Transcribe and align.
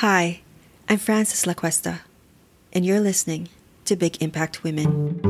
Hi, 0.00 0.40
I'm 0.88 0.96
Frances 0.96 1.44
LaCuesta, 1.44 1.98
and 2.72 2.86
you're 2.86 3.00
listening 3.00 3.50
to 3.84 3.96
Big 3.96 4.22
Impact 4.22 4.62
Women. 4.62 5.20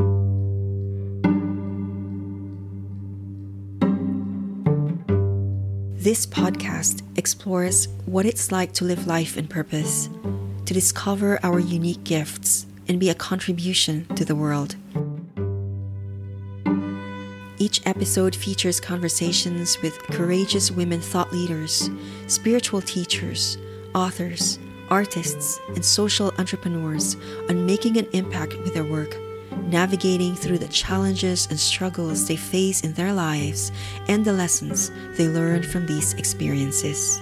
This 5.97 6.25
podcast 6.25 7.03
explores 7.17 7.89
what 8.05 8.25
it's 8.25 8.49
like 8.53 8.71
to 8.75 8.85
live 8.85 9.07
life 9.07 9.35
in 9.35 9.49
purpose, 9.49 10.07
to 10.65 10.73
discover 10.73 11.37
our 11.43 11.59
unique 11.59 12.05
gifts, 12.05 12.65
and 12.87 12.97
be 12.97 13.09
a 13.09 13.13
contribution 13.13 14.05
to 14.15 14.23
the 14.23 14.37
world. 14.37 14.77
Each 17.57 17.85
episode 17.85 18.37
features 18.37 18.79
conversations 18.79 19.81
with 19.81 19.99
courageous 20.03 20.71
women 20.71 21.01
thought 21.01 21.33
leaders, 21.33 21.89
spiritual 22.27 22.81
teachers, 22.81 23.57
authors, 23.93 24.59
artists, 24.89 25.59
and 25.69 25.83
social 25.83 26.33
entrepreneurs 26.37 27.15
on 27.49 27.65
making 27.65 27.97
an 27.97 28.07
impact 28.13 28.57
with 28.57 28.73
their 28.73 28.83
work, 28.83 29.15
navigating 29.67 30.35
through 30.35 30.57
the 30.57 30.67
challenges 30.67 31.47
and 31.49 31.59
struggles 31.59 32.27
they 32.27 32.35
face 32.35 32.81
in 32.81 32.93
their 32.93 33.13
lives, 33.13 33.71
and 34.07 34.25
the 34.25 34.33
lessons 34.33 34.91
they 35.17 35.27
learn 35.27 35.63
from 35.63 35.85
these 35.85 36.13
experiences. 36.13 37.21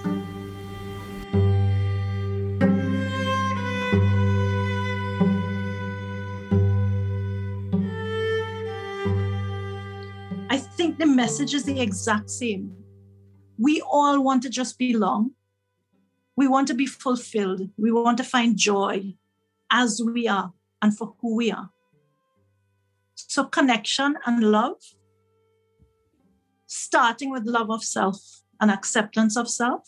I 10.50 10.58
think 10.58 10.98
the 10.98 11.06
message 11.06 11.54
is 11.54 11.64
the 11.64 11.80
exact 11.80 12.30
same. 12.30 12.74
We 13.58 13.80
all 13.82 14.22
want 14.22 14.42
to 14.44 14.50
just 14.50 14.78
belong 14.78 15.32
we 16.40 16.48
want 16.48 16.66
to 16.68 16.74
be 16.74 16.86
fulfilled. 16.86 17.68
We 17.76 17.92
want 17.92 18.16
to 18.16 18.24
find 18.24 18.56
joy 18.56 19.12
as 19.70 20.00
we 20.02 20.26
are 20.26 20.54
and 20.80 20.96
for 20.96 21.14
who 21.20 21.36
we 21.36 21.52
are. 21.52 21.68
So, 23.14 23.44
connection 23.44 24.16
and 24.24 24.42
love, 24.42 24.80
starting 26.66 27.30
with 27.30 27.44
love 27.44 27.70
of 27.70 27.84
self 27.84 28.16
and 28.58 28.70
acceptance 28.70 29.36
of 29.36 29.50
self. 29.50 29.86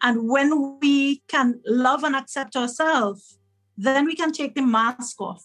And 0.00 0.30
when 0.30 0.78
we 0.80 1.22
can 1.28 1.60
love 1.66 2.02
and 2.02 2.16
accept 2.16 2.56
ourselves, 2.56 3.38
then 3.76 4.06
we 4.06 4.16
can 4.16 4.32
take 4.32 4.54
the 4.54 4.62
mask 4.62 5.20
off 5.20 5.44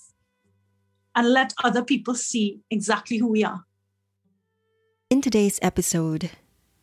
and 1.14 1.28
let 1.28 1.54
other 1.62 1.84
people 1.84 2.16
see 2.16 2.62
exactly 2.72 3.18
who 3.18 3.28
we 3.28 3.44
are. 3.44 3.66
In 5.10 5.20
today's 5.20 5.60
episode, 5.62 6.32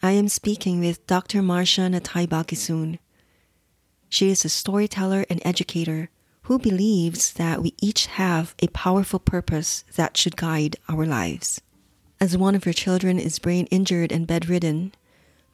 I 0.03 0.13
am 0.13 0.29
speaking 0.29 0.81
with 0.81 1.07
Dr. 1.07 1.43
Marcia 1.43 1.83
Nathai. 1.83 2.99
She 4.09 4.31
is 4.31 4.47
a 4.47 4.49
storyteller 4.49 5.27
and 5.29 5.43
educator 5.45 6.09
who 6.45 6.59
believes 6.59 7.35
that 7.35 7.61
we 7.61 7.75
each 7.83 8.07
have 8.07 8.55
a 8.61 8.69
powerful 8.69 9.19
purpose 9.19 9.85
that 9.97 10.17
should 10.17 10.39
guide 10.39 10.77
our 10.89 11.05
lives. 11.05 11.61
As 12.19 12.35
one 12.35 12.55
of 12.55 12.65
her 12.65 12.73
children 12.73 13.19
is 13.19 13.39
brain 13.39 13.67
injured 13.67 14.11
and 14.11 14.27
bedridden, 14.27 14.95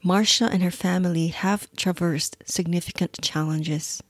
Marcia 0.05 0.45
and 0.45 0.63
her 0.63 0.71
family 0.71 1.27
have 1.27 1.69
traversed 1.77 2.37
significant 2.45 3.19
challenges. 3.21 4.01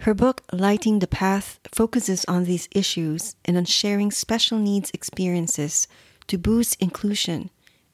Her 0.00 0.12
book, 0.12 0.42
Lighting 0.52 0.98
the 0.98 1.06
Path, 1.06 1.60
focuses 1.72 2.26
on 2.26 2.44
these 2.44 2.68
issues 2.72 3.36
and 3.46 3.56
on 3.56 3.64
sharing 3.64 4.10
special 4.10 4.58
needs 4.58 4.90
experiences 4.92 5.88
to 6.26 6.36
boost 6.36 6.76
inclusion 6.78 7.48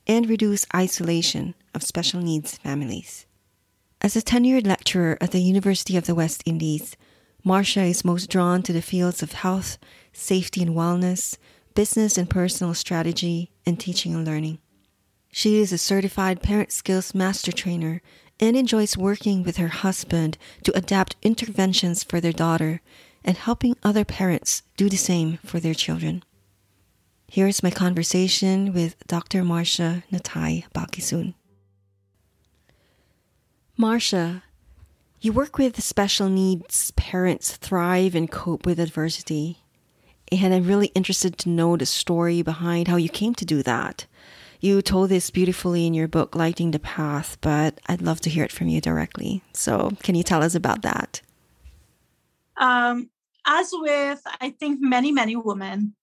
and 0.09 0.29
reduce 0.29 0.67
isolation 0.75 1.55
of 1.79 1.85
special 1.85 2.21
needs 2.21 2.59
families. 2.59 3.25
As 4.01 4.17
a 4.17 4.21
tenured 4.21 4.67
lecturer 4.67 5.17
at 5.21 5.31
the 5.31 5.41
University 5.41 5.97
of 5.97 6.07
the 6.07 6.15
West 6.15 6.43
Indies, 6.45 6.97
Marcia 7.45 7.85
is 7.85 8.05
most 8.05 8.29
drawn 8.29 8.63
to 8.65 8.73
the 8.73 8.83
fields 8.83 9.23
of 9.23 9.33
health, 9.33 9.79
safety 10.13 10.61
and 10.61 10.75
wellness, 10.75 11.39
business 11.75 12.19
and 12.19 12.29
personal 12.29 12.75
strategy, 12.75 13.53
and 13.65 13.79
teaching 13.79 14.13
and 14.13 14.27
learning. 14.27 14.59
She 15.31 15.61
is 15.61 15.73
a 15.73 15.79
certified 15.79 16.43
parent 16.43 16.73
skills 16.73 17.15
master 17.15 17.53
trainer 17.53 18.03
and 18.41 18.57
enjoys 18.57 18.97
working 18.97 19.45
with 19.45 19.57
her 19.59 19.69
husband 19.69 20.37
to 20.65 20.77
adapt 20.77 21.15
interventions 21.23 22.03
for 22.03 22.21
their 22.21 22.33
daughter 22.33 22.81
and 23.25 23.37
helping 23.37 23.77
other 23.85 24.05
parents 24.05 24.63
do 24.77 24.89
the 24.89 24.97
same 24.97 25.39
for 25.45 25.61
their 25.61 25.75
children. 25.75 26.25
Here's 27.31 27.63
my 27.63 27.71
conversation 27.71 28.73
with 28.73 28.97
Dr. 29.07 29.45
Marcia 29.45 30.03
Nathai 30.11 30.65
Balkissoon. 30.75 31.35
Marcia, 33.81 34.43
you 35.21 35.33
work 35.33 35.57
with 35.57 35.81
special 35.81 36.29
needs 36.29 36.91
parents 36.97 37.57
thrive 37.57 38.17
and 38.17 38.29
cope 38.29 38.67
with 38.67 38.81
adversity. 38.81 39.63
And 40.33 40.53
I'm 40.53 40.67
really 40.67 40.89
interested 40.97 41.39
to 41.39 41.49
know 41.49 41.77
the 41.77 41.87
story 41.87 42.43
behind 42.43 42.89
how 42.89 42.97
you 42.97 43.09
came 43.09 43.37
to 43.37 43.45
do 43.45 43.63
that. 43.63 44.07
You 44.59 44.83
told 44.83 45.11
this 45.11 45.31
beautifully 45.31 45.87
in 45.87 45.95
your 45.95 46.09
book, 46.09 46.35
Lighting 46.35 46.73
the 46.73 46.81
Path, 46.81 47.39
but 47.41 47.81
I'd 47.87 48.03
love 48.03 48.21
to 48.23 48.31
hear 48.31 48.43
it 48.43 48.51
from 48.51 48.67
you 48.67 48.81
directly. 48.81 49.43
So, 49.53 49.93
can 50.03 50.17
you 50.17 50.25
tell 50.25 50.43
us 50.43 50.57
about 50.57 50.83
that? 50.83 51.23
Um, 52.57 53.11
as 53.47 53.71
with, 53.73 54.21
I 54.41 54.51
think, 54.51 54.81
many, 54.81 55.13
many 55.13 55.37
women, 55.37 55.95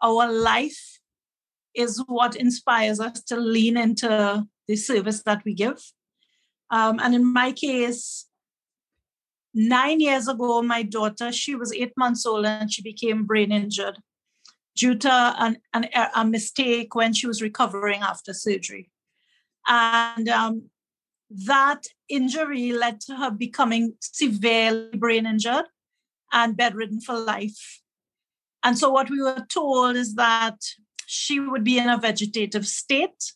our 0.00 0.32
life 0.32 0.98
is 1.74 2.02
what 2.06 2.36
inspires 2.36 3.00
us 3.00 3.22
to 3.24 3.36
lean 3.36 3.76
into 3.76 4.46
the 4.66 4.76
service 4.76 5.22
that 5.24 5.44
we 5.44 5.52
give. 5.52 5.92
Um, 6.70 6.98
and 7.00 7.14
in 7.14 7.32
my 7.32 7.52
case, 7.52 8.26
nine 9.54 10.00
years 10.00 10.28
ago, 10.28 10.62
my 10.62 10.82
daughter, 10.82 11.32
she 11.32 11.54
was 11.54 11.72
eight 11.72 11.92
months 11.96 12.26
old 12.26 12.46
and 12.46 12.72
she 12.72 12.82
became 12.82 13.24
brain 13.24 13.52
injured 13.52 13.98
due 14.76 14.94
to 14.94 15.10
an, 15.10 15.58
an, 15.74 15.88
a 16.14 16.24
mistake 16.24 16.94
when 16.94 17.12
she 17.12 17.26
was 17.26 17.42
recovering 17.42 18.02
after 18.02 18.32
surgery. 18.32 18.90
And 19.66 20.28
um, 20.28 20.70
that 21.30 21.86
injury 22.08 22.72
led 22.72 23.00
to 23.02 23.16
her 23.16 23.30
becoming 23.30 23.94
severely 24.00 24.96
brain 24.96 25.26
injured 25.26 25.66
and 26.32 26.56
bedridden 26.56 27.00
for 27.00 27.18
life. 27.18 27.80
And 28.62 28.78
so, 28.78 28.90
what 28.90 29.10
we 29.10 29.20
were 29.20 29.44
told 29.48 29.96
is 29.96 30.14
that 30.14 30.58
she 31.06 31.40
would 31.40 31.64
be 31.64 31.78
in 31.78 31.88
a 31.88 31.98
vegetative 31.98 32.66
state 32.66 33.32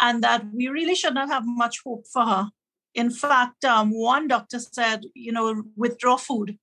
and 0.00 0.22
that 0.22 0.44
we 0.52 0.68
really 0.68 0.94
should 0.94 1.14
not 1.14 1.28
have 1.28 1.44
much 1.46 1.80
hope 1.84 2.06
for 2.12 2.24
her. 2.24 2.50
In 2.94 3.10
fact, 3.10 3.64
um, 3.64 3.90
one 3.90 4.28
doctor 4.28 4.58
said, 4.58 5.04
you 5.14 5.32
know, 5.32 5.62
withdraw 5.76 6.16
food 6.16 6.58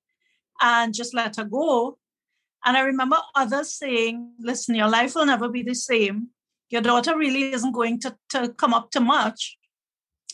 and 0.60 0.94
just 0.94 1.14
let 1.14 1.36
her 1.36 1.44
go. 1.44 1.98
And 2.64 2.76
I 2.76 2.80
remember 2.80 3.16
others 3.34 3.72
saying, 3.74 4.32
listen, 4.40 4.74
your 4.74 4.88
life 4.88 5.14
will 5.14 5.26
never 5.26 5.48
be 5.48 5.62
the 5.62 5.74
same. 5.74 6.28
Your 6.70 6.82
daughter 6.82 7.16
really 7.16 7.52
isn't 7.52 7.72
going 7.72 8.00
to, 8.00 8.16
to 8.30 8.48
come 8.50 8.74
up 8.74 8.90
to 8.90 9.00
much. 9.00 9.56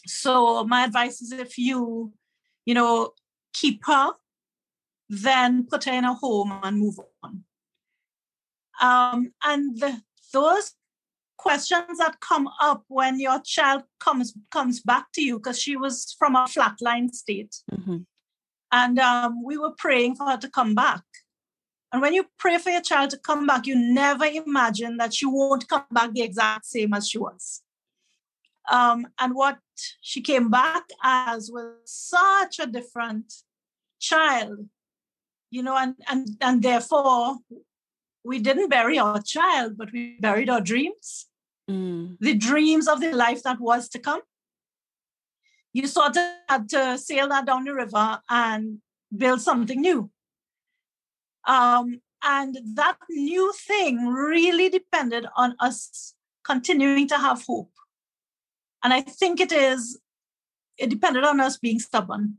So 0.06 0.64
my 0.64 0.84
advice 0.84 1.20
is 1.20 1.32
if 1.32 1.59
you, 1.59 2.12
you 2.64 2.75
know, 2.75 3.10
keep 3.53 3.82
her, 3.87 4.12
then 5.09 5.66
put 5.70 5.84
her 5.84 5.93
in 5.93 6.04
a 6.04 6.14
home 6.14 6.59
and 6.62 6.78
move 6.78 6.98
on. 7.22 7.44
Um, 8.81 9.32
and 9.44 9.78
the, 9.78 10.03
those 10.32 10.72
questions 11.44 11.99
that 11.99 12.21
come 12.21 12.49
up 12.69 12.82
when 12.88 13.21
your 13.21 13.38
child 13.44 13.82
comes 14.00 14.28
comes 14.50 14.81
back 14.81 15.06
to 15.12 15.22
you 15.22 15.34
because 15.38 15.60
she 15.60 15.77
was 15.77 16.16
from 16.19 16.34
a 16.34 16.44
flatline 16.55 17.10
state. 17.22 17.55
Mm-hmm. 17.71 17.99
and 18.72 18.99
um, 18.99 19.32
we 19.49 19.56
were 19.62 19.75
praying 19.84 20.16
for 20.16 20.27
her 20.31 20.38
to 20.44 20.50
come 20.59 20.75
back. 20.75 21.05
And 21.93 22.03
when 22.03 22.15
you 22.15 22.25
pray 22.43 22.56
for 22.59 22.71
your 22.71 22.87
child 22.91 23.10
to 23.10 23.19
come 23.19 23.47
back 23.50 23.66
you 23.66 23.77
never 23.77 24.25
imagine 24.25 24.97
that 24.97 25.15
she 25.15 25.27
won't 25.27 25.69
come 25.69 25.84
back 25.99 26.10
the 26.12 26.22
exact 26.22 26.65
same 26.65 26.94
as 26.94 27.09
she 27.10 27.19
was. 27.19 27.62
Um, 28.76 29.06
and 29.21 29.34
what 29.34 29.59
she 30.00 30.21
came 30.22 30.49
back 30.50 30.84
as 31.03 31.50
was 31.53 31.75
such 31.84 32.59
a 32.59 32.66
different 32.78 33.29
child 34.00 34.58
you 35.50 35.62
know 35.62 35.76
and 35.76 35.94
and 36.11 36.23
and 36.40 36.62
therefore 36.62 37.37
we 38.25 38.38
didn't 38.38 38.70
bury 38.70 38.99
our 38.99 39.20
child, 39.23 39.76
but 39.76 39.93
we 39.93 40.17
buried 40.19 40.49
our 40.49 40.61
dreams, 40.61 41.26
mm. 41.70 42.16
the 42.20 42.34
dreams 42.34 42.88
of 42.88 43.00
the 43.00 43.12
life 43.12 43.43
that 43.43 43.61
was 43.61 43.88
to 43.90 43.99
come. 43.99 44.20
You 45.72 45.87
sort 45.87 46.16
of 46.16 46.25
had 46.49 46.69
to 46.70 46.99
sail 46.99 47.28
that 47.28 47.46
down 47.46 47.64
the 47.64 47.75
river 47.75 48.20
and 48.31 48.78
build 49.16 49.40
something 49.40 49.81
new. 49.81 50.11
Um, 51.46 52.00
and 52.22 52.58
that 52.75 52.96
new 53.11 53.52
thing 53.52 54.06
really 54.06 54.69
depended 54.69 55.26
on 55.37 55.56
us 55.61 56.14
continuing 56.44 57.08
to 57.08 57.19
have 57.19 57.44
hope. 57.44 57.70
And 58.82 58.93
I 58.93 59.00
think 59.00 59.40
it 59.40 59.52
is, 59.52 59.99
it 60.78 60.90
depended 60.90 61.25
on 61.25 61.40
us 61.40 61.58
being 61.58 61.81
stubborn, 61.81 62.38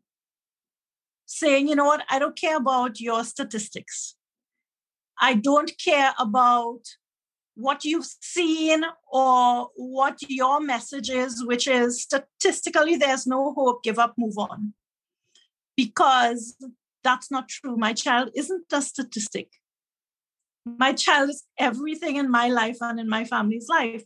saying, 1.26 1.68
you 1.68 1.76
know 1.76 1.86
what, 1.86 2.04
I 2.10 2.20
don't 2.20 2.36
care 2.36 2.58
about 2.58 3.00
your 3.00 3.24
statistics. 3.24 4.16
I 5.20 5.34
don't 5.36 5.72
care 5.78 6.14
about 6.20 6.82
what 7.56 7.86
you've 7.86 8.06
seen 8.22 8.84
or 9.12 9.70
what 9.76 10.20
your 10.30 10.60
message 10.62 11.10
is, 11.10 11.44
which 11.46 11.68
is 11.68 12.02
statistically 12.02 12.96
there's 12.98 13.26
no 13.26 13.54
hope, 13.54 13.84
give 13.84 14.00
up, 14.00 14.14
move 14.18 14.38
on. 14.38 14.74
because 15.78 16.56
that's 17.04 17.30
not 17.32 17.50
true. 17.50 17.78
My 17.78 17.94
child 17.94 18.32
isn't 18.36 18.66
a 18.72 18.82
statistic. 18.82 19.50
My 20.66 20.94
child 20.94 21.30
is 21.30 21.44
everything 21.60 22.16
in 22.16 22.32
my 22.32 22.50
life 22.50 22.78
and 22.82 23.00
in 23.00 23.08
my 23.10 23.26
family's 23.26 23.68
life. 23.70 24.04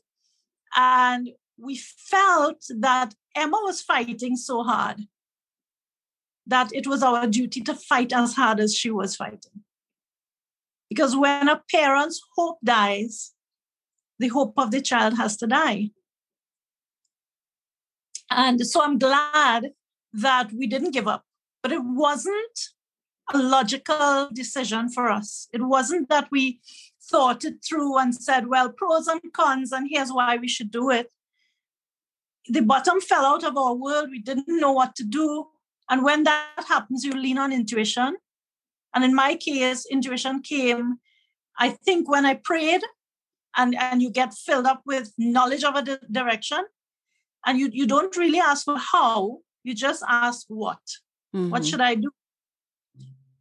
And 0.75 1.30
we 1.57 1.78
felt 1.78 2.66
that 2.80 3.13
Emma 3.36 3.57
was 3.63 3.81
fighting 3.81 4.36
so 4.36 4.63
hard 4.63 5.02
that 6.48 6.74
it 6.74 6.88
was 6.88 7.04
our 7.04 7.28
duty 7.28 7.62
to 7.62 7.75
fight 7.75 8.12
as 8.12 8.34
hard 8.34 8.60
as 8.60 8.75
she 8.75 8.90
was 8.90 9.16
fighting. 9.16 9.63
Because 10.90 11.16
when 11.16 11.48
a 11.48 11.62
parent's 11.72 12.19
hope 12.36 12.57
dies, 12.63 13.34
the 14.19 14.27
hope 14.27 14.54
of 14.57 14.71
the 14.71 14.81
child 14.81 15.18
has 15.18 15.38
to 15.38 15.48
die. 15.48 15.92
And 18.30 18.66
so 18.66 18.83
I'm 18.83 19.00
glad 19.00 19.71
that 20.13 20.51
we 20.54 20.68
didn't 20.68 20.92
give 20.92 21.07
up, 21.07 21.25
but 21.63 21.71
it 21.71 21.81
wasn't 21.83 22.60
a 23.33 23.38
logical 23.38 24.30
decision 24.33 24.89
for 24.89 25.10
us. 25.10 25.48
It 25.54 25.62
wasn't 25.62 26.10
that 26.10 26.30
we 26.31 26.60
thought 27.01 27.45
it 27.45 27.63
through 27.68 27.98
and 27.98 28.13
said, 28.13 28.48
well, 28.48 28.69
pros 28.69 29.07
and 29.07 29.21
cons, 29.33 29.71
and 29.71 29.88
here's 29.89 30.12
why 30.12 30.38
we 30.38 30.48
should 30.48 30.71
do 30.71 30.89
it. 30.89 31.12
The 32.48 32.62
bottom 32.62 33.01
fell 33.01 33.25
out 33.25 33.44
of 33.44 33.57
our 33.57 33.75
world. 33.75 34.10
We 34.12 34.19
didn't 34.19 34.48
know 34.48 34.71
what 34.71 34.95
to 34.95 35.04
do. 35.04 35.48
And 35.89 36.04
when 36.04 36.24
that 36.24 36.66
happens, 36.68 37.04
you 37.04 37.13
lean 37.13 37.38
on 37.38 37.54
intuition. 37.54 38.16
And 38.94 39.04
in 39.04 39.13
my 39.13 39.36
case, 39.36 39.86
intuition 39.89 40.42
came, 40.42 41.00
I 41.57 41.69
think, 41.69 42.10
when 42.10 42.25
I 42.25 42.36
prayed 42.36 42.81
and, 43.56 43.75
and 43.75 44.01
you 44.01 44.10
get 44.10 44.34
filled 44.34 44.66
up 44.66 44.81
with 44.86 45.13
knowledge 45.18 45.63
of 45.63 45.75
a 45.75 45.81
di- 45.81 45.98
direction. 46.12 46.63
And 47.46 47.57
you, 47.60 47.69
you 47.72 47.88
don't 47.88 48.16
really 48.18 48.40
ask 48.40 48.66
for 48.66 48.78
how, 48.78 49.40
you 49.63 49.74
just 49.74 50.04
ask 50.07 50.46
what. 50.50 50.81
Mm-hmm. 51.36 51.50
What 51.50 51.66
should 51.66 51.81
I 51.81 51.96
do? 51.96 52.12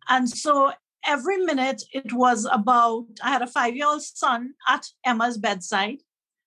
And 0.08 0.28
so 0.28 0.72
every 1.06 1.38
minute 1.38 1.82
it 1.92 2.12
was 2.12 2.46
about, 2.50 3.06
I 3.22 3.30
had 3.30 3.42
a 3.42 3.46
five 3.46 3.76
year 3.76 3.86
old 3.86 4.02
son 4.02 4.54
at 4.66 4.86
Emma's 5.04 5.38
bedside 5.38 5.98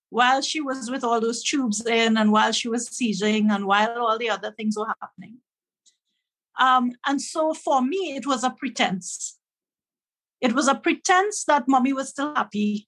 while 0.10 0.42
she 0.42 0.60
was 0.60 0.92
with 0.92 1.04
all 1.04 1.22
those 1.22 1.44
tubes 1.44 1.86
in 1.86 2.18
and 2.18 2.32
while 2.32 2.52
she 2.52 2.68
was 2.68 2.88
seizing 2.88 3.50
and 3.50 3.66
while 3.66 3.98
all 3.98 4.18
the 4.18 4.30
other 4.30 4.52
things 4.52 4.78
were 4.78 4.94
happening. 5.02 5.38
Um, 6.60 6.92
and 7.08 7.22
so 7.22 7.54
for 7.54 7.82
me, 7.82 8.16
it 8.16 8.28
was 8.28 8.44
a 8.44 8.50
pretense. 8.50 9.40
It 10.42 10.54
was 10.54 10.68
a 10.68 10.76
pretense 10.76 11.46
that 11.46 11.68
mommy 11.68 11.94
was 11.94 12.10
still 12.10 12.36
happy, 12.36 12.88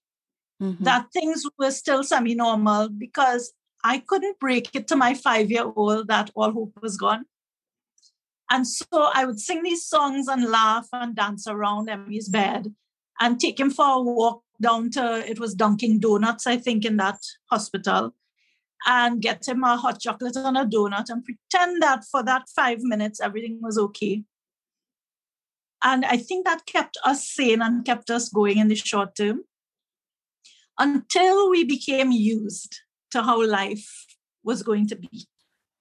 mm-hmm. 0.64 0.84
that 0.84 1.12
things 1.12 1.44
were 1.58 1.70
still 1.70 2.02
semi 2.02 2.34
normal 2.34 2.88
because 2.88 3.52
I 3.84 3.98
couldn't 3.98 4.40
break 4.40 4.70
it 4.74 4.88
to 4.88 4.96
my 4.96 5.14
five 5.14 5.50
year 5.50 5.70
old 5.76 6.08
that 6.08 6.30
all 6.34 6.52
hope 6.52 6.72
was 6.80 6.96
gone. 6.96 7.26
And 8.50 8.66
so 8.66 9.10
I 9.14 9.24
would 9.24 9.40
sing 9.40 9.62
these 9.62 9.86
songs 9.86 10.28
and 10.28 10.44
laugh 10.44 10.88
and 10.92 11.16
dance 11.16 11.46
around 11.46 11.88
Emmy's 11.88 12.28
bed 12.28 12.74
and 13.20 13.40
take 13.40 13.58
him 13.58 13.70
for 13.70 13.86
a 13.86 14.00
walk 14.00 14.42
down 14.60 14.90
to, 14.92 15.24
it 15.28 15.38
was 15.38 15.54
Dunkin' 15.54 15.98
Donuts, 15.98 16.46
I 16.46 16.56
think, 16.56 16.84
in 16.84 16.96
that 16.98 17.18
hospital 17.50 18.14
and 18.86 19.20
get 19.20 19.48
him 19.48 19.64
a 19.64 19.76
hot 19.76 20.00
chocolate 20.00 20.36
and 20.36 20.56
a 20.56 20.64
donut 20.64 21.08
and 21.08 21.24
pretend 21.24 21.82
that 21.82 22.04
for 22.04 22.22
that 22.22 22.48
five 22.54 22.80
minutes 22.82 23.20
everything 23.20 23.58
was 23.62 23.78
okay. 23.78 24.22
And 25.82 26.04
I 26.04 26.16
think 26.16 26.46
that 26.46 26.66
kept 26.66 26.96
us 27.04 27.28
sane 27.28 27.62
and 27.62 27.84
kept 27.84 28.10
us 28.10 28.28
going 28.28 28.58
in 28.58 28.68
the 28.68 28.74
short 28.74 29.14
term 29.16 29.44
until 30.78 31.50
we 31.50 31.64
became 31.64 32.10
used 32.10 32.80
to 33.10 33.22
how 33.22 33.44
life 33.46 34.06
was 34.42 34.62
going 34.62 34.86
to 34.88 34.96
be. 34.96 35.26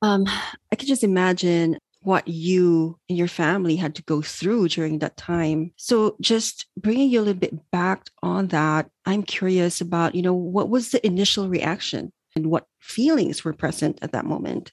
Um, 0.02 0.26
I 0.72 0.76
can 0.76 0.88
just 0.88 1.04
imagine 1.04 1.78
what 2.02 2.28
you 2.28 3.00
and 3.08 3.18
your 3.18 3.28
family 3.28 3.76
had 3.76 3.96
to 3.96 4.04
go 4.04 4.22
through 4.22 4.68
during 4.68 5.00
that 5.00 5.16
time. 5.16 5.72
So 5.78 6.18
just 6.20 6.66
bringing 6.78 7.10
you 7.10 7.20
a 7.20 7.24
little 7.24 7.40
bit 7.40 7.72
back 7.72 8.08
on 8.22 8.48
that, 8.48 8.90
I'm 9.06 9.24
curious 9.24 9.80
about, 9.80 10.14
you 10.14 10.22
know, 10.22 10.34
what 10.34 10.70
was 10.70 10.92
the 10.92 11.06
initial 11.06 11.48
reaction 11.48 12.12
and 12.36 12.48
what 12.48 12.68
feelings 12.80 13.44
were 13.44 13.54
present 13.54 14.00
at 14.02 14.12
that 14.12 14.26
moment? 14.26 14.72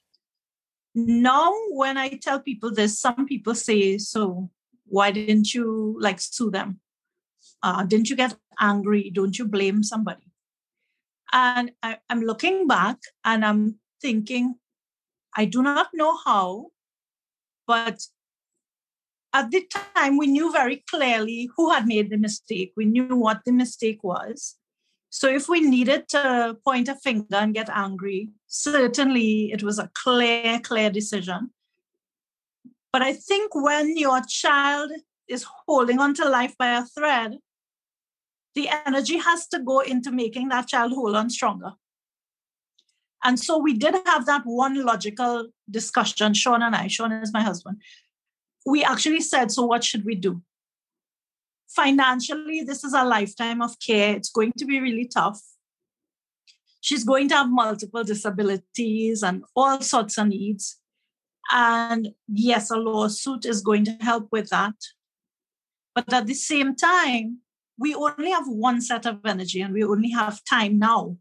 Now, 0.94 1.52
when 1.70 1.96
I 1.96 2.18
tell 2.20 2.40
people 2.40 2.72
this, 2.74 2.98
some 2.98 3.26
people 3.26 3.54
say, 3.54 3.96
So 3.98 4.50
why 4.86 5.12
didn't 5.12 5.54
you 5.54 5.96
like 6.00 6.20
sue 6.20 6.50
them? 6.50 6.80
Uh, 7.62 7.84
didn't 7.84 8.10
you 8.10 8.16
get 8.16 8.36
angry? 8.58 9.10
Don't 9.10 9.38
you 9.38 9.46
blame 9.46 9.82
somebody? 9.82 10.24
And 11.32 11.72
I, 11.82 11.98
I'm 12.08 12.22
looking 12.22 12.66
back 12.66 12.98
and 13.24 13.44
I'm 13.44 13.78
thinking, 14.00 14.56
I 15.36 15.44
do 15.44 15.62
not 15.62 15.88
know 15.92 16.16
how, 16.24 16.68
but 17.66 18.00
at 19.32 19.50
the 19.50 19.64
time 19.94 20.16
we 20.16 20.26
knew 20.26 20.50
very 20.52 20.82
clearly 20.90 21.48
who 21.56 21.70
had 21.70 21.86
made 21.86 22.10
the 22.10 22.16
mistake. 22.16 22.72
We 22.76 22.84
knew 22.84 23.14
what 23.14 23.42
the 23.44 23.52
mistake 23.52 24.02
was. 24.02 24.56
So 25.10 25.28
if 25.28 25.48
we 25.48 25.60
needed 25.60 26.08
to 26.10 26.56
point 26.64 26.88
a 26.88 26.94
finger 26.94 27.36
and 27.36 27.54
get 27.54 27.68
angry, 27.68 28.30
certainly 28.46 29.52
it 29.52 29.62
was 29.62 29.78
a 29.78 29.90
clear, 29.94 30.60
clear 30.60 30.90
decision. 30.90 31.50
But 32.92 33.02
I 33.02 33.12
think 33.12 33.54
when 33.54 33.96
your 33.96 34.20
child 34.26 34.90
is 35.28 35.46
holding 35.66 36.00
on 36.00 36.14
to 36.14 36.28
life 36.28 36.56
by 36.58 36.78
a 36.78 36.84
thread, 36.84 37.38
the 38.54 38.68
energy 38.86 39.18
has 39.18 39.46
to 39.48 39.60
go 39.60 39.80
into 39.80 40.10
making 40.10 40.48
that 40.48 40.68
child 40.68 40.92
whole 40.92 41.16
and 41.16 41.30
stronger. 41.30 41.72
And 43.22 43.38
so 43.38 43.58
we 43.58 43.74
did 43.74 43.94
have 44.06 44.26
that 44.26 44.42
one 44.44 44.82
logical 44.84 45.48
discussion, 45.70 46.34
Sean 46.34 46.62
and 46.62 46.74
I, 46.74 46.86
Sean 46.86 47.12
is 47.12 47.32
my 47.32 47.42
husband. 47.42 47.82
We 48.66 48.82
actually 48.82 49.20
said, 49.20 49.50
So 49.50 49.64
what 49.64 49.84
should 49.84 50.04
we 50.04 50.14
do? 50.14 50.42
financially, 51.70 52.62
this 52.62 52.84
is 52.84 52.92
a 52.92 53.04
lifetime 53.04 53.62
of 53.62 53.78
care. 53.78 54.16
It's 54.16 54.30
going 54.30 54.52
to 54.58 54.64
be 54.64 54.80
really 54.80 55.06
tough. 55.06 55.40
She's 56.80 57.04
going 57.04 57.28
to 57.28 57.36
have 57.36 57.50
multiple 57.50 58.04
disabilities 58.04 59.22
and 59.22 59.44
all 59.54 59.80
sorts 59.80 60.18
of 60.18 60.28
needs. 60.28 60.78
And 61.52 62.10
yes, 62.28 62.70
a 62.70 62.76
lawsuit 62.76 63.44
is 63.44 63.60
going 63.60 63.84
to 63.84 63.92
help 64.00 64.28
with 64.32 64.48
that. 64.50 64.74
But 65.94 66.12
at 66.12 66.26
the 66.26 66.34
same 66.34 66.74
time, 66.74 67.38
we 67.80 67.94
only 67.94 68.30
have 68.30 68.46
one 68.46 68.82
set 68.82 69.06
of 69.06 69.20
energy 69.24 69.62
and 69.62 69.72
we 69.72 69.82
only 69.82 70.10
have 70.10 70.44
time 70.44 70.78
now. 70.78 71.16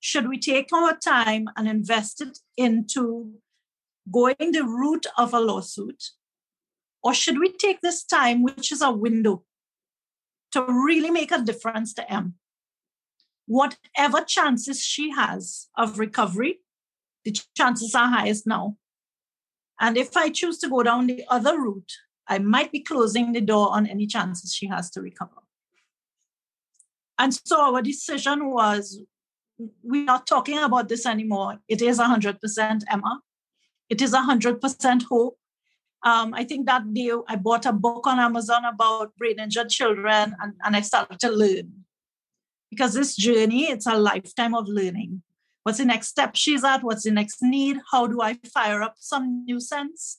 Should 0.00 0.28
we 0.28 0.36
take 0.36 0.72
our 0.72 0.96
time 0.96 1.48
and 1.56 1.68
invest 1.68 2.20
it 2.20 2.40
into 2.56 3.34
going 4.10 4.50
the 4.50 4.64
route 4.64 5.06
of 5.16 5.32
a 5.32 5.38
lawsuit 5.38 6.02
or 7.00 7.14
should 7.14 7.38
we 7.38 7.52
take 7.52 7.80
this 7.80 8.02
time, 8.02 8.42
which 8.42 8.72
is 8.72 8.82
a 8.82 8.90
window, 8.90 9.44
to 10.50 10.64
really 10.66 11.10
make 11.10 11.30
a 11.30 11.40
difference 11.40 11.94
to 11.94 12.12
M? 12.12 12.34
Whatever 13.46 14.22
chances 14.26 14.84
she 14.84 15.10
has 15.10 15.68
of 15.76 16.00
recovery, 16.00 16.58
the 17.24 17.36
chances 17.56 17.94
are 17.94 18.08
highest 18.08 18.48
now. 18.48 18.76
And 19.80 19.96
if 19.96 20.16
I 20.16 20.30
choose 20.30 20.58
to 20.58 20.68
go 20.68 20.82
down 20.82 21.06
the 21.06 21.24
other 21.28 21.60
route, 21.60 21.92
I 22.26 22.38
might 22.38 22.72
be 22.72 22.80
closing 22.80 23.32
the 23.32 23.40
door 23.40 23.72
on 23.72 23.86
any 23.86 24.08
chances 24.08 24.52
she 24.52 24.66
has 24.66 24.90
to 24.90 25.00
recover. 25.00 25.41
And 27.18 27.34
so 27.34 27.60
our 27.60 27.82
decision 27.82 28.50
was 28.50 29.00
we're 29.82 30.04
not 30.04 30.26
talking 30.26 30.58
about 30.58 30.88
this 30.88 31.06
anymore. 31.06 31.58
It 31.68 31.82
is 31.82 31.98
100% 31.98 32.82
Emma. 32.90 33.20
It 33.88 34.00
is 34.00 34.12
100% 34.12 35.02
hope. 35.04 35.38
Um, 36.04 36.34
I 36.34 36.44
think 36.44 36.66
that 36.66 36.92
day 36.92 37.12
I 37.28 37.36
bought 37.36 37.66
a 37.66 37.72
book 37.72 38.06
on 38.06 38.18
Amazon 38.18 38.64
about 38.64 39.14
brain 39.16 39.38
injured 39.38 39.68
children 39.68 40.34
and, 40.40 40.54
and 40.64 40.74
I 40.74 40.80
started 40.80 41.20
to 41.20 41.30
learn. 41.30 41.84
Because 42.70 42.94
this 42.94 43.14
journey, 43.14 43.64
it's 43.64 43.86
a 43.86 43.96
lifetime 43.96 44.54
of 44.54 44.66
learning. 44.66 45.22
What's 45.62 45.78
the 45.78 45.84
next 45.84 46.08
step 46.08 46.34
she's 46.34 46.64
at? 46.64 46.82
What's 46.82 47.04
the 47.04 47.12
next 47.12 47.42
need? 47.42 47.78
How 47.92 48.06
do 48.06 48.20
I 48.20 48.38
fire 48.52 48.82
up 48.82 48.94
some 48.98 49.44
new 49.44 49.60
sense? 49.60 50.18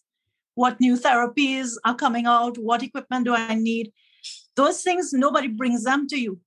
What 0.56 0.80
new 0.80 0.96
therapies 0.96 1.74
are 1.84 1.96
coming 1.96 2.28
out? 2.28 2.58
What 2.58 2.84
equipment 2.84 3.26
do 3.26 3.34
I 3.34 3.56
need? 3.56 3.92
Those 4.56 4.84
things, 4.84 5.12
nobody 5.12 5.48
brings 5.48 5.84
them 5.84 6.08
to 6.08 6.18
you. 6.18 6.40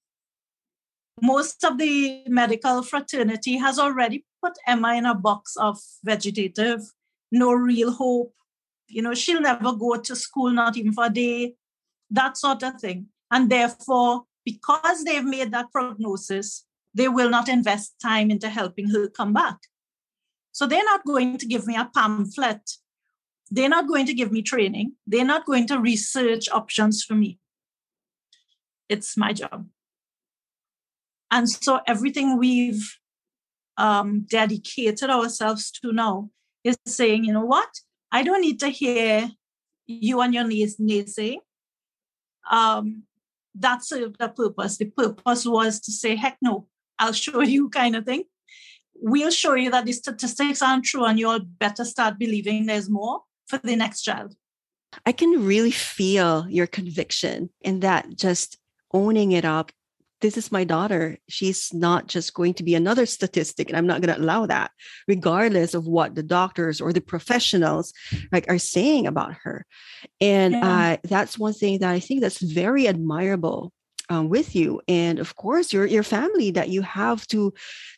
Most 1.23 1.65
of 1.65 1.79
the 1.79 2.23
medical 2.29 2.83
fraternity 2.83 3.57
has 3.57 3.79
already 3.79 4.25
put 4.43 4.53
Emma 4.67 4.95
in 4.95 5.07
a 5.07 5.15
box 5.15 5.57
of 5.57 5.79
vegetative, 6.05 6.81
no 7.33 7.53
real 7.53 7.93
hope, 7.93 8.33
you 8.89 9.03
know, 9.03 9.15
she'll 9.15 9.41
never 9.41 9.73
go 9.73 9.97
to 9.97 10.17
school, 10.17 10.51
not 10.51 10.77
even 10.77 10.93
for 10.93 11.07
a 11.07 11.11
day, 11.11 11.55
that 12.11 12.37
sort 12.37 12.63
of 12.63 12.81
thing. 12.81 13.07
And 13.31 13.51
therefore, 13.51 14.25
because 14.45 15.05
they've 15.05 15.25
made 15.25 15.53
that 15.53 15.73
prognosis, 15.73 16.65
they 16.95 17.09
will 17.09 17.29
not 17.29 17.49
invest 17.49 17.95
time 18.01 18.31
into 18.31 18.49
helping 18.49 18.91
her 18.91 19.09
come 19.09 19.33
back. 19.33 19.57
So 20.53 20.67
they're 20.67 20.85
not 20.85 21.05
going 21.05 21.37
to 21.39 21.47
give 21.47 21.67
me 21.67 21.77
a 21.77 21.91
pamphlet. 21.95 22.71
They're 23.51 23.69
not 23.69 23.89
going 23.89 24.07
to 24.07 24.15
give 24.15 24.33
me 24.33 24.43
training. 24.43 24.93
They're 25.07 25.25
not 25.25 25.47
going 25.47 25.67
to 25.69 25.79
research 25.79 26.49
options 26.49 27.03
for 27.03 27.15
me. 27.15 27.39
It's 28.89 29.17
my 29.17 29.33
job. 29.33 29.67
And 31.31 31.49
so 31.49 31.81
everything 31.87 32.39
we've 32.39 32.99
um, 33.77 34.27
dedicated 34.29 35.11
ourselves 35.11 35.71
to 35.83 35.93
now 35.93 36.31
is 36.65 36.77
saying, 36.87 37.25
you 37.25 37.33
know 37.33 37.45
what? 37.45 37.69
I 38.13 38.23
don't 38.23 38.41
need 38.41 38.61
to 38.61 38.69
hear 38.69 39.31
you 39.87 40.21
and 40.21 40.35
your 40.35 40.45
niece 40.45 40.77
naysay, 40.77 41.39
um, 42.51 43.03
that 43.55 43.85
served 43.85 44.17
a 44.21 44.29
purpose. 44.29 44.77
The 44.77 44.87
purpose 44.87 45.47
was 45.47 45.81
to 45.81 45.93
say, 45.93 46.17
heck 46.17 46.37
no, 46.43 46.67
I'll 46.99 47.13
show 47.13 47.41
you 47.43 47.69
kind 47.71 47.97
of 47.97 48.05
thing. 48.05 48.25
We'll 48.95 49.31
show 49.31 49.55
you 49.55 49.71
that 49.71 49.85
the 49.85 49.93
statistics 49.93 50.63
aren't 50.63 50.85
true 50.85 51.05
and 51.05 51.19
you'll 51.19 51.41
better 51.41 51.85
start 51.85 52.19
believing 52.19 52.67
there's 52.67 52.89
more 52.89 53.21
for 53.47 53.59
the 53.59 53.77
next 53.77 54.03
child. 54.03 54.35
I 55.05 55.13
can 55.13 55.45
really 55.45 55.71
feel 55.71 56.47
your 56.49 56.67
conviction 56.67 57.51
in 57.61 57.81
that 57.81 58.17
just 58.17 58.57
owning 58.93 59.33
it 59.33 59.45
up 59.45 59.73
this 60.21 60.37
is 60.37 60.51
my 60.53 60.65
daughter. 60.65 61.19
She's 61.29 61.73
not 61.75 62.07
just 62.07 62.35
going 62.35 62.55
to 62.55 62.63
be 62.63 62.75
another 62.75 63.07
statistic, 63.07 63.69
and 63.69 63.77
I'm 63.77 63.87
not 63.87 64.01
going 64.01 64.15
to 64.15 64.21
allow 64.21 64.47
that, 64.47 64.71
regardless 65.07 65.75
of 65.75 65.87
what 65.87 66.15
the 66.15 66.23
doctors 66.23 66.81
or 66.81 66.93
the 66.93 67.01
professionals 67.01 67.93
like 68.33 68.49
are 68.49 68.59
saying 68.59 69.07
about 69.07 69.35
her. 69.43 69.67
And 70.21 70.55
yeah. 70.55 70.69
uh, 70.69 70.97
that's 71.05 71.39
one 71.39 71.53
thing 71.53 71.81
that 71.81 71.91
I 71.91 72.01
think 72.01 72.21
that's 72.21 72.41
very 72.41 72.89
admirable 72.89 73.73
um, 74.09 74.29
with 74.29 74.55
you, 74.55 74.81
and 74.89 75.19
of 75.19 75.37
course 75.37 75.73
your 75.73 75.87
your 75.87 76.03
family 76.03 76.51
that 76.53 76.71
you 76.71 76.83
have 76.83 77.27
to 77.29 77.53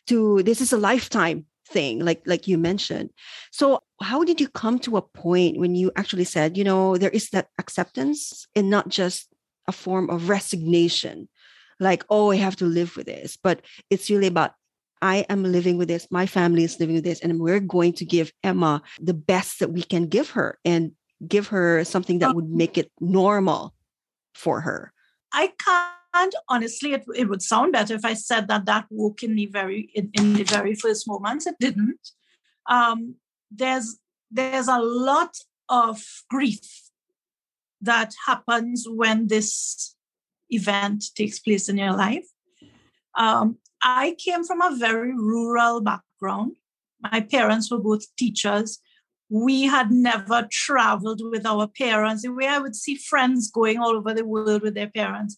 to. 0.07 0.43
This 0.43 0.61
is 0.61 0.73
a 0.73 0.77
lifetime 0.77 1.45
thing, 1.67 1.99
like 1.99 2.21
like 2.25 2.47
you 2.47 2.57
mentioned. 2.57 3.11
So 3.51 3.81
how 4.01 4.23
did 4.23 4.41
you 4.41 4.49
come 4.49 4.79
to 4.79 4.97
a 4.97 5.01
point 5.01 5.57
when 5.57 5.75
you 5.75 5.91
actually 5.95 6.25
said, 6.25 6.57
you 6.57 6.63
know, 6.63 6.97
there 6.97 7.11
is 7.11 7.29
that 7.29 7.47
acceptance 7.59 8.45
and 8.55 8.69
not 8.69 8.89
just 8.89 9.29
a 9.67 9.71
form 9.71 10.09
of 10.09 10.29
resignation 10.29 11.29
like, 11.79 12.03
oh, 12.09 12.31
I 12.31 12.37
have 12.37 12.55
to 12.57 12.65
live 12.65 12.95
with 12.95 13.05
this. 13.07 13.37
But 13.41 13.61
it's 13.89 14.09
really 14.09 14.27
about 14.27 14.53
I 15.01 15.25
am 15.29 15.43
living 15.43 15.77
with 15.77 15.87
this, 15.87 16.07
my 16.11 16.25
family 16.25 16.63
is 16.63 16.79
living 16.79 16.95
with 16.95 17.05
this, 17.05 17.21
and 17.21 17.39
we're 17.39 17.61
going 17.61 17.93
to 17.93 18.05
give 18.05 18.33
Emma 18.43 18.81
the 18.99 19.13
best 19.13 19.59
that 19.59 19.71
we 19.71 19.83
can 19.83 20.07
give 20.07 20.31
her 20.31 20.59
and 20.65 20.91
give 21.25 21.47
her 21.47 21.83
something 21.85 22.19
that 22.19 22.35
would 22.35 22.49
make 22.49 22.77
it 22.77 22.91
normal 22.99 23.73
for 24.33 24.61
her. 24.61 24.91
I 25.33 25.53
can't 25.63 26.35
honestly, 26.47 26.93
it, 26.93 27.05
it 27.15 27.29
would 27.29 27.41
sound 27.41 27.73
better 27.73 27.93
if 27.93 28.03
I 28.03 28.13
said 28.13 28.47
that 28.47 28.65
that 28.65 28.85
woke 28.89 29.23
in 29.23 29.35
me 29.35 29.45
very 29.45 29.89
in, 29.93 30.09
in 30.13 30.33
the 30.33 30.43
very 30.43 30.75
first 30.75 31.07
moments. 31.07 31.47
It 31.47 31.55
didn't. 31.59 32.11
Um, 32.67 33.15
there's 33.51 33.97
there's 34.31 34.67
a 34.67 34.79
lot 34.79 35.35
of 35.69 36.03
grief 36.29 36.89
that 37.81 38.13
happens 38.27 38.85
when 38.87 39.27
this 39.27 39.95
event 40.49 41.05
takes 41.15 41.39
place 41.39 41.69
in 41.69 41.77
your 41.77 41.93
life. 41.93 42.27
Um, 43.15 43.57
I 43.83 44.15
came 44.17 44.43
from 44.43 44.61
a 44.61 44.75
very 44.75 45.13
rural 45.13 45.81
background. 45.81 46.57
My 47.01 47.21
parents 47.21 47.71
were 47.71 47.79
both 47.79 48.13
teachers. 48.17 48.79
We 49.29 49.63
had 49.63 49.91
never 49.91 50.47
traveled 50.51 51.21
with 51.23 51.45
our 51.45 51.67
parents. 51.67 52.23
The 52.23 52.33
way 52.33 52.47
I 52.47 52.59
would 52.59 52.75
see 52.75 52.95
friends 52.95 53.51
going 53.51 53.77
all 53.77 53.95
over 53.95 54.13
the 54.13 54.25
world 54.25 54.63
with 54.63 54.73
their 54.73 54.89
parents, 54.89 55.37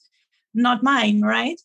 not 0.53 0.81
mine, 0.81 1.21
right? 1.21 1.59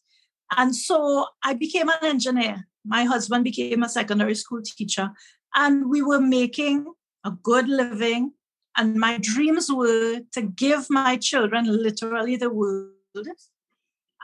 And 0.56 0.74
so 0.74 1.26
I 1.42 1.54
became 1.54 1.88
an 1.88 2.04
engineer. 2.04 2.66
My 2.84 3.04
husband 3.04 3.44
became 3.44 3.82
a 3.82 3.88
secondary 3.88 4.34
school 4.34 4.62
teacher, 4.62 5.10
and 5.54 5.88
we 5.88 6.02
were 6.02 6.20
making 6.20 6.86
a 7.24 7.30
good 7.30 7.68
living. 7.68 8.32
And 8.76 8.96
my 8.96 9.18
dreams 9.18 9.72
were 9.72 10.20
to 10.32 10.42
give 10.42 10.90
my 10.90 11.16
children 11.16 11.64
literally 11.66 12.36
the 12.36 12.50
world 12.50 12.90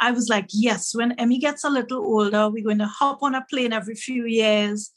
I 0.01 0.11
was 0.11 0.29
like, 0.29 0.47
yes, 0.53 0.95
when 0.95 1.13
Emmy 1.13 1.39
gets 1.39 1.65
a 1.65 1.71
little 1.71 1.99
older, 1.99 2.49
we're 2.49 2.65
going 2.65 2.79
to 2.79 2.87
hop 2.87 3.23
on 3.23 3.35
a 3.35 3.45
plane 3.49 3.73
every 3.73 3.95
few 3.95 4.27
years 4.27 4.91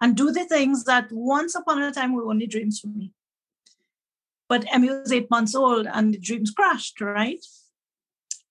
and 0.00 0.16
do 0.16 0.30
the 0.30 0.44
things 0.44 0.84
that 0.84 1.08
once 1.10 1.54
upon 1.54 1.82
a 1.82 1.92
time 1.92 2.12
were 2.12 2.28
only 2.28 2.46
dreams 2.46 2.80
for 2.80 2.88
me. 2.88 3.12
But 4.48 4.66
Emmy 4.72 4.90
was 4.90 5.12
eight 5.12 5.30
months 5.30 5.54
old 5.54 5.86
and 5.86 6.14
the 6.14 6.18
dreams 6.18 6.50
crashed, 6.50 7.00
right? 7.00 7.44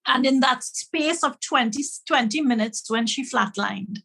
And 0.06 0.26
in 0.26 0.40
that 0.40 0.64
space 0.64 1.24
of 1.24 1.40
20, 1.40 1.84
20 2.08 2.42
minutes 2.42 2.90
when 2.90 3.06
she 3.06 3.24
flatlined, 3.24 4.00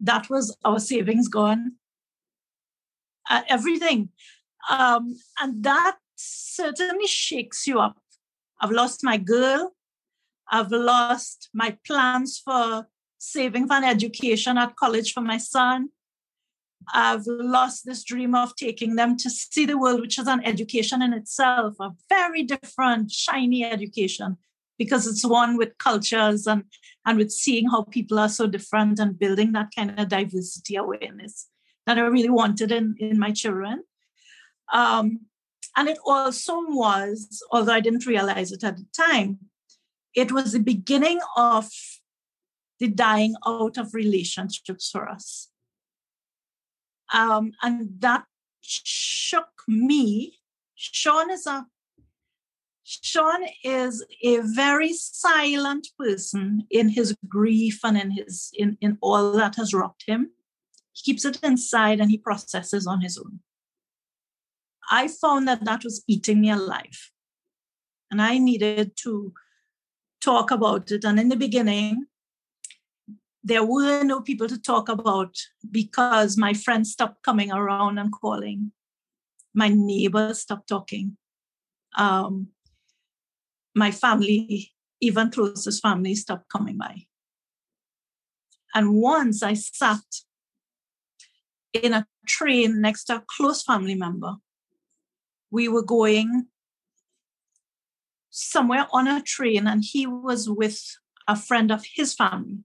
that 0.00 0.30
was 0.30 0.56
our 0.64 0.78
savings 0.78 1.28
gone. 1.28 1.74
Uh, 3.28 3.42
everything. 3.48 4.10
Um, 4.70 5.16
and 5.40 5.62
that 5.64 5.96
certainly 6.14 7.06
shakes 7.06 7.66
you 7.66 7.78
up 7.78 7.98
I've 8.64 8.70
lost 8.70 9.04
my 9.04 9.18
girl. 9.18 9.74
I've 10.50 10.72
lost 10.72 11.50
my 11.52 11.76
plans 11.86 12.40
for 12.42 12.88
saving 13.18 13.66
for 13.66 13.74
an 13.74 13.84
education 13.84 14.56
at 14.56 14.74
college 14.76 15.12
for 15.12 15.20
my 15.20 15.36
son. 15.36 15.90
I've 16.94 17.26
lost 17.26 17.84
this 17.84 18.04
dream 18.04 18.34
of 18.34 18.56
taking 18.56 18.96
them 18.96 19.18
to 19.18 19.28
see 19.28 19.66
the 19.66 19.76
world, 19.76 20.00
which 20.00 20.18
is 20.18 20.26
an 20.26 20.42
education 20.46 21.02
in 21.02 21.12
itself, 21.12 21.74
a 21.78 21.90
very 22.08 22.42
different, 22.42 23.10
shiny 23.10 23.64
education, 23.64 24.38
because 24.78 25.06
it's 25.06 25.26
one 25.26 25.58
with 25.58 25.76
cultures 25.76 26.46
and, 26.46 26.64
and 27.04 27.18
with 27.18 27.32
seeing 27.32 27.68
how 27.68 27.82
people 27.82 28.18
are 28.18 28.30
so 28.30 28.46
different 28.46 28.98
and 28.98 29.18
building 29.18 29.52
that 29.52 29.72
kind 29.76 30.00
of 30.00 30.08
diversity 30.08 30.76
awareness 30.76 31.48
that 31.84 31.98
I 31.98 32.02
really 32.02 32.30
wanted 32.30 32.72
in, 32.72 32.96
in 32.98 33.18
my 33.18 33.30
children. 33.30 33.82
Um, 34.72 35.20
and 35.76 35.88
it 35.88 35.98
also 36.06 36.60
was, 36.68 37.42
although 37.50 37.72
I 37.72 37.80
didn't 37.80 38.06
realize 38.06 38.52
it 38.52 38.64
at 38.64 38.76
the 38.76 38.86
time, 38.96 39.38
it 40.14 40.30
was 40.30 40.52
the 40.52 40.60
beginning 40.60 41.20
of 41.36 41.68
the 42.78 42.88
dying 42.88 43.34
out 43.46 43.76
of 43.76 43.94
relationships 43.94 44.90
for 44.90 45.08
us. 45.08 45.48
Um, 47.12 47.52
and 47.62 47.90
that 48.00 48.24
shook 48.60 49.48
me. 49.68 50.38
Sean 50.74 51.30
is 51.30 51.46
a 51.46 51.66
Sean 52.86 53.46
is 53.62 54.04
a 54.22 54.40
very 54.40 54.92
silent 54.92 55.88
person 55.98 56.66
in 56.70 56.90
his 56.90 57.16
grief 57.26 57.80
and 57.82 57.96
in 57.96 58.10
his 58.10 58.50
in, 58.54 58.76
in 58.80 58.98
all 59.00 59.32
that 59.32 59.56
has 59.56 59.72
rocked 59.72 60.04
him. 60.06 60.30
He 60.92 61.12
keeps 61.12 61.24
it 61.24 61.40
inside 61.42 62.00
and 62.00 62.10
he 62.10 62.18
processes 62.18 62.86
on 62.86 63.00
his 63.00 63.16
own. 63.16 63.40
I 64.90 65.08
found 65.08 65.48
that 65.48 65.64
that 65.64 65.84
was 65.84 66.02
eating 66.06 66.40
me 66.40 66.50
alive. 66.50 67.10
And 68.10 68.20
I 68.20 68.38
needed 68.38 68.92
to 69.02 69.32
talk 70.20 70.50
about 70.50 70.90
it. 70.90 71.04
And 71.04 71.18
in 71.18 71.28
the 71.28 71.36
beginning, 71.36 72.06
there 73.42 73.64
were 73.64 74.02
no 74.04 74.20
people 74.20 74.48
to 74.48 74.60
talk 74.60 74.88
about 74.88 75.36
because 75.70 76.36
my 76.36 76.54
friends 76.54 76.92
stopped 76.92 77.22
coming 77.22 77.52
around 77.52 77.98
and 77.98 78.12
calling. 78.12 78.72
My 79.52 79.68
neighbors 79.68 80.40
stopped 80.40 80.68
talking. 80.68 81.16
Um, 81.96 82.48
my 83.74 83.90
family, 83.90 84.72
even 85.00 85.30
closest 85.30 85.82
family, 85.82 86.14
stopped 86.14 86.48
coming 86.48 86.78
by. 86.78 87.02
And 88.74 88.94
once 88.94 89.42
I 89.42 89.54
sat 89.54 90.02
in 91.72 91.92
a 91.92 92.06
train 92.26 92.80
next 92.80 93.04
to 93.04 93.16
a 93.16 93.24
close 93.36 93.62
family 93.62 93.94
member 93.94 94.36
we 95.54 95.68
were 95.68 95.84
going 95.84 96.46
somewhere 98.30 98.88
on 98.90 99.06
a 99.06 99.22
train 99.22 99.68
and 99.68 99.84
he 99.84 100.04
was 100.04 100.50
with 100.50 100.80
a 101.28 101.36
friend 101.36 101.70
of 101.70 101.84
his 101.94 102.12
family. 102.12 102.58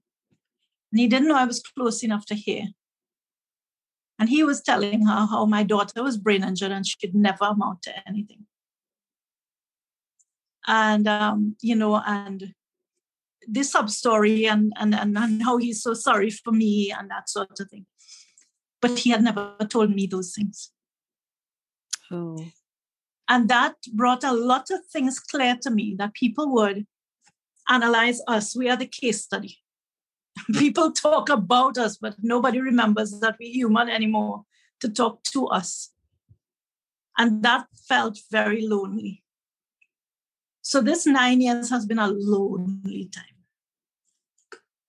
And 0.91 0.99
he 0.99 1.07
didn't 1.07 1.27
know 1.27 1.35
I 1.35 1.45
was 1.45 1.61
close 1.61 2.03
enough 2.03 2.25
to 2.25 2.33
hear. 2.33 2.63
And 4.17 4.27
he 4.27 4.43
was 4.43 4.63
telling 4.63 5.05
her 5.05 5.27
how 5.27 5.45
my 5.45 5.61
daughter 5.61 6.01
was 6.01 6.17
brain 6.17 6.43
injured 6.43 6.71
and 6.71 6.83
she'd 6.85 7.13
never 7.13 7.45
amount 7.45 7.83
to 7.83 7.93
anything. 8.07 8.47
And, 10.65 11.07
um, 11.07 11.57
you 11.61 11.75
know, 11.75 12.01
and 12.03 12.55
this 13.47 13.71
sub 13.71 13.91
story 13.91 14.47
and, 14.47 14.73
and, 14.77 14.95
and, 14.95 15.15
and 15.15 15.43
how 15.43 15.57
he's 15.57 15.83
so 15.83 15.93
sorry 15.93 16.31
for 16.31 16.51
me 16.51 16.91
and 16.91 17.07
that 17.11 17.29
sort 17.29 17.59
of 17.59 17.69
thing. 17.69 17.85
But 18.81 18.97
he 18.97 19.11
had 19.11 19.23
never 19.23 19.55
told 19.69 19.93
me 19.93 20.07
those 20.07 20.33
things. 20.33 20.71
Oh. 22.11 22.51
And 23.29 23.47
that 23.49 23.75
brought 23.93 24.23
a 24.23 24.33
lot 24.33 24.71
of 24.71 24.85
things 24.91 25.19
clear 25.19 25.55
to 25.61 25.69
me 25.69 25.95
that 25.99 26.15
people 26.15 26.51
would 26.55 26.87
analyze 27.69 28.21
us. 28.27 28.55
We 28.55 28.69
are 28.69 28.75
the 28.75 28.87
case 28.87 29.23
study. 29.23 29.59
people 30.53 30.91
talk 30.91 31.29
about 31.29 31.77
us, 31.77 31.97
but 31.97 32.15
nobody 32.21 32.59
remembers 32.59 33.19
that 33.19 33.35
we're 33.39 33.53
human 33.53 33.87
anymore 33.87 34.45
to 34.81 34.89
talk 34.89 35.21
to 35.23 35.47
us. 35.47 35.91
And 37.17 37.43
that 37.43 37.67
felt 37.87 38.17
very 38.31 38.65
lonely. 38.65 39.23
So 40.61 40.81
this 40.81 41.05
nine 41.05 41.41
years 41.41 41.69
has 41.69 41.85
been 41.85 41.99
a 41.99 42.07
lonely 42.07 43.09
time. 43.13 43.23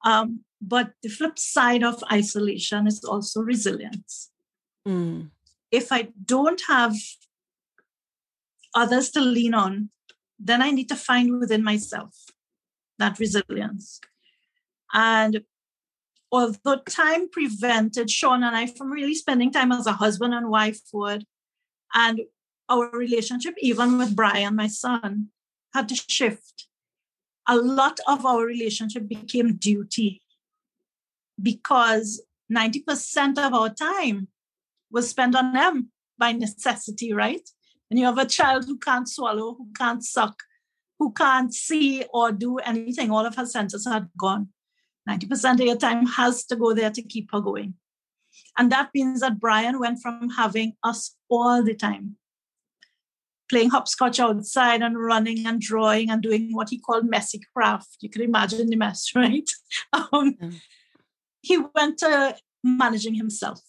Um, 0.04 0.40
but 0.62 0.92
the 1.02 1.09
flip 1.09 1.38
side 1.38 1.82
of 1.82 2.02
isolation 2.12 2.87
is 2.87 3.02
also 3.04 3.40
resilience. 3.40 4.30
Mm. 4.87 5.30
If 5.70 5.92
I 5.92 6.09
don't 6.25 6.61
have 6.68 6.94
others 8.75 9.11
to 9.11 9.21
lean 9.21 9.55
on, 9.55 9.91
then 10.39 10.62
I 10.62 10.71
need 10.71 10.89
to 10.89 10.97
find 10.97 11.39
within 11.39 11.62
myself 11.62 12.15
that 12.99 13.19
resilience. 13.19 14.00
And 14.93 15.43
although 16.33 16.81
time 16.89 17.29
prevented 17.29 18.11
Sean 18.11 18.43
and 18.43 18.57
I 18.57 18.67
from 18.67 18.91
really 18.91 19.15
spending 19.15 19.50
time 19.50 19.73
as 19.73 19.87
a 19.87 19.93
husband 19.93 20.35
and 20.35 20.49
wife 20.49 20.81
would, 20.93 21.25
and 21.95 22.21
our 22.69 22.89
relationship, 22.91 23.55
even 23.59 23.99
with 23.99 24.15
Brian, 24.15 24.55
my 24.55 24.69
son, 24.69 25.29
had 25.75 25.89
to 25.89 25.95
shift. 25.95 26.67
A 27.49 27.57
lot 27.57 27.99
of 28.07 28.25
our 28.25 28.45
relationship 28.45 29.09
became 29.09 29.57
duty 29.57 30.23
because 31.43 32.23
90% 32.53 33.39
of 33.39 33.55
our 33.55 33.71
time 33.71 34.29
was 34.91 35.09
spent 35.09 35.35
on 35.35 35.53
them 35.53 35.91
by 36.19 36.33
necessity, 36.33 37.12
right? 37.12 37.49
And 37.90 37.99
you 37.99 38.06
have 38.06 38.18
a 38.18 38.26
child 38.26 38.66
who 38.66 38.78
can't 38.78 39.09
swallow, 39.09 39.54
who 39.54 39.68
can't 39.76 40.04
suck, 40.04 40.42
who 41.00 41.12
can't 41.12 41.52
see 41.52 42.04
or 42.12 42.30
do 42.30 42.59
anything, 42.59 43.11
all 43.11 43.26
of 43.26 43.35
her 43.35 43.47
senses 43.47 43.87
are 43.87 44.09
gone. 44.16 44.50
90% 45.09 45.54
of 45.54 45.61
your 45.61 45.76
time 45.76 46.06
has 46.06 46.44
to 46.44 46.56
go 46.56 46.73
there 46.75 46.90
to 46.90 47.02
keep 47.02 47.30
her 47.32 47.40
going. 47.40 47.75
And 48.56 48.70
that 48.70 48.90
means 48.94 49.20
that 49.20 49.40
Brian 49.40 49.80
went 49.80 50.00
from 50.00 50.28
having 50.30 50.75
us 50.85 51.16
all 51.28 51.64
the 51.64 51.75
time, 51.75 52.16
playing 53.49 53.70
hopscotch 53.70 54.20
outside 54.20 54.82
and 54.82 55.02
running 55.02 55.47
and 55.47 55.61
drawing 55.61 56.11
and 56.11 56.23
doing 56.23 56.54
what 56.54 56.68
he 56.68 56.78
called 56.78 57.09
messy 57.09 57.40
craft. 57.56 57.97
You 58.00 58.11
can 58.11 58.23
imagine 58.23 58.68
the 58.68 58.76
mess, 58.76 59.11
right? 59.16 59.50
Um, 59.92 60.35
mm. 60.35 60.61
He 61.40 61.59
went 61.75 61.99
to 61.99 62.37
managing 62.62 63.14
himself. 63.14 63.61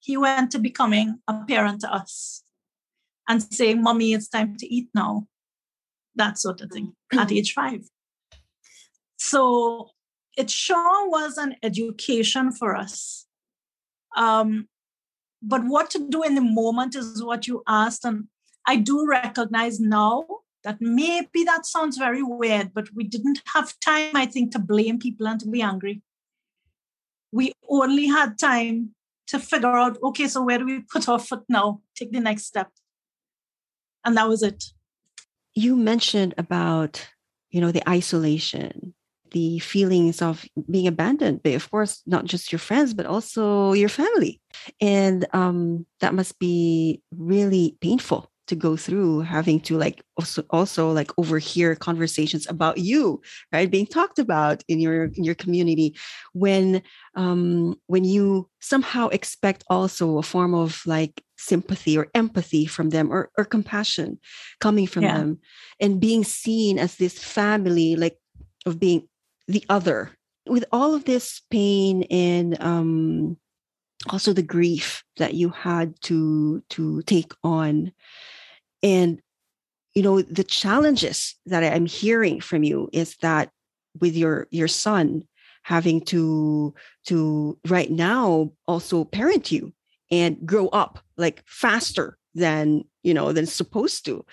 He 0.00 0.16
went 0.16 0.50
to 0.52 0.58
becoming 0.58 1.18
a 1.28 1.44
parent 1.44 1.82
to 1.82 1.92
us 1.92 2.42
and 3.28 3.42
saying, 3.42 3.82
Mommy, 3.82 4.14
it's 4.14 4.28
time 4.28 4.56
to 4.56 4.74
eat 4.74 4.88
now. 4.94 5.26
That 6.16 6.38
sort 6.38 6.60
of 6.62 6.70
thing 6.70 6.94
at 7.12 7.30
age 7.30 7.52
five. 7.52 7.84
So 9.18 9.90
it 10.36 10.50
sure 10.50 11.08
was 11.08 11.36
an 11.36 11.56
education 11.62 12.52
for 12.52 12.74
us. 12.74 13.26
Um, 14.16 14.68
but 15.42 15.64
what 15.64 15.90
to 15.90 16.08
do 16.08 16.22
in 16.22 16.34
the 16.34 16.40
moment 16.40 16.96
is 16.96 17.22
what 17.22 17.46
you 17.46 17.62
asked. 17.68 18.04
And 18.04 18.24
I 18.66 18.76
do 18.76 19.06
recognize 19.06 19.78
now 19.78 20.26
that 20.64 20.78
maybe 20.80 21.44
that 21.44 21.66
sounds 21.66 21.96
very 21.96 22.22
weird, 22.22 22.72
but 22.74 22.88
we 22.94 23.04
didn't 23.04 23.42
have 23.54 23.78
time, 23.80 24.16
I 24.16 24.26
think, 24.26 24.52
to 24.52 24.58
blame 24.58 24.98
people 24.98 25.28
and 25.28 25.38
to 25.40 25.48
be 25.48 25.62
angry. 25.62 26.02
We 27.30 27.52
only 27.68 28.06
had 28.06 28.38
time 28.38 28.94
to 29.28 29.38
figure 29.38 29.76
out 29.76 29.98
okay, 30.02 30.26
so 30.26 30.42
where 30.42 30.58
do 30.58 30.64
we 30.64 30.80
put 30.80 31.08
our 31.08 31.18
foot 31.18 31.44
now? 31.48 31.82
Take 31.94 32.12
the 32.12 32.20
next 32.20 32.46
step. 32.46 32.70
And 34.04 34.16
that 34.16 34.28
was 34.28 34.42
it. 34.42 34.64
You 35.54 35.76
mentioned 35.76 36.34
about, 36.38 37.08
you 37.50 37.60
know, 37.60 37.72
the 37.72 37.88
isolation 37.88 38.94
the 39.32 39.58
feelings 39.58 40.22
of 40.22 40.46
being 40.70 40.86
abandoned 40.86 41.42
but 41.42 41.52
of 41.52 41.70
course, 41.70 42.02
not 42.06 42.24
just 42.24 42.50
your 42.50 42.58
friends, 42.58 42.94
but 42.94 43.06
also 43.06 43.72
your 43.72 43.88
family. 43.88 44.40
And 44.80 45.26
um, 45.34 45.86
that 46.00 46.14
must 46.14 46.38
be 46.38 47.02
really 47.14 47.76
painful 47.80 48.30
to 48.48 48.56
go 48.56 48.76
through 48.76 49.20
having 49.20 49.60
to 49.60 49.78
like 49.78 50.02
also 50.16 50.42
also 50.50 50.90
like 50.90 51.10
overhear 51.18 51.76
conversations 51.76 52.46
about 52.48 52.78
you 52.78 53.20
right 53.52 53.70
being 53.70 53.86
talked 53.86 54.18
about 54.18 54.62
in 54.68 54.80
your 54.80 55.04
in 55.14 55.24
your 55.24 55.34
community 55.34 55.94
when 56.32 56.82
um 57.14 57.74
when 57.86 58.04
you 58.04 58.48
somehow 58.60 59.08
expect 59.08 59.64
also 59.68 60.18
a 60.18 60.22
form 60.22 60.54
of 60.54 60.82
like 60.86 61.22
sympathy 61.36 61.96
or 61.96 62.08
empathy 62.14 62.66
from 62.66 62.90
them 62.90 63.12
or, 63.12 63.30
or 63.38 63.44
compassion 63.44 64.18
coming 64.60 64.86
from 64.86 65.04
yeah. 65.04 65.18
them 65.18 65.38
and 65.80 66.00
being 66.00 66.24
seen 66.24 66.78
as 66.78 66.96
this 66.96 67.18
family 67.18 67.94
like 67.94 68.18
of 68.66 68.80
being 68.80 69.06
the 69.46 69.64
other 69.68 70.10
with 70.48 70.64
all 70.72 70.94
of 70.94 71.04
this 71.04 71.42
pain 71.50 72.04
and 72.10 72.60
um, 72.62 73.36
also 74.08 74.32
the 74.32 74.42
grief 74.42 75.04
that 75.16 75.34
you 75.34 75.50
had 75.50 76.00
to 76.02 76.62
to 76.70 77.02
take 77.02 77.32
on 77.42 77.92
and 78.82 79.20
you 79.94 80.02
know 80.02 80.22
the 80.22 80.44
challenges 80.44 81.34
that 81.46 81.64
i'm 81.64 81.86
hearing 81.86 82.40
from 82.40 82.62
you 82.62 82.88
is 82.92 83.16
that 83.22 83.50
with 84.00 84.14
your 84.16 84.46
your 84.50 84.68
son 84.68 85.22
having 85.62 86.00
to 86.00 86.74
to 87.04 87.58
right 87.68 87.90
now 87.90 88.50
also 88.66 89.04
parent 89.04 89.52
you 89.52 89.72
and 90.10 90.46
grow 90.46 90.68
up 90.68 91.00
like 91.16 91.42
faster 91.46 92.16
than 92.34 92.84
you 93.02 93.12
know 93.12 93.32
than 93.32 93.46
supposed 93.46 94.04
to. 94.06 94.24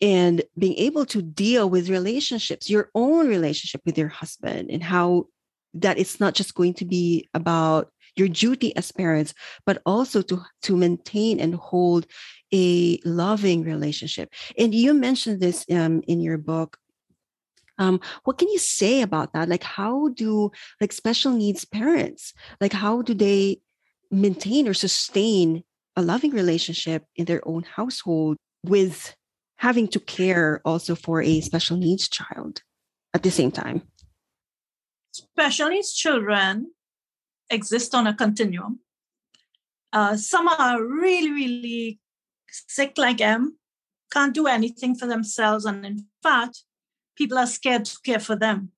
And 0.00 0.42
being 0.56 0.76
able 0.76 1.04
to 1.06 1.20
deal 1.20 1.68
with 1.68 1.88
relationships, 1.88 2.70
your 2.70 2.90
own 2.94 3.26
relationship 3.26 3.80
with 3.84 3.98
your 3.98 4.08
husband, 4.08 4.70
and 4.70 4.82
how 4.82 5.26
that 5.74 5.98
it's 5.98 6.20
not 6.20 6.34
just 6.34 6.54
going 6.54 6.74
to 6.74 6.84
be 6.84 7.28
about 7.34 7.90
your 8.18 8.28
duty 8.28 8.74
as 8.76 8.92
parents, 8.92 9.34
but 9.64 9.80
also 9.86 10.22
to, 10.22 10.42
to 10.62 10.76
maintain 10.76 11.40
and 11.40 11.54
hold 11.54 12.06
a 12.52 12.98
loving 13.04 13.62
relationship. 13.62 14.32
And 14.56 14.74
you 14.74 14.94
mentioned 14.94 15.40
this 15.40 15.64
um, 15.70 16.02
in 16.06 16.20
your 16.20 16.38
book. 16.38 16.78
Um, 17.78 18.00
what 18.24 18.38
can 18.38 18.48
you 18.48 18.58
say 18.58 19.02
about 19.02 19.32
that? 19.34 19.48
Like, 19.48 19.62
how 19.62 20.08
do 20.08 20.50
like 20.80 20.92
special 20.92 21.32
needs 21.32 21.64
parents, 21.64 22.34
like, 22.60 22.72
how 22.72 23.02
do 23.02 23.14
they 23.14 23.60
maintain 24.10 24.66
or 24.66 24.74
sustain 24.74 25.62
a 25.94 26.02
loving 26.02 26.32
relationship 26.32 27.04
in 27.14 27.26
their 27.26 27.46
own 27.46 27.62
household 27.62 28.36
with 28.64 29.14
having 29.56 29.86
to 29.88 30.00
care 30.00 30.60
also 30.64 30.94
for 30.94 31.22
a 31.22 31.40
special 31.40 31.76
needs 31.76 32.08
child 32.08 32.62
at 33.14 33.22
the 33.22 33.30
same 33.30 33.52
time? 33.52 33.82
Special 35.12 35.68
needs 35.68 35.92
children 35.92 36.72
exist 37.50 37.94
on 37.94 38.06
a 38.06 38.14
continuum. 38.14 38.80
Uh, 39.92 40.16
some 40.16 40.48
are 40.48 40.82
really, 40.82 41.30
really 41.30 42.00
sick 42.48 42.98
like 42.98 43.20
M, 43.20 43.56
can't 44.12 44.34
do 44.34 44.46
anything 44.46 44.94
for 44.94 45.06
themselves. 45.06 45.64
And 45.64 45.84
in 45.84 46.06
fact, 46.22 46.62
people 47.16 47.38
are 47.38 47.46
scared 47.46 47.84
to 47.86 47.96
care 48.04 48.20
for 48.20 48.36
them. 48.36 48.72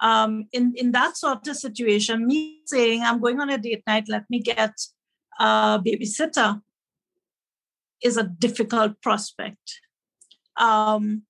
Um, 0.00 0.48
in, 0.52 0.74
in 0.76 0.92
that 0.92 1.16
sort 1.16 1.46
of 1.46 1.56
situation, 1.56 2.26
me 2.26 2.62
saying, 2.66 3.02
I'm 3.02 3.20
going 3.20 3.40
on 3.40 3.50
a 3.50 3.58
date 3.58 3.84
night, 3.86 4.08
let 4.08 4.28
me 4.28 4.40
get 4.40 4.74
a 5.38 5.80
babysitter 5.84 6.60
is 8.02 8.16
a 8.16 8.24
difficult 8.24 9.00
prospect. 9.00 9.80
Um, 10.56 11.22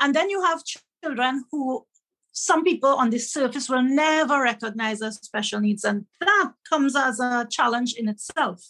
and 0.00 0.14
then 0.14 0.28
you 0.28 0.42
have 0.42 0.62
children 1.02 1.44
who 1.50 1.86
some 2.32 2.64
people 2.64 2.90
on 2.90 3.10
the 3.10 3.18
surface 3.18 3.68
will 3.68 3.82
never 3.82 4.42
recognize 4.42 5.02
as 5.02 5.16
special 5.16 5.60
needs. 5.60 5.84
And 5.84 6.06
that 6.20 6.52
comes 6.68 6.94
as 6.96 7.20
a 7.20 7.46
challenge 7.50 7.94
in 7.94 8.08
itself 8.08 8.62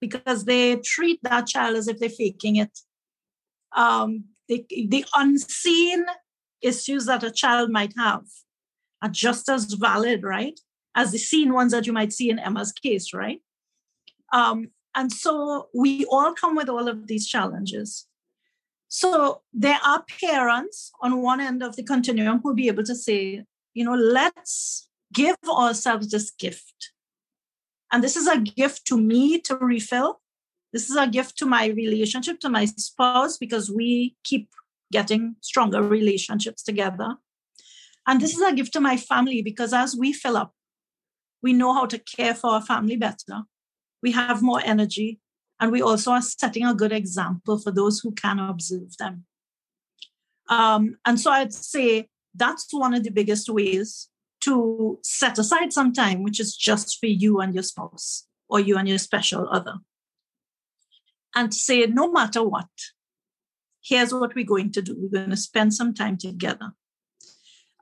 because 0.00 0.44
they 0.44 0.76
treat 0.76 1.20
that 1.22 1.46
child 1.46 1.76
as 1.76 1.88
if 1.88 1.98
they're 1.98 2.08
faking 2.08 2.56
it. 2.56 2.78
Um, 3.76 4.24
the, 4.48 4.64
the 4.68 5.04
unseen 5.14 6.04
issues 6.60 7.06
that 7.06 7.22
a 7.22 7.30
child 7.30 7.70
might 7.70 7.94
have 7.96 8.24
are 9.02 9.08
just 9.08 9.48
as 9.48 9.72
valid, 9.74 10.22
right? 10.22 10.58
As 10.94 11.12
the 11.12 11.18
seen 11.18 11.52
ones 11.52 11.72
that 11.72 11.86
you 11.86 11.92
might 11.92 12.12
see 12.12 12.30
in 12.30 12.38
Emma's 12.38 12.72
case, 12.72 13.12
right? 13.12 13.40
Um, 14.32 14.70
and 14.94 15.12
so 15.12 15.68
we 15.74 16.04
all 16.06 16.32
come 16.34 16.54
with 16.54 16.68
all 16.68 16.88
of 16.88 17.06
these 17.06 17.26
challenges. 17.26 18.06
So 18.96 19.42
there 19.52 19.80
are 19.84 20.04
parents 20.20 20.92
on 21.02 21.20
one 21.20 21.40
end 21.40 21.64
of 21.64 21.74
the 21.74 21.82
continuum 21.82 22.38
who 22.38 22.50
will 22.50 22.54
be 22.54 22.68
able 22.68 22.84
to 22.84 22.94
say, 22.94 23.44
you 23.74 23.84
know, 23.84 23.96
let's 23.96 24.88
give 25.12 25.34
ourselves 25.50 26.12
this 26.12 26.30
gift. 26.30 26.92
And 27.90 28.04
this 28.04 28.14
is 28.14 28.28
a 28.28 28.38
gift 28.38 28.86
to 28.86 28.96
me 28.96 29.40
to 29.40 29.56
refill. 29.56 30.20
This 30.72 30.90
is 30.90 30.94
a 30.94 31.08
gift 31.08 31.36
to 31.38 31.44
my 31.44 31.66
relationship, 31.66 32.38
to 32.38 32.48
my 32.48 32.66
spouse, 32.66 33.36
because 33.36 33.68
we 33.68 34.14
keep 34.22 34.48
getting 34.92 35.34
stronger 35.40 35.82
relationships 35.82 36.62
together. 36.62 37.16
And 38.06 38.20
this 38.20 38.36
is 38.36 38.42
a 38.42 38.54
gift 38.54 38.72
to 38.74 38.80
my 38.80 38.96
family 38.96 39.42
because 39.42 39.72
as 39.72 39.96
we 39.96 40.12
fill 40.12 40.36
up, 40.36 40.52
we 41.42 41.52
know 41.52 41.74
how 41.74 41.86
to 41.86 41.98
care 41.98 42.32
for 42.32 42.50
our 42.50 42.62
family 42.62 42.94
better. 42.96 43.42
We 44.04 44.12
have 44.12 44.40
more 44.40 44.60
energy. 44.64 45.18
And 45.60 45.70
we 45.70 45.82
also 45.82 46.12
are 46.12 46.22
setting 46.22 46.64
a 46.64 46.74
good 46.74 46.92
example 46.92 47.58
for 47.58 47.70
those 47.70 48.00
who 48.00 48.12
can 48.12 48.38
observe 48.38 48.96
them. 48.98 49.24
Um, 50.48 50.96
and 51.06 51.18
so 51.18 51.30
I'd 51.30 51.54
say 51.54 52.08
that's 52.34 52.66
one 52.72 52.94
of 52.94 53.04
the 53.04 53.10
biggest 53.10 53.48
ways 53.48 54.08
to 54.42 54.98
set 55.02 55.38
aside 55.38 55.72
some 55.72 55.92
time, 55.92 56.22
which 56.22 56.40
is 56.40 56.56
just 56.56 56.98
for 56.98 57.06
you 57.06 57.40
and 57.40 57.54
your 57.54 57.62
spouse 57.62 58.26
or 58.48 58.60
you 58.60 58.76
and 58.76 58.88
your 58.88 58.98
special 58.98 59.48
other. 59.50 59.76
And 61.34 61.50
to 61.50 61.58
say, 61.58 61.86
no 61.86 62.12
matter 62.12 62.42
what, 62.42 62.68
here's 63.82 64.12
what 64.12 64.34
we're 64.34 64.44
going 64.44 64.70
to 64.72 64.82
do. 64.82 64.96
We're 64.98 65.18
going 65.18 65.30
to 65.30 65.36
spend 65.36 65.74
some 65.74 65.94
time 65.94 66.16
together. 66.16 66.72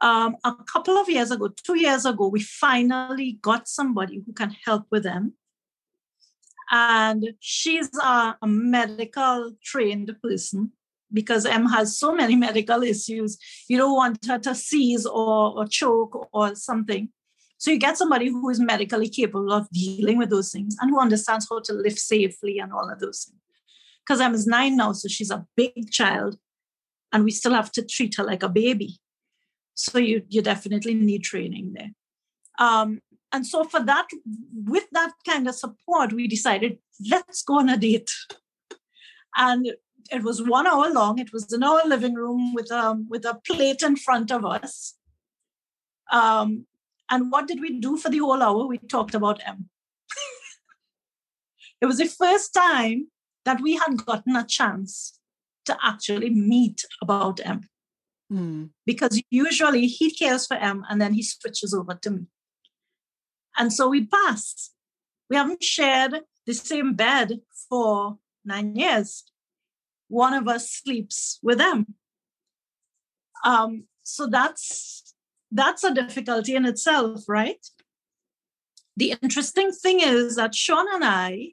Um, 0.00 0.36
a 0.44 0.54
couple 0.72 0.96
of 0.96 1.08
years 1.08 1.30
ago, 1.30 1.50
two 1.64 1.78
years 1.78 2.04
ago, 2.04 2.28
we 2.28 2.40
finally 2.40 3.38
got 3.40 3.68
somebody 3.68 4.22
who 4.26 4.32
can 4.32 4.56
help 4.64 4.86
with 4.90 5.04
them 5.04 5.34
and 6.70 7.34
she's 7.40 7.90
a, 8.02 8.36
medical 8.44 9.52
trained 9.62 10.14
person 10.22 10.72
because 11.12 11.44
M 11.44 11.66
has 11.66 11.98
so 11.98 12.14
many 12.14 12.36
medical 12.48 12.82
issues. 12.82 13.38
You 13.68 13.78
don't 13.78 13.94
want 13.94 14.24
her 14.26 14.38
to 14.38 14.54
seize 14.54 15.06
or, 15.06 15.58
or 15.58 15.66
choke 15.66 16.28
or 16.32 16.54
something. 16.54 17.08
So 17.58 17.70
you 17.70 17.78
get 17.78 17.96
somebody 17.96 18.28
who 18.28 18.48
is 18.50 18.58
medically 18.58 19.08
capable 19.08 19.52
of 19.52 19.70
dealing 19.70 20.18
with 20.18 20.30
those 20.30 20.50
things 20.50 20.76
and 20.80 20.90
who 20.90 20.98
understands 20.98 21.46
how 21.48 21.60
to 21.60 21.72
live 21.72 21.98
safely 21.98 22.58
and 22.58 22.72
all 22.72 22.90
of 22.90 22.98
those 22.98 23.24
things. 23.24 23.40
because 24.04 24.20
M 24.20 24.34
is 24.34 24.46
nine 24.46 24.76
now, 24.76 24.92
so 24.92 25.06
she's 25.08 25.30
a 25.30 25.46
big 25.56 25.90
child, 25.90 26.38
and 27.12 27.24
we 27.24 27.30
still 27.30 27.54
have 27.54 27.70
to 27.72 27.84
treat 27.84 28.16
her 28.16 28.24
like 28.24 28.42
a 28.42 28.48
baby. 28.48 28.98
So 29.74 29.98
you 29.98 30.22
you 30.28 30.42
definitely 30.42 30.94
need 30.94 31.22
training 31.22 31.74
there. 31.74 31.92
Um, 32.58 33.00
and 33.32 33.46
so 33.46 33.64
for 33.64 33.82
that, 33.82 34.08
with 34.52 34.84
that 34.92 35.12
kind 35.26 35.48
of 35.48 35.54
support, 35.54 36.12
we 36.12 36.28
decided 36.28 36.78
let's 37.10 37.42
go 37.42 37.58
on 37.58 37.68
a 37.68 37.76
date. 37.76 38.10
and 39.36 39.72
it 40.10 40.22
was 40.22 40.42
one 40.42 40.66
hour 40.66 40.90
long. 40.90 41.18
It 41.18 41.32
was 41.32 41.52
in 41.52 41.62
our 41.62 41.86
living 41.86 42.14
room 42.14 42.52
with 42.54 42.70
um 42.70 43.06
with 43.08 43.24
a 43.24 43.40
plate 43.46 43.82
in 43.82 43.96
front 43.96 44.30
of 44.30 44.44
us. 44.44 44.94
Um, 46.10 46.66
and 47.10 47.30
what 47.32 47.48
did 47.48 47.60
we 47.60 47.80
do 47.80 47.96
for 47.96 48.10
the 48.10 48.18
whole 48.18 48.42
hour? 48.42 48.66
We 48.66 48.78
talked 48.78 49.14
about 49.14 49.40
M. 49.46 49.68
it 51.80 51.86
was 51.86 51.98
the 51.98 52.06
first 52.06 52.52
time 52.52 53.08
that 53.44 53.60
we 53.60 53.76
had 53.76 54.04
gotten 54.04 54.36
a 54.36 54.46
chance 54.46 55.18
to 55.64 55.76
actually 55.82 56.30
meet 56.30 56.84
about 57.00 57.40
M. 57.44 57.68
Mm. 58.32 58.70
Because 58.86 59.22
usually 59.30 59.86
he 59.86 60.10
cares 60.10 60.46
for 60.46 60.54
M 60.56 60.84
and 60.88 61.00
then 61.00 61.14
he 61.14 61.22
switches 61.22 61.74
over 61.74 61.94
to 62.02 62.10
me. 62.10 62.26
And 63.58 63.72
so 63.72 63.88
we 63.88 64.06
passed. 64.06 64.72
We 65.28 65.36
haven't 65.36 65.62
shared 65.62 66.20
the 66.46 66.54
same 66.54 66.94
bed 66.94 67.40
for 67.68 68.18
nine 68.44 68.76
years. 68.76 69.24
One 70.08 70.34
of 70.34 70.48
us 70.48 70.70
sleeps 70.70 71.38
with 71.42 71.58
them. 71.58 71.94
Um, 73.44 73.84
so 74.02 74.26
that's 74.26 75.14
that's 75.50 75.84
a 75.84 75.94
difficulty 75.94 76.54
in 76.54 76.64
itself, 76.64 77.24
right? 77.28 77.64
The 78.96 79.14
interesting 79.22 79.72
thing 79.72 80.00
is 80.00 80.36
that 80.36 80.54
Sean 80.54 80.86
and 80.92 81.04
I, 81.04 81.52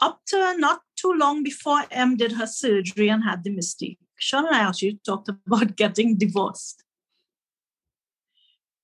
up 0.00 0.20
to 0.26 0.56
not 0.56 0.80
too 0.96 1.12
long 1.12 1.42
before 1.42 1.84
M 1.90 2.16
did 2.16 2.32
her 2.32 2.46
surgery 2.46 3.08
and 3.08 3.24
had 3.24 3.44
the 3.44 3.50
mistake, 3.50 3.98
Sean 4.18 4.46
and 4.46 4.54
I 4.54 4.60
actually 4.60 5.00
talked 5.04 5.28
about 5.46 5.76
getting 5.76 6.16
divorced. 6.16 6.84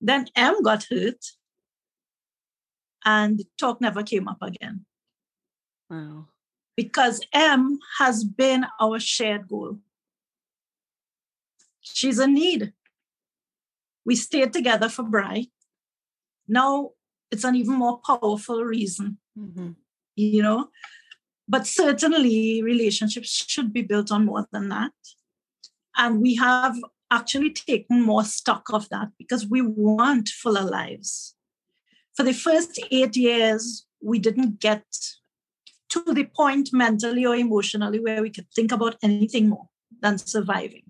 Then 0.01 0.27
M 0.37 0.63
got 0.63 0.87
hurt 0.91 1.25
and 3.05 3.39
the 3.39 3.45
talk 3.59 3.81
never 3.81 4.03
came 4.03 4.29
up 4.29 4.43
again. 4.43 4.85
Wow. 5.89 6.27
Because 6.77 7.21
M 7.33 7.79
has 7.99 8.25
been 8.25 8.67
our 8.81 8.99
shared 8.99 9.49
goal. 9.49 9.79
She's 11.81 12.19
in 12.19 12.35
need. 12.35 12.73
We 14.05 14.17
stayed 14.17 14.53
together 14.53 14.89
for 14.89 15.05
Bry. 15.05 15.47
Now 16.49 16.91
it's 17.31 17.45
an 17.45 17.57
even 17.57 17.75
more 17.75 18.01
powerful 18.05 18.65
reason, 18.65 19.19
mm-hmm. 19.39 19.71
you 20.17 20.43
know. 20.43 20.69
But 21.49 21.67
certainly, 21.67 22.61
relationships 22.63 23.45
should 23.49 23.73
be 23.73 23.83
built 23.83 24.11
on 24.11 24.27
more 24.27 24.47
than 24.53 24.69
that. 24.69 24.93
And 25.97 26.21
we 26.21 26.35
have 26.37 26.77
actually 27.11 27.53
taken 27.53 28.03
more 28.03 28.25
stock 28.25 28.67
of 28.73 28.89
that 28.89 29.09
because 29.19 29.47
we 29.47 29.63
want 29.63 30.29
fuller 30.29 30.63
lives. 30.63 31.35
For 32.15 32.23
the 32.23 32.33
first 32.33 32.81
eight 32.91 33.17
years, 33.17 33.87
we 34.03 34.19
didn't 34.19 34.61
get 34.61 34.85
to 35.91 36.03
the 36.13 36.25
point 36.25 36.71
mentally 36.73 37.25
or 37.25 37.37
emotionally 37.37 38.01
where 38.01 38.23
we 38.23 38.31
could 38.31 38.47
think 38.55 38.73
about 38.73 38.97
anything 39.03 39.49
more 39.49 39.69
than 40.01 40.19
surviving. 40.19 40.83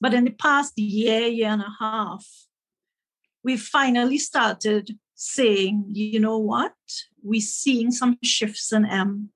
But 0.00 0.14
in 0.14 0.24
the 0.24 0.30
past 0.30 0.78
year, 0.78 1.26
year 1.26 1.48
and 1.48 1.62
a 1.62 1.74
half, 1.80 2.26
we 3.42 3.56
finally 3.56 4.18
started 4.18 4.98
saying, 5.14 5.86
you 5.92 6.20
know 6.20 6.38
what? 6.38 6.74
We're 7.22 7.40
seeing 7.40 7.90
some 7.90 8.18
shifts 8.22 8.72
in 8.72 8.84
M 8.84 9.30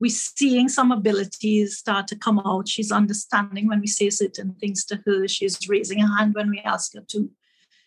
we're 0.00 0.10
seeing 0.10 0.68
some 0.68 0.92
abilities 0.92 1.76
start 1.76 2.06
to 2.08 2.16
come 2.16 2.38
out. 2.40 2.68
She's 2.68 2.92
understanding 2.92 3.68
when 3.68 3.80
we 3.80 3.88
say 3.88 4.10
certain 4.10 4.54
things 4.60 4.84
to 4.86 5.00
her. 5.04 5.26
She's 5.26 5.68
raising 5.68 5.98
her 5.98 6.16
hand 6.16 6.34
when 6.34 6.50
we 6.50 6.60
ask 6.60 6.94
her 6.94 7.02
to. 7.08 7.30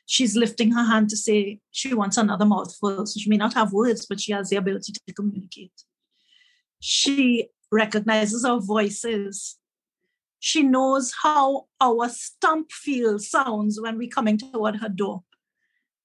She's 0.08 0.36
lifting 0.36 0.71
her 0.71 0.84
hand 0.84 1.10
to 1.12 1.17
say 1.17 1.60
she 1.71 1.93
wants 1.93 2.17
another 2.17 2.45
mouthful. 2.45 3.06
So 3.06 3.19
she 3.19 3.30
may 3.30 3.38
not 3.38 3.54
have 3.54 3.71
words, 3.71 4.06
but 4.06 4.19
she 4.19 4.34
has 4.34 4.50
the 4.50 4.58
ability 4.58 4.93
to 5.08 5.13
communicate. 5.13 5.71
She 6.82 7.47
recognizes 7.71 8.43
our 8.43 8.60
voices. 8.60 9.58
She 10.39 10.63
knows 10.63 11.13
how 11.24 11.67
our 11.80 12.10
stump 12.10 12.74
feel 12.74 13.19
sounds 13.19 13.80
when 13.80 13.97
we're 13.97 14.10
coming 14.10 14.38
toward 14.38 14.78
her 14.78 14.89
door. 14.89 15.24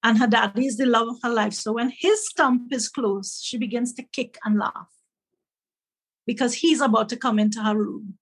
And 0.05 0.19
her 0.19 0.29
daddy 0.29 0.67
is 0.67 0.77
the 0.77 0.87
love 0.87 1.09
of 1.09 1.17
her 1.25 1.31
life. 1.31 1.55
So 1.55 1.73
when 1.73 1.91
his 1.91 2.29
stump 2.29 2.73
is 2.73 2.89
close, 2.89 3.41
she 3.43 3.59
begins 3.59 3.93
to 3.95 4.05
kick 4.05 4.39
and 4.45 4.57
laugh 4.57 4.96
because 6.27 6.55
he's 6.55 6.81
about 6.81 7.09
to 7.11 7.17
come 7.17 7.39
into 7.39 7.63
her 7.63 7.77
room. 7.77 8.15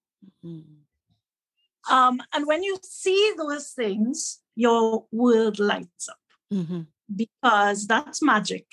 Mm-hmm. 0.44 1.92
Um, 1.92 2.22
and 2.32 2.46
when 2.46 2.62
you 2.62 2.78
see 2.82 3.32
those 3.36 3.70
things, 3.70 4.40
your 4.54 5.04
world 5.10 5.58
lights 5.58 6.08
up 6.08 6.18
mm-hmm. 6.52 6.82
because 7.14 7.86
that's 7.86 8.22
magic. 8.22 8.66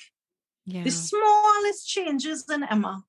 Yeah. 0.65 0.83
The 0.83 0.91
smallest 0.91 1.87
changes 1.87 2.45
in 2.49 2.63
Emma 2.63 3.03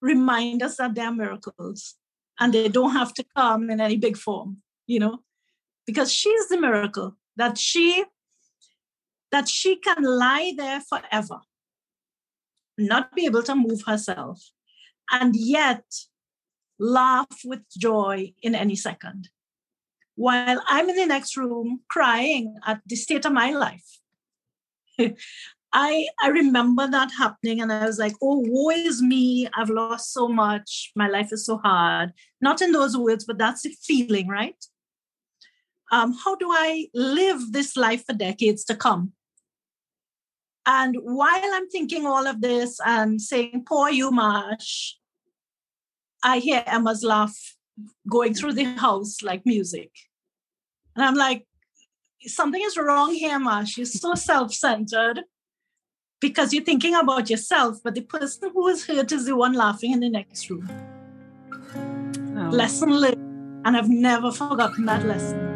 remind 0.00 0.62
us 0.62 0.76
that 0.78 0.94
they're 0.94 1.12
miracles 1.12 1.94
and 2.40 2.52
they 2.52 2.68
don't 2.68 2.92
have 2.92 3.14
to 3.14 3.24
come 3.36 3.70
in 3.70 3.80
any 3.80 3.96
big 3.96 4.16
form, 4.16 4.62
you 4.86 4.98
know, 4.98 5.20
because 5.86 6.12
she's 6.12 6.48
the 6.48 6.60
miracle 6.60 7.16
that 7.36 7.58
she 7.58 8.04
that 9.30 9.48
she 9.48 9.76
can 9.76 10.02
lie 10.02 10.52
there 10.56 10.80
forever 10.80 11.40
not 12.78 13.14
be 13.14 13.26
able 13.26 13.42
to 13.44 13.54
move 13.54 13.82
herself, 13.86 14.50
and 15.10 15.34
yet 15.36 15.84
laugh 16.78 17.40
with 17.44 17.60
joy 17.76 18.32
in 18.42 18.54
any 18.54 18.76
second. 18.76 19.28
While 20.14 20.62
I'm 20.66 20.88
in 20.90 20.96
the 20.96 21.06
next 21.06 21.36
room 21.36 21.80
crying 21.88 22.56
at 22.66 22.80
the 22.86 22.96
state 22.96 23.24
of 23.24 23.32
my 23.32 23.50
life. 23.52 24.00
I 25.74 26.06
I 26.22 26.28
remember 26.28 26.86
that 26.86 27.10
happening 27.16 27.62
and 27.62 27.72
I 27.72 27.86
was 27.86 27.98
like, 27.98 28.14
oh, 28.22 28.44
woe 28.46 28.70
is 28.70 29.00
me. 29.00 29.48
I've 29.56 29.70
lost 29.70 30.12
so 30.12 30.28
much. 30.28 30.92
My 30.94 31.08
life 31.08 31.32
is 31.32 31.46
so 31.46 31.58
hard. 31.58 32.12
Not 32.42 32.60
in 32.60 32.72
those 32.72 32.96
words, 32.96 33.24
but 33.24 33.38
that's 33.38 33.62
the 33.62 33.74
feeling, 33.80 34.28
right? 34.28 34.62
Um, 35.90 36.12
how 36.12 36.36
do 36.36 36.48
I 36.50 36.88
live 36.94 37.52
this 37.52 37.76
life 37.76 38.04
for 38.06 38.12
decades 38.12 38.64
to 38.64 38.74
come? 38.74 39.12
And 40.66 40.96
while 41.02 41.40
I'm 41.54 41.68
thinking 41.68 42.06
all 42.06 42.26
of 42.26 42.40
this 42.40 42.78
and 42.84 43.20
saying, 43.20 43.64
poor 43.66 43.90
you, 43.90 44.10
Marsh, 44.10 44.94
I 46.22 46.38
hear 46.38 46.62
Emma's 46.66 47.02
laugh 47.02 47.36
going 48.08 48.34
through 48.34 48.52
the 48.54 48.64
house 48.64 49.22
like 49.22 49.44
music. 49.44 49.90
And 50.94 51.04
I'm 51.04 51.14
like, 51.14 51.46
something 52.26 52.62
is 52.62 52.76
wrong 52.76 53.12
here, 53.14 53.38
Marsh. 53.38 53.76
You're 53.76 53.86
so 53.86 54.14
self 54.14 54.52
centered 54.54 55.22
because 56.20 56.52
you're 56.52 56.64
thinking 56.64 56.94
about 56.94 57.28
yourself, 57.28 57.78
but 57.82 57.94
the 57.94 58.02
person 58.02 58.50
who 58.52 58.68
is 58.68 58.86
hurt 58.86 59.10
is 59.10 59.26
the 59.26 59.36
one 59.36 59.54
laughing 59.54 59.92
in 59.92 60.00
the 60.00 60.10
next 60.10 60.48
room. 60.48 60.68
Oh. 62.36 62.50
Lesson 62.50 62.90
learned. 62.90 63.18
And 63.64 63.76
I've 63.76 63.88
never 63.88 64.32
forgotten 64.32 64.86
that 64.86 65.06
lesson. 65.06 65.51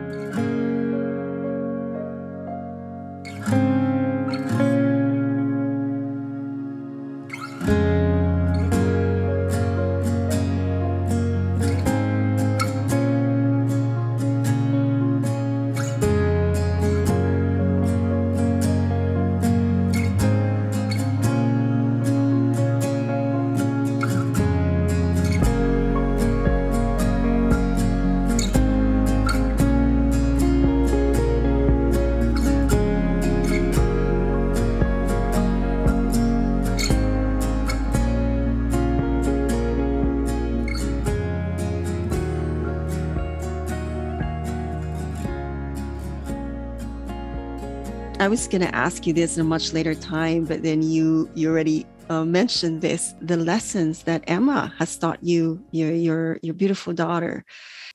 I 48.26 48.28
was 48.28 48.48
going 48.48 48.62
to 48.62 48.74
ask 48.74 49.06
you 49.06 49.12
this 49.12 49.36
in 49.36 49.42
a 49.42 49.44
much 49.44 49.72
later 49.72 49.94
time, 49.94 50.46
but 50.46 50.64
then 50.64 50.82
you 50.82 51.30
you 51.36 51.48
already 51.48 51.86
uh, 52.08 52.24
mentioned 52.24 52.80
this 52.82 53.14
the 53.20 53.36
lessons 53.36 54.02
that 54.02 54.24
Emma 54.26 54.74
has 54.78 54.98
taught 54.98 55.22
you, 55.22 55.64
your 55.70 55.92
your 55.92 56.40
your 56.42 56.54
beautiful 56.54 56.92
daughter. 56.92 57.44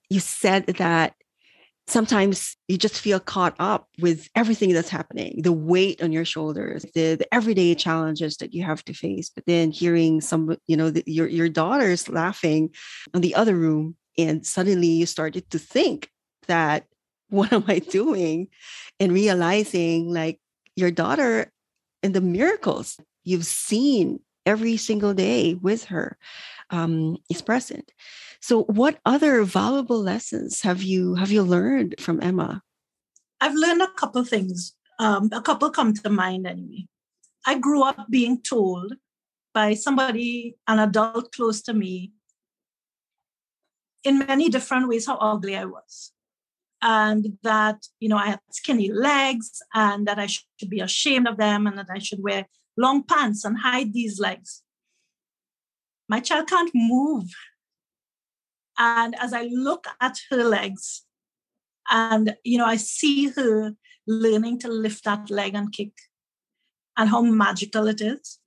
You 0.10 0.22
said 0.22 0.68
that 0.68 1.16
sometimes 1.88 2.56
you 2.70 2.78
just 2.78 2.98
feel 2.98 3.20
caught 3.20 3.58
up 3.60 3.90
with 4.00 4.30
everything 4.34 4.72
that's 4.72 4.88
happening 4.88 5.42
the 5.42 5.52
weight 5.52 6.02
on 6.02 6.14
your 6.14 6.24
shoulders 6.24 6.86
the, 6.96 7.16
the 7.16 7.34
everyday 7.34 7.76
challenges 7.76 8.38
that 8.38 8.54
you 8.54 8.64
have 8.64 8.86
to 8.86 8.94
face 8.94 9.30
but 9.36 9.46
then 9.48 9.72
hearing 9.72 10.22
some 10.22 10.56
you 10.68 10.78
know 10.78 10.92
the, 10.92 11.04
your, 11.08 11.28
your 11.28 11.50
daughter's 11.50 12.08
laughing 12.08 12.70
in 13.14 13.20
the 13.20 13.36
other 13.36 13.56
room 13.56 13.98
and 14.18 14.46
suddenly 14.46 14.88
you 14.88 15.06
started 15.06 15.50
to 15.50 15.60
think 15.60 16.10
that 16.48 16.86
what 17.32 17.52
am 17.52 17.64
i 17.68 17.80
doing 17.80 18.48
and 19.00 19.12
realizing 19.12 20.14
like 20.14 20.40
your 20.76 20.92
daughter 20.92 21.52
and 22.04 22.14
the 22.14 22.22
miracles 22.22 22.98
you've 23.24 23.46
seen 23.46 24.20
every 24.46 24.78
single 24.78 25.14
day 25.14 25.56
with 25.56 25.86
her 25.86 26.18
um, 26.70 27.18
is 27.30 27.42
present 27.42 27.92
so, 28.42 28.64
what 28.64 29.00
other 29.06 29.44
valuable 29.44 30.02
lessons 30.02 30.62
have 30.62 30.82
you 30.82 31.14
have 31.14 31.32
you 31.32 31.44
learned 31.44 31.96
from 32.00 32.20
Emma? 32.22 32.64
I've 33.40 33.54
learned 33.54 33.84
a 33.84 33.94
couple 33.94 34.26
things. 34.26 34.74
Um, 34.98 35.30
a 35.32 35.42
couple 35.42 35.70
come 35.70 35.94
to 35.94 36.10
mind 36.10 36.48
anyway. 36.48 36.88
I 37.46 37.58
grew 37.58 37.84
up 37.84 38.08
being 38.10 38.42
told 38.42 38.96
by 39.54 39.76
somebody, 39.76 40.56
an 40.68 40.80
adult 40.80 41.32
close 41.34 41.62
to 41.64 41.74
me, 41.74 42.14
in 44.04 44.18
many 44.18 44.50
different 44.50 44.88
ways 44.88 45.06
how 45.06 45.18
ugly 45.18 45.56
I 45.56 45.66
was. 45.66 46.12
And 46.82 47.38
that, 47.44 47.86
you 48.00 48.10
know, 48.10 48.18
I 48.18 48.28
had 48.32 48.40
skinny 48.52 48.92
legs 48.92 49.62
and 49.74 50.08
that 50.08 50.18
I 50.18 50.26
should 50.26 50.70
be 50.70 50.80
ashamed 50.80 51.28
of 51.28 51.38
them 51.38 51.68
and 51.68 51.78
that 51.78 51.90
I 51.94 52.00
should 52.00 52.24
wear 52.24 52.48
long 52.76 53.04
pants 53.04 53.46
and 53.46 53.60
hide 53.60 53.94
these 53.94 54.20
legs. 54.20 54.64
My 56.10 56.20
child 56.20 56.48
can't 56.48 56.72
move 56.74 57.30
and 58.78 59.16
as 59.20 59.32
I 59.32 59.44
look 59.44 59.86
at 60.00 60.18
her 60.32 60.44
legs, 60.44 61.04
and 61.90 62.36
you 62.44 62.58
know, 62.58 62.66
I 62.66 62.78
see 62.78 63.28
her 63.30 63.76
learning 64.08 64.60
to 64.60 64.70
lift 64.70 65.04
that 65.04 65.30
leg 65.30 65.54
and 65.54 65.72
kick, 65.72 65.94
and 66.98 67.10
how 67.10 67.22
magical 67.22 67.88
it 67.88 68.02
is, 68.02 68.40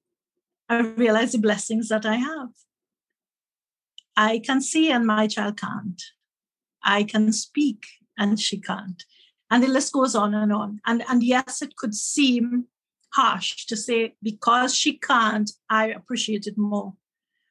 I 0.68 0.81
realize 0.81 1.33
the 1.33 1.38
blessings 1.38 1.88
that 1.88 2.05
I 2.05 2.16
have. 2.16 2.49
I 4.16 4.40
can 4.40 4.61
see 4.61 4.90
and 4.90 5.07
my 5.07 5.29
child 5.29 5.57
can't. 5.57 6.03
I 6.83 7.05
can 7.05 7.33
speak 7.33 7.87
and 8.18 8.38
she 8.40 8.61
can't. 8.61 9.03
And 9.50 9.62
the 9.62 9.68
list 9.68 9.92
goes 9.92 10.14
on 10.14 10.35
and 10.35 10.53
on. 10.53 10.81
And, 10.87 11.05
and 11.09 11.22
yes, 11.22 11.62
it 11.62 11.77
could 11.77 11.94
seem 11.94 12.66
harsh 13.12 13.66
to 13.66 13.77
say, 13.77 14.14
because 14.22 14.74
she 14.74 14.98
can't, 14.98 15.50
I 15.70 15.88
appreciate 15.88 16.46
it 16.46 16.59
more. 16.59 16.94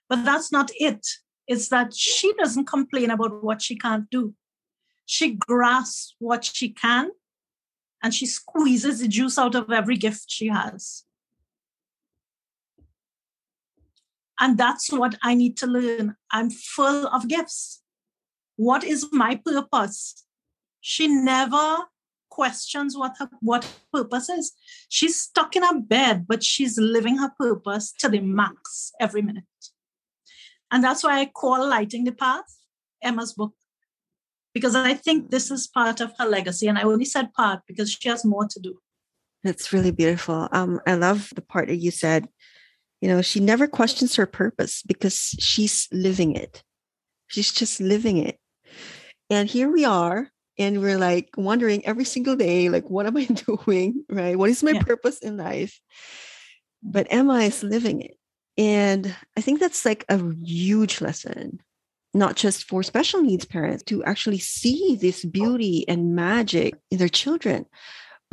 But 0.10 0.26
that's 0.26 0.52
not 0.52 0.72
it. 0.80 1.06
it 1.48 1.56
is 1.56 1.70
that 1.70 1.94
she 1.94 2.34
doesn't 2.34 2.66
complain 2.66 3.12
about 3.12 3.44
what 3.44 3.62
she 3.62 3.78
can't 3.78 4.10
do. 4.10 4.34
She 5.06 5.36
grasps 5.36 6.16
what 6.20 6.44
she 6.44 6.70
can 6.70 7.12
and 8.02 8.14
she 8.14 8.26
squeezes 8.26 9.00
the 9.00 9.08
juice 9.08 9.38
out 9.38 9.56
of 9.56 9.72
every 9.72 9.98
gift 9.98 10.26
she 10.28 10.48
has. 10.48 11.04
And 14.40 14.58
that's 14.58 14.92
what 14.92 15.16
I 15.22 15.36
need 15.36 15.58
to 15.58 15.68
learn. 15.68 16.16
I'm 16.32 16.50
full 16.50 17.08
of 17.08 17.28
gifts. 17.28 17.82
What 18.56 18.84
is 18.84 19.08
my 19.12 19.40
purpose? 19.44 20.26
She 20.86 21.08
never 21.08 21.78
questions 22.30 22.98
what 22.98 23.16
her 23.20 23.30
what 23.40 23.66
purpose 23.94 24.28
is. 24.28 24.52
She's 24.90 25.18
stuck 25.20 25.56
in 25.56 25.64
her 25.64 25.80
bed, 25.80 26.26
but 26.28 26.44
she's 26.44 26.78
living 26.78 27.18
her 27.18 27.32
purpose 27.40 27.94
to 28.00 28.10
the 28.10 28.20
max 28.20 28.92
every 29.00 29.22
minute. 29.22 29.46
And 30.70 30.84
that's 30.84 31.04
why 31.04 31.22
I 31.22 31.26
call 31.28 31.70
Lighting 31.70 32.04
the 32.04 32.12
Path 32.12 32.58
Emma's 33.02 33.32
book, 33.32 33.54
because 34.54 34.76
I 34.76 34.94
think 34.94 35.32
this 35.32 35.50
is 35.52 35.68
part 35.68 36.02
of 36.02 36.12
her 36.20 36.26
legacy. 36.26 36.68
And 36.68 36.78
I 36.78 36.84
only 36.84 37.06
said 37.06 37.34
part 37.34 37.62
because 37.66 37.92
she 37.94 38.10
has 38.10 38.26
more 38.26 38.48
to 38.48 38.60
do. 38.60 38.78
That's 39.44 39.72
really 39.72 39.92
beautiful. 39.92 40.50
Um, 40.52 40.82
I 40.86 40.96
love 40.96 41.32
the 41.34 41.42
part 41.42 41.70
that 41.70 41.78
you 41.78 41.92
said, 41.92 42.28
you 43.00 43.08
know, 43.08 43.22
she 43.22 43.40
never 43.40 43.68
questions 43.68 44.16
her 44.16 44.26
purpose 44.26 44.84
because 44.84 45.36
she's 45.40 45.88
living 45.94 46.36
it. 46.36 46.62
She's 47.28 47.54
just 47.54 47.80
living 47.80 48.18
it. 48.18 48.38
And 49.30 49.48
here 49.50 49.72
we 49.72 49.86
are, 49.86 50.33
and 50.58 50.82
we're 50.82 50.98
like 50.98 51.30
wondering 51.38 51.86
every 51.86 52.06
single 52.06 52.36
day, 52.36 52.70
like, 52.70 52.90
what 52.90 53.06
am 53.06 53.18
I 53.18 53.26
doing? 53.66 54.04
Right? 54.10 54.38
What 54.38 54.50
is 54.50 54.64
my 54.64 54.72
yeah. 54.72 54.84
purpose 54.84 55.20
in 55.20 55.38
life? 55.38 55.80
But 56.82 57.08
Emma 57.10 57.40
is 57.40 57.64
living 57.64 58.02
it. 58.02 58.18
And 58.58 59.16
I 59.36 59.42
think 59.42 59.60
that's 59.60 59.86
like 59.86 60.06
a 60.10 60.22
huge 60.44 61.02
lesson, 61.02 61.60
not 62.14 62.36
just 62.36 62.66
for 62.66 62.84
special 62.84 63.22
needs 63.22 63.46
parents 63.46 63.84
to 63.86 64.04
actually 64.04 64.40
see 64.40 64.98
this 65.00 65.26
oh. 65.26 65.30
beauty 65.30 65.86
and 65.88 66.16
magic 66.16 66.76
in 66.92 67.00
their 67.00 67.10
children, 67.10 67.66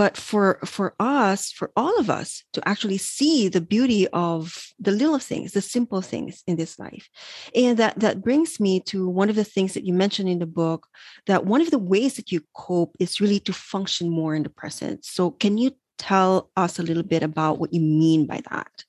but 0.01 0.17
for 0.17 0.59
for 0.65 0.95
us, 0.99 1.53
for 1.53 1.71
all 1.77 1.95
of 2.01 2.09
us 2.09 2.43
to 2.55 2.67
actually 2.67 2.97
see 2.97 3.51
the 3.51 3.61
beauty 3.61 4.09
of 4.15 4.73
the 4.79 4.93
little 4.93 5.19
things, 5.19 5.53
the 5.53 5.61
simple 5.61 6.01
things 6.01 6.43
in 6.47 6.57
this 6.57 6.79
life. 6.79 7.11
And 7.55 7.77
that 7.77 8.01
that 8.01 8.23
brings 8.23 8.59
me 8.59 8.81
to 8.93 9.07
one 9.07 9.29
of 9.29 9.37
the 9.37 9.45
things 9.45 9.75
that 9.75 9.85
you 9.85 9.93
mentioned 9.93 10.31
in 10.31 10.39
the 10.39 10.47
book, 10.47 10.87
that 11.27 11.45
one 11.45 11.61
of 11.61 11.71
the 11.71 11.79
ways 11.79 12.15
that 12.15 12.33
you 12.33 12.41
cope 12.55 12.97
is 12.99 13.21
really 13.21 13.41
to 13.41 13.53
function 13.53 14.09
more 14.09 14.35
in 14.35 14.43
the 14.43 14.49
present. 14.49 15.05
So 15.05 15.33
can 15.33 15.59
you 15.59 15.73
tell 15.99 16.51
us 16.57 16.79
a 16.79 16.83
little 16.83 17.03
bit 17.03 17.23
about 17.23 17.59
what 17.59 17.75
you 17.75 17.83
mean 17.83 18.25
by 18.25 18.41
that? 18.51 18.85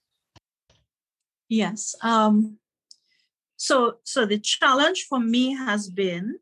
Yes. 1.49 1.93
Um, 2.01 2.57
so, 3.57 3.97
so 4.05 4.25
the 4.25 4.39
challenge 4.39 5.07
for 5.09 5.19
me 5.19 5.51
has 5.57 5.89
been 5.89 6.39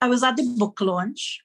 I 0.00 0.06
was 0.06 0.22
at 0.22 0.36
the 0.36 0.44
book 0.56 0.80
launch 0.80 1.42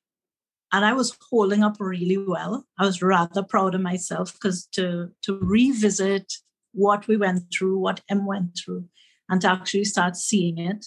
and 0.71 0.85
I 0.85 0.93
was 0.93 1.17
holding 1.29 1.63
up 1.63 1.77
really 1.79 2.17
well. 2.17 2.65
I 2.77 2.85
was 2.85 3.01
rather 3.01 3.43
proud 3.43 3.75
of 3.75 3.81
myself 3.81 4.33
because 4.33 4.65
to 4.73 5.11
to 5.23 5.39
revisit 5.39 6.33
what 6.73 7.07
we 7.07 7.17
went 7.17 7.43
through, 7.53 7.79
what 7.79 8.01
M 8.09 8.25
went 8.25 8.57
through, 8.57 8.85
and 9.29 9.41
to 9.41 9.49
actually 9.49 9.85
start 9.85 10.15
seeing 10.15 10.57
it, 10.57 10.85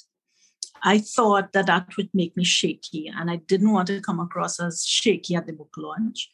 I 0.83 0.99
thought 0.99 1.53
that 1.53 1.67
that 1.67 1.97
would 1.97 2.11
make 2.15 2.37
me 2.37 2.45
shaky, 2.45 3.09
and 3.09 3.31
I 3.31 3.37
didn't 3.37 3.73
want 3.73 3.89
to 3.89 4.01
come 4.01 4.21
across 4.21 4.61
as 4.61 4.85
shaky 4.85 5.35
at 5.35 5.47
the 5.47 5.53
book 5.53 5.75
launch 5.77 6.31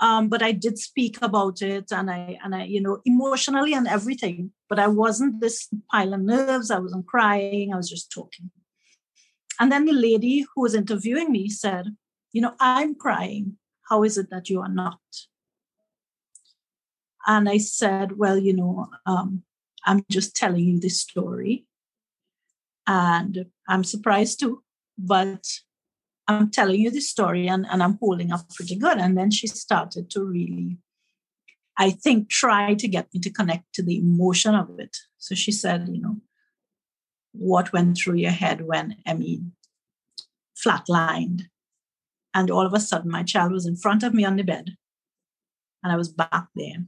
um, 0.00 0.28
but 0.28 0.42
I 0.42 0.52
did 0.52 0.78
speak 0.78 1.18
about 1.22 1.62
it, 1.62 1.90
and 1.90 2.10
I 2.10 2.38
and 2.44 2.54
I, 2.54 2.64
you 2.64 2.80
know, 2.80 3.00
emotionally 3.04 3.72
and 3.72 3.88
everything. 3.88 4.52
But 4.68 4.78
I 4.78 4.88
wasn't 4.88 5.40
this 5.40 5.68
pile 5.90 6.12
of 6.12 6.20
nerves. 6.20 6.70
I 6.70 6.78
wasn't 6.78 7.06
crying. 7.06 7.72
I 7.72 7.76
was 7.76 7.88
just 7.88 8.12
talking. 8.12 8.50
And 9.58 9.72
then 9.72 9.86
the 9.86 9.92
lady 9.92 10.40
who 10.54 10.62
was 10.62 10.74
interviewing 10.74 11.32
me 11.32 11.48
said, 11.48 11.96
"You 12.36 12.42
know, 12.42 12.54
I'm 12.60 12.94
crying. 13.04 13.44
How 13.88 13.98
is 14.08 14.18
it 14.18 14.28
that 14.30 14.50
you 14.50 14.58
are 14.64 14.74
not?" 14.84 15.00
And 17.26 17.48
I 17.48 17.58
said, 17.58 18.18
"Well, 18.22 18.38
you 18.48 18.54
know, 18.60 18.74
um, 19.12 19.28
I'm 19.88 20.00
just 20.16 20.36
telling 20.42 20.64
you 20.70 20.78
this 20.80 21.00
story, 21.00 21.66
and 22.86 23.46
I'm 23.68 23.84
surprised 23.84 24.40
too, 24.40 24.62
but 24.96 25.44
I'm 26.28 26.50
telling 26.50 26.80
you 26.80 26.90
this 26.90 27.08
story 27.08 27.46
and, 27.48 27.66
and 27.70 27.82
I'm 27.82 27.98
holding 27.98 28.32
up 28.32 28.48
pretty 28.54 28.76
good. 28.76 28.98
And 28.98 29.16
then 29.16 29.30
she 29.30 29.46
started 29.46 30.10
to 30.10 30.24
really, 30.24 30.78
I 31.76 31.90
think, 31.90 32.28
try 32.28 32.74
to 32.74 32.88
get 32.88 33.12
me 33.14 33.20
to 33.20 33.30
connect 33.30 33.72
to 33.74 33.82
the 33.82 33.98
emotion 33.98 34.54
of 34.54 34.78
it. 34.78 34.96
So 35.18 35.34
she 35.34 35.52
said, 35.52 35.88
you 35.88 36.00
know, 36.00 36.16
what 37.32 37.72
went 37.72 37.98
through 37.98 38.16
your 38.16 38.32
head 38.32 38.62
when 38.62 38.96
Emmy 39.04 39.42
flatlined? 40.56 41.42
And 42.36 42.50
all 42.50 42.66
of 42.66 42.74
a 42.74 42.80
sudden, 42.80 43.10
my 43.10 43.22
child 43.22 43.50
was 43.50 43.64
in 43.64 43.76
front 43.76 44.02
of 44.02 44.12
me 44.12 44.22
on 44.22 44.36
the 44.36 44.42
bed, 44.44 44.76
and 45.82 45.90
I 45.90 45.96
was 45.96 46.10
back 46.10 46.48
there. 46.54 46.84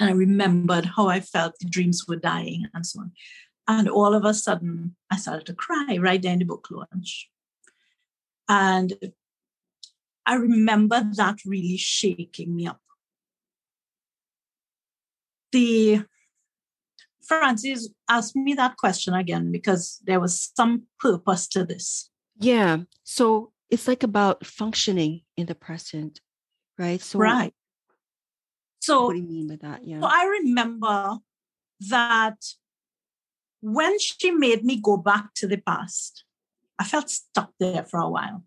And 0.00 0.10
I 0.10 0.12
remembered 0.12 0.84
how 0.96 1.06
I 1.06 1.20
felt 1.20 1.54
the 1.60 1.68
dreams 1.68 2.06
were 2.08 2.16
dying 2.16 2.66
and 2.74 2.84
so 2.84 3.02
on. 3.02 3.12
And 3.68 3.88
all 3.88 4.14
of 4.14 4.24
a 4.24 4.34
sudden, 4.34 4.96
I 5.12 5.16
started 5.16 5.46
to 5.46 5.54
cry 5.54 5.98
right 6.00 6.20
there 6.20 6.32
in 6.32 6.40
the 6.40 6.44
book 6.44 6.66
launch. 6.72 7.30
And 8.48 8.94
I 10.26 10.34
remember 10.34 11.08
that 11.14 11.38
really 11.46 11.76
shaking 11.76 12.56
me 12.56 12.66
up. 12.66 12.80
The 15.52 16.02
Francis 17.22 17.90
asked 18.08 18.34
me 18.34 18.54
that 18.54 18.76
question 18.76 19.14
again 19.14 19.52
because 19.52 20.00
there 20.04 20.18
was 20.18 20.50
some 20.56 20.88
purpose 20.98 21.46
to 21.48 21.64
this. 21.64 22.10
Yeah. 22.40 22.78
So 23.04 23.52
it's 23.70 23.88
like 23.88 24.02
about 24.02 24.46
functioning 24.46 25.22
in 25.36 25.46
the 25.46 25.54
present, 25.54 26.20
right? 26.78 27.00
So 27.00 27.18
right. 27.18 27.54
So 28.80 29.06
what 29.06 29.14
do 29.14 29.20
you 29.20 29.26
mean 29.26 29.48
by 29.48 29.56
that? 29.56 29.86
Yeah. 29.86 30.00
So 30.00 30.06
I 30.06 30.40
remember 30.42 31.18
that 31.90 32.38
when 33.60 33.98
she 33.98 34.30
made 34.30 34.64
me 34.64 34.80
go 34.80 34.96
back 34.96 35.34
to 35.34 35.46
the 35.46 35.58
past, 35.58 36.24
I 36.78 36.84
felt 36.84 37.10
stuck 37.10 37.50
there 37.58 37.84
for 37.84 37.98
a 37.98 38.08
while. 38.08 38.44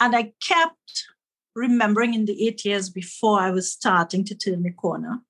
And 0.00 0.16
I 0.16 0.32
kept 0.46 1.04
remembering 1.54 2.14
in 2.14 2.26
the 2.26 2.46
eight 2.46 2.64
years 2.64 2.90
before 2.90 3.40
I 3.40 3.50
was 3.50 3.72
starting 3.72 4.24
to 4.24 4.34
turn 4.34 4.62
the 4.62 4.72
corner, 4.72 5.22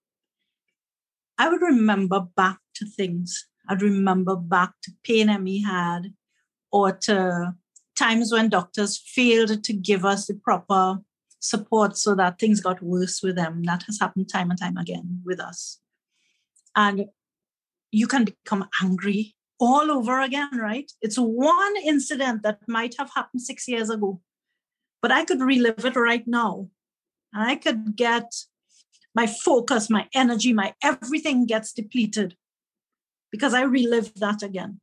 I 1.38 1.48
would 1.48 1.62
remember 1.62 2.20
back 2.20 2.58
to 2.76 2.86
things. 2.86 3.46
I'd 3.68 3.82
remember 3.82 4.36
back 4.36 4.72
to 4.82 4.92
pain 5.04 5.28
Emmy 5.28 5.62
had, 5.62 6.14
or 6.70 6.92
to 6.92 7.54
times 7.96 8.32
when 8.32 8.48
doctors 8.48 8.98
failed 8.98 9.64
to 9.64 9.72
give 9.72 10.04
us 10.04 10.26
the 10.26 10.35
proper 10.35 10.98
support 11.40 11.96
so 11.96 12.14
that 12.14 12.38
things 12.38 12.61
got 12.61 12.82
worse 12.82 13.22
with 13.22 13.37
them. 13.37 13.62
That 13.64 13.85
has 13.85 13.98
happened 14.00 14.28
time 14.28 14.50
and 14.50 14.61
time 14.61 14.76
again 14.76 15.22
with 15.24 15.40
us. 15.40 15.80
And 16.74 17.06
you 17.90 18.06
can 18.06 18.24
become 18.24 18.68
angry 18.82 19.35
all 19.59 19.90
over 19.90 20.20
again, 20.20 20.50
right? 20.59 20.90
It's 21.00 21.16
one 21.16 21.74
incident 21.85 22.42
that 22.42 22.59
might 22.68 22.94
have 22.98 23.11
happened 23.14 23.42
six 23.42 23.66
years 23.66 23.88
ago, 23.88 24.20
but 25.00 25.11
I 25.11 25.24
could 25.24 25.40
relive 25.40 25.85
it 25.85 25.96
right 25.96 26.26
now. 26.26 26.68
And 27.32 27.50
I 27.50 27.56
could 27.56 27.96
get 27.96 28.30
my 29.14 29.26
focus, 29.26 29.88
my 29.88 30.09
energy, 30.14 30.52
my 30.52 30.74
everything 30.82 31.46
gets 31.46 31.72
depleted 31.72 32.37
because 33.32 33.54
I 33.54 33.62
relive 33.62 34.12
that 34.16 34.42
again. 34.42 34.80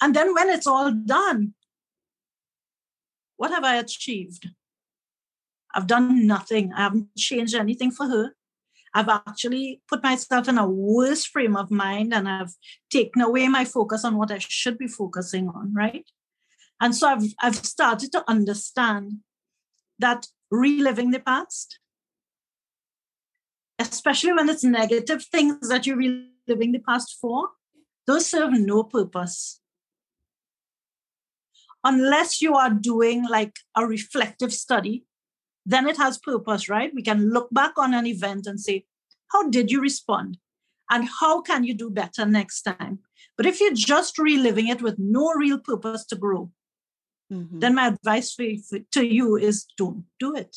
And 0.00 0.14
then 0.14 0.34
when 0.34 0.48
it's 0.48 0.66
all 0.66 0.92
done, 0.92 1.54
what 3.36 3.50
have 3.50 3.64
I 3.64 3.76
achieved? 3.76 4.48
I've 5.74 5.86
done 5.86 6.26
nothing. 6.26 6.72
I 6.72 6.82
haven't 6.82 7.14
changed 7.16 7.54
anything 7.54 7.90
for 7.90 8.06
her. 8.06 8.34
I've 8.94 9.08
actually 9.08 9.82
put 9.88 10.02
myself 10.02 10.48
in 10.48 10.56
a 10.56 10.66
worse 10.66 11.26
frame 11.26 11.54
of 11.54 11.70
mind 11.70 12.14
and 12.14 12.26
I've 12.26 12.54
taken 12.90 13.20
away 13.20 13.46
my 13.46 13.66
focus 13.66 14.04
on 14.06 14.16
what 14.16 14.30
I 14.30 14.38
should 14.38 14.78
be 14.78 14.88
focusing 14.88 15.48
on, 15.48 15.74
right? 15.74 16.08
And 16.80 16.94
so 16.94 17.08
I've 17.08 17.24
I've 17.40 17.56
started 17.56 18.10
to 18.12 18.24
understand 18.26 19.18
that 19.98 20.26
reliving 20.50 21.10
the 21.10 21.20
past, 21.20 21.78
especially 23.78 24.32
when 24.32 24.48
it's 24.48 24.64
negative 24.64 25.24
things 25.24 25.68
that 25.68 25.86
you're 25.86 25.96
reliving 25.96 26.72
the 26.72 26.82
past 26.86 27.18
for, 27.20 27.50
those 28.06 28.26
serve 28.26 28.52
no 28.52 28.82
purpose. 28.82 29.60
Unless 31.86 32.42
you 32.42 32.54
are 32.54 32.70
doing 32.70 33.26
like 33.28 33.54
a 33.76 33.86
reflective 33.86 34.52
study 34.52 35.04
then 35.66 35.88
it 35.88 35.96
has 35.96 36.16
purpose, 36.16 36.68
right? 36.68 36.92
We 36.94 37.02
can 37.02 37.30
look 37.30 37.48
back 37.50 37.72
on 37.76 37.92
an 37.92 38.06
event 38.06 38.46
and 38.46 38.58
say, 38.58 38.86
how 39.32 39.50
did 39.50 39.70
you 39.70 39.80
respond? 39.80 40.38
And 40.88 41.08
how 41.20 41.42
can 41.42 41.64
you 41.64 41.74
do 41.74 41.90
better 41.90 42.24
next 42.24 42.62
time? 42.62 43.00
But 43.36 43.46
if 43.46 43.60
you're 43.60 43.74
just 43.74 44.16
reliving 44.16 44.68
it 44.68 44.80
with 44.80 44.94
no 44.98 45.32
real 45.32 45.58
purpose 45.58 46.06
to 46.06 46.16
grow, 46.16 46.52
mm-hmm. 47.30 47.58
then 47.58 47.74
my 47.74 47.88
advice 47.88 48.32
for, 48.32 48.44
for, 48.68 48.78
to 48.92 49.04
you 49.04 49.36
is 49.36 49.66
don't 49.76 50.04
do 50.20 50.36
it. 50.36 50.56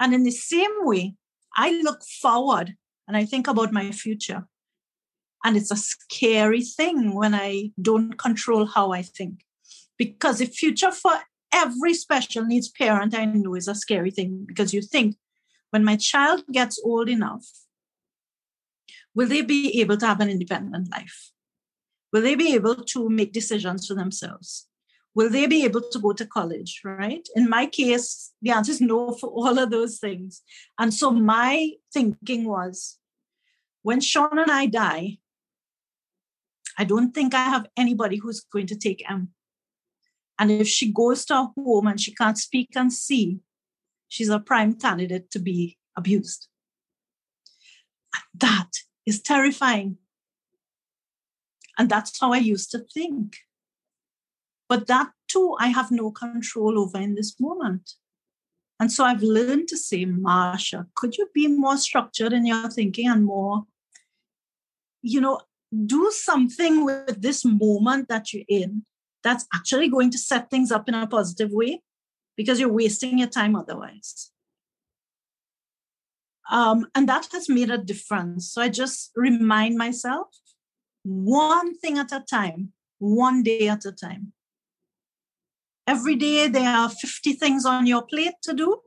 And 0.00 0.12
in 0.12 0.24
the 0.24 0.32
same 0.32 0.72
way, 0.80 1.14
I 1.56 1.80
look 1.82 2.02
forward 2.20 2.74
and 3.06 3.16
I 3.16 3.24
think 3.24 3.46
about 3.46 3.72
my 3.72 3.92
future. 3.92 4.48
And 5.44 5.56
it's 5.56 5.70
a 5.70 5.76
scary 5.76 6.62
thing 6.62 7.14
when 7.14 7.32
I 7.32 7.70
don't 7.80 8.18
control 8.18 8.66
how 8.66 8.90
I 8.90 9.02
think. 9.02 9.44
Because 9.98 10.38
the 10.38 10.46
future 10.46 10.92
for 10.92 11.12
every 11.52 11.94
special 11.94 12.44
needs 12.44 12.68
parent 12.68 13.14
I 13.14 13.24
know 13.24 13.54
is 13.54 13.68
a 13.68 13.74
scary 13.74 14.10
thing 14.10 14.44
because 14.46 14.72
you 14.72 14.82
think 14.82 15.16
when 15.70 15.84
my 15.84 15.96
child 15.96 16.44
gets 16.52 16.80
old 16.82 17.08
enough, 17.08 17.44
will 19.14 19.28
they 19.28 19.42
be 19.42 19.80
able 19.80 19.96
to 19.96 20.06
have 20.06 20.20
an 20.20 20.30
independent 20.30 20.90
life? 20.90 21.32
Will 22.12 22.22
they 22.22 22.34
be 22.34 22.54
able 22.54 22.76
to 22.76 23.08
make 23.08 23.32
decisions 23.32 23.86
for 23.86 23.94
themselves? 23.94 24.66
Will 25.14 25.30
they 25.30 25.46
be 25.46 25.64
able 25.64 25.82
to 25.82 25.98
go 25.98 26.12
to 26.12 26.26
college? 26.26 26.80
Right? 26.84 27.28
In 27.34 27.48
my 27.48 27.66
case, 27.66 28.32
the 28.40 28.50
answer 28.50 28.72
is 28.72 28.80
no 28.80 29.12
for 29.12 29.28
all 29.28 29.58
of 29.58 29.70
those 29.70 29.98
things. 29.98 30.42
And 30.78 30.94
so 30.94 31.10
my 31.10 31.72
thinking 31.92 32.44
was 32.44 32.98
when 33.82 34.00
Sean 34.00 34.38
and 34.38 34.50
I 34.50 34.66
die, 34.66 35.18
I 36.78 36.84
don't 36.84 37.12
think 37.12 37.34
I 37.34 37.44
have 37.44 37.66
anybody 37.76 38.18
who's 38.18 38.40
going 38.40 38.68
to 38.68 38.76
take 38.76 39.02
M. 39.10 39.30
And 40.38 40.50
if 40.50 40.68
she 40.68 40.92
goes 40.92 41.24
to 41.26 41.34
a 41.34 41.52
home 41.56 41.86
and 41.88 42.00
she 42.00 42.14
can't 42.14 42.38
speak 42.38 42.70
and 42.76 42.92
see, 42.92 43.40
she's 44.08 44.28
a 44.28 44.38
prime 44.38 44.74
candidate 44.74 45.30
to 45.32 45.38
be 45.38 45.76
abused. 45.96 46.48
And 48.14 48.40
that 48.40 48.70
is 49.04 49.20
terrifying. 49.20 49.98
And 51.76 51.88
that's 51.88 52.18
how 52.20 52.32
I 52.32 52.38
used 52.38 52.70
to 52.72 52.78
think. 52.78 53.36
But 54.68 54.86
that 54.86 55.10
too, 55.28 55.56
I 55.58 55.68
have 55.68 55.90
no 55.90 56.10
control 56.10 56.78
over 56.78 56.98
in 56.98 57.14
this 57.14 57.40
moment. 57.40 57.92
And 58.80 58.92
so 58.92 59.04
I've 59.04 59.22
learned 59.22 59.68
to 59.68 59.76
say, 59.76 60.04
Marcia, 60.04 60.86
could 60.94 61.16
you 61.16 61.28
be 61.34 61.48
more 61.48 61.76
structured 61.76 62.32
in 62.32 62.46
your 62.46 62.70
thinking 62.70 63.08
and 63.08 63.24
more, 63.24 63.64
you 65.02 65.20
know, 65.20 65.40
do 65.86 66.10
something 66.12 66.84
with 66.84 67.20
this 67.20 67.44
moment 67.44 68.08
that 68.08 68.32
you're 68.32 68.44
in 68.48 68.84
that's 69.22 69.46
actually 69.54 69.88
going 69.88 70.10
to 70.10 70.18
set 70.18 70.50
things 70.50 70.70
up 70.70 70.88
in 70.88 70.94
a 70.94 71.06
positive 71.06 71.50
way 71.52 71.82
because 72.36 72.60
you're 72.60 72.72
wasting 72.72 73.18
your 73.18 73.28
time 73.28 73.56
otherwise. 73.56 74.30
Um, 76.50 76.86
and 76.94 77.08
that 77.08 77.28
has 77.32 77.48
made 77.48 77.70
a 77.70 77.78
difference. 77.78 78.52
So 78.52 78.62
I 78.62 78.68
just 78.68 79.10
remind 79.16 79.76
myself 79.76 80.28
one 81.02 81.76
thing 81.78 81.98
at 81.98 82.12
a 82.12 82.20
time, 82.20 82.72
one 82.98 83.42
day 83.42 83.68
at 83.68 83.84
a 83.84 83.92
time. 83.92 84.32
Every 85.86 86.16
day 86.16 86.48
there 86.48 86.68
are 86.68 86.90
50 86.90 87.32
things 87.34 87.64
on 87.64 87.86
your 87.86 88.02
plate 88.02 88.34
to 88.42 88.54
do, 88.54 88.80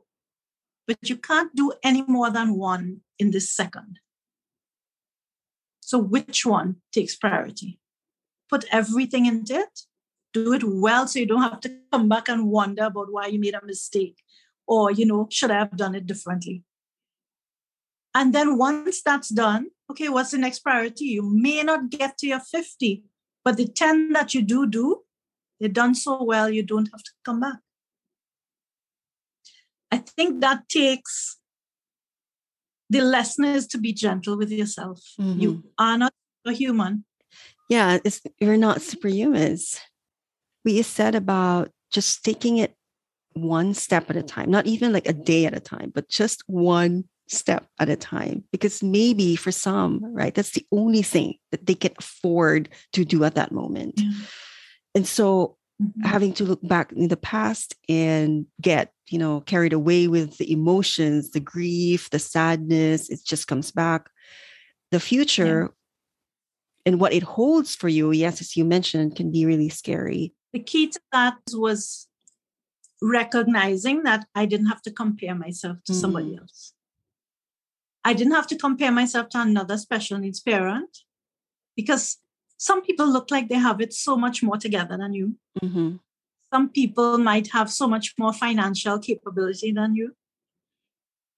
but 0.86 0.98
you 1.02 1.16
can't 1.16 1.54
do 1.54 1.72
any 1.84 2.02
more 2.06 2.30
than 2.30 2.56
one 2.56 3.00
in 3.18 3.30
this 3.30 3.50
second. 3.52 3.98
So, 5.80 5.98
which 5.98 6.46
one 6.46 6.76
takes 6.92 7.16
priority? 7.16 7.78
Put 8.48 8.64
everything 8.70 9.26
into 9.26 9.54
it 9.54 9.80
do 10.32 10.52
it 10.52 10.62
well 10.64 11.06
so 11.06 11.18
you 11.18 11.26
don't 11.26 11.42
have 11.42 11.60
to 11.60 11.72
come 11.90 12.08
back 12.08 12.28
and 12.28 12.48
wonder 12.48 12.84
about 12.84 13.12
why 13.12 13.26
you 13.26 13.38
made 13.38 13.54
a 13.54 13.64
mistake 13.64 14.18
or 14.66 14.90
you 14.90 15.04
know 15.04 15.28
should 15.30 15.50
i 15.50 15.58
have 15.58 15.76
done 15.76 15.94
it 15.94 16.06
differently. 16.06 16.62
And 18.14 18.34
then 18.34 18.58
once 18.58 19.02
that's 19.02 19.28
done 19.28 19.68
okay 19.90 20.08
what's 20.08 20.30
the 20.30 20.38
next 20.38 20.60
priority? 20.60 21.06
You 21.06 21.22
may 21.22 21.62
not 21.62 21.90
get 21.90 22.18
to 22.18 22.26
your 22.26 22.40
50 22.40 23.04
but 23.44 23.56
the 23.56 23.66
10 23.66 24.12
that 24.12 24.34
you 24.34 24.42
do 24.42 24.66
do 24.66 25.02
they're 25.60 25.68
done 25.68 25.94
so 25.94 26.22
well 26.22 26.50
you 26.50 26.62
don't 26.62 26.88
have 26.92 27.02
to 27.02 27.10
come 27.24 27.40
back. 27.40 27.58
I 29.90 29.98
think 29.98 30.40
that 30.40 30.68
takes 30.68 31.36
the 32.88 33.00
lesson 33.00 33.44
is 33.44 33.66
to 33.68 33.78
be 33.78 33.92
gentle 33.92 34.36
with 34.36 34.50
yourself. 34.50 35.00
Mm-hmm. 35.18 35.40
you 35.40 35.64
are 35.78 35.96
not 35.96 36.12
a 36.46 36.52
human. 36.52 37.04
Yeah 37.68 37.98
it's, 38.04 38.20
you're 38.38 38.56
not 38.56 38.78
superhumans 38.78 39.78
what 40.62 40.74
you 40.74 40.82
said 40.82 41.14
about 41.14 41.70
just 41.90 42.24
taking 42.24 42.58
it 42.58 42.74
one 43.34 43.74
step 43.74 44.10
at 44.10 44.16
a 44.16 44.22
time, 44.22 44.50
not 44.50 44.66
even 44.66 44.92
like 44.92 45.08
a 45.08 45.12
day 45.12 45.46
at 45.46 45.56
a 45.56 45.60
time, 45.60 45.90
but 45.94 46.08
just 46.08 46.42
one 46.46 47.04
step 47.28 47.66
at 47.78 47.88
a 47.88 47.96
time. 47.96 48.44
Because 48.52 48.82
maybe 48.82 49.36
for 49.36 49.52
some, 49.52 50.00
right, 50.02 50.34
that's 50.34 50.52
the 50.52 50.66
only 50.72 51.02
thing 51.02 51.34
that 51.50 51.66
they 51.66 51.74
can 51.74 51.92
afford 51.98 52.68
to 52.92 53.04
do 53.04 53.24
at 53.24 53.34
that 53.34 53.52
moment. 53.52 53.94
Yeah. 53.96 54.12
And 54.94 55.06
so 55.06 55.56
mm-hmm. 55.82 56.06
having 56.06 56.32
to 56.34 56.44
look 56.44 56.60
back 56.62 56.92
in 56.92 57.08
the 57.08 57.16
past 57.16 57.74
and 57.88 58.46
get, 58.60 58.92
you 59.08 59.18
know, 59.18 59.40
carried 59.40 59.72
away 59.72 60.08
with 60.08 60.38
the 60.38 60.52
emotions, 60.52 61.30
the 61.30 61.40
grief, 61.40 62.10
the 62.10 62.18
sadness, 62.18 63.08
it 63.10 63.20
just 63.24 63.46
comes 63.46 63.70
back. 63.70 64.08
The 64.90 65.00
future 65.00 65.70
yeah. 65.70 66.92
and 66.92 67.00
what 67.00 67.14
it 67.14 67.22
holds 67.22 67.74
for 67.74 67.88
you, 67.88 68.12
yes, 68.12 68.42
as 68.42 68.56
you 68.56 68.64
mentioned, 68.64 69.16
can 69.16 69.32
be 69.32 69.46
really 69.46 69.70
scary 69.70 70.34
the 70.52 70.60
key 70.60 70.88
to 70.88 71.00
that 71.12 71.38
was 71.52 72.08
recognizing 73.00 74.04
that 74.04 74.26
I 74.34 74.46
didn't 74.46 74.66
have 74.66 74.82
to 74.82 74.90
compare 74.90 75.34
myself 75.34 75.78
to 75.86 75.92
mm. 75.92 76.00
somebody 76.00 76.36
else. 76.36 76.72
I 78.04 78.14
didn't 78.14 78.34
have 78.34 78.46
to 78.48 78.56
compare 78.56 78.92
myself 78.92 79.28
to 79.30 79.40
another 79.40 79.78
special 79.78 80.18
needs 80.18 80.40
parent 80.40 80.98
because 81.76 82.18
some 82.58 82.82
people 82.82 83.06
look 83.10 83.30
like 83.30 83.48
they 83.48 83.56
have 83.56 83.80
it 83.80 83.92
so 83.92 84.16
much 84.16 84.42
more 84.42 84.56
together 84.56 84.96
than 84.96 85.14
you. 85.14 85.36
Mm-hmm. 85.62 85.96
Some 86.52 86.68
people 86.68 87.18
might 87.18 87.48
have 87.52 87.70
so 87.70 87.88
much 87.88 88.14
more 88.18 88.32
financial 88.32 88.98
capability 88.98 89.72
than 89.72 89.94
you. 89.94 90.14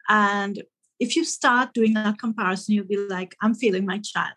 And 0.08 0.62
if 1.00 1.16
you 1.16 1.24
start 1.24 1.72
doing 1.72 1.94
that 1.94 2.18
comparison, 2.18 2.74
you'll 2.74 2.86
be 2.86 2.96
like, 2.96 3.36
I'm 3.40 3.54
failing 3.54 3.86
my 3.86 3.98
child. 3.98 4.34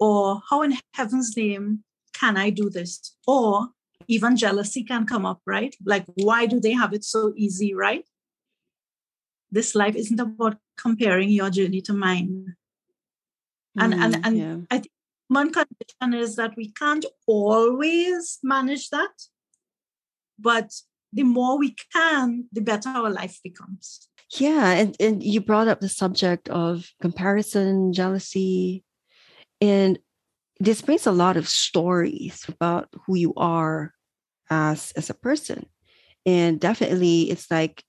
Or 0.00 0.42
how 0.50 0.62
in 0.62 0.76
heaven's 0.94 1.36
name 1.36 1.84
can 2.14 2.36
I 2.36 2.50
do 2.50 2.70
this? 2.70 3.16
Or 3.26 3.68
even 4.08 4.36
jealousy 4.36 4.82
can 4.84 5.06
come 5.06 5.26
up, 5.26 5.40
right? 5.46 5.74
Like, 5.84 6.04
why 6.14 6.46
do 6.46 6.60
they 6.60 6.72
have 6.72 6.92
it 6.92 7.04
so 7.04 7.32
easy, 7.36 7.74
right? 7.74 8.04
This 9.50 9.74
life 9.74 9.94
isn't 9.94 10.20
about 10.20 10.58
comparing 10.76 11.30
your 11.30 11.50
journey 11.50 11.80
to 11.82 11.92
mine. 11.92 12.56
And 13.78 13.94
mm, 13.94 14.04
and 14.04 14.26
and 14.26 14.38
yeah. 14.38 14.56
I 14.70 14.78
think 14.78 14.92
one 15.28 15.52
condition 15.52 16.14
is 16.14 16.36
that 16.36 16.56
we 16.56 16.70
can't 16.72 17.04
always 17.26 18.38
manage 18.42 18.90
that, 18.90 19.12
but 20.38 20.70
the 21.12 21.22
more 21.22 21.58
we 21.58 21.74
can, 21.92 22.46
the 22.52 22.60
better 22.60 22.88
our 22.88 23.10
life 23.10 23.40
becomes. 23.42 24.08
Yeah, 24.38 24.72
and, 24.72 24.96
and 24.98 25.22
you 25.22 25.40
brought 25.40 25.68
up 25.68 25.80
the 25.80 25.88
subject 25.88 26.48
of 26.48 26.90
comparison, 27.00 27.92
jealousy, 27.92 28.84
and 29.60 29.98
this 30.64 30.82
brings 30.82 31.06
a 31.06 31.12
lot 31.12 31.36
of 31.36 31.48
stories 31.48 32.44
about 32.48 32.88
who 33.06 33.16
you 33.16 33.34
are 33.36 33.92
as 34.50 34.92
as 34.96 35.10
a 35.10 35.14
person. 35.14 35.66
And 36.26 36.58
definitely 36.58 37.30
it's 37.30 37.50
like 37.50 37.84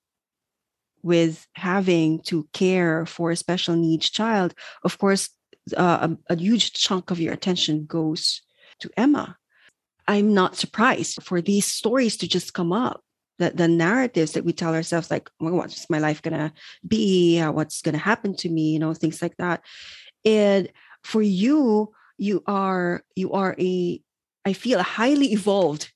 with 1.02 1.48
having 1.54 2.20
to 2.24 2.48
care 2.52 3.06
for 3.06 3.32
a 3.32 3.36
special 3.36 3.76
needs 3.76 4.10
child 4.10 4.56
of 4.84 4.98
course 4.98 5.30
uh, 5.78 6.10
a, 6.30 6.34
a 6.34 6.36
huge 6.36 6.74
chunk 6.74 7.12
of 7.12 7.20
your 7.20 7.32
attention 7.34 7.86
goes 7.86 8.42
to 8.80 8.90
emma. 8.98 9.38
I'm 10.08 10.34
not 10.34 10.56
surprised 10.56 11.22
for 11.24 11.42
these 11.42 11.66
stories 11.66 12.18
to 12.18 12.28
just 12.28 12.54
come 12.54 12.74
up 12.74 13.02
the, 13.38 13.52
the 13.52 13.68
narratives 13.68 14.32
that 14.34 14.46
we 14.46 14.54
tell 14.54 14.74
ourselves 14.74 15.12
like 15.12 15.30
well, 15.40 15.54
what's 15.54 15.90
my 15.90 16.00
life 16.00 16.22
gonna 16.22 16.54
be? 16.88 17.42
What's 17.42 17.82
gonna 17.82 17.98
happen 17.98 18.36
to 18.38 18.50
me? 18.50 18.74
You 18.74 18.80
know 18.80 18.94
things 18.94 19.22
like 19.22 19.38
that. 19.38 19.62
And 20.24 20.72
for 21.04 21.22
you 21.22 21.94
you 22.18 22.44
are 22.48 23.04
you 23.16 23.32
are 23.32 23.56
a 23.60 24.02
i 24.46 24.54
feel 24.54 24.80
a 24.80 24.84
highly 24.84 25.34
evolved 25.34 25.92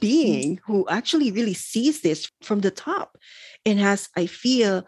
being 0.00 0.58
who 0.66 0.86
actually 0.88 1.30
really 1.30 1.54
sees 1.54 2.00
this 2.00 2.30
from 2.42 2.60
the 2.60 2.70
top 2.70 3.16
and 3.64 3.78
has 3.78 4.08
i 4.16 4.26
feel 4.26 4.84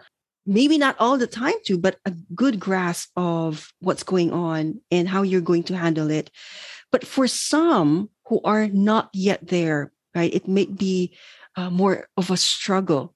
maybe 0.46 0.78
not 0.78 0.96
all 0.98 1.18
the 1.18 1.26
time 1.26 1.54
to 1.64 1.76
but 1.76 1.98
a 2.06 2.12
good 2.34 2.60
grasp 2.60 3.10
of 3.16 3.72
what's 3.80 4.04
going 4.04 4.32
on 4.32 4.80
and 4.90 5.08
how 5.08 5.22
you're 5.22 5.40
going 5.40 5.64
to 5.64 5.76
handle 5.76 6.10
it. 6.10 6.30
But 6.92 7.04
for 7.04 7.26
some 7.26 8.08
who 8.26 8.40
are 8.44 8.68
not 8.68 9.10
yet 9.12 9.48
there 9.48 9.92
right 10.14 10.32
it 10.32 10.46
may 10.48 10.66
be 10.66 11.16
uh, 11.56 11.70
more 11.70 12.08
of 12.16 12.30
a 12.30 12.36
struggle 12.36 13.14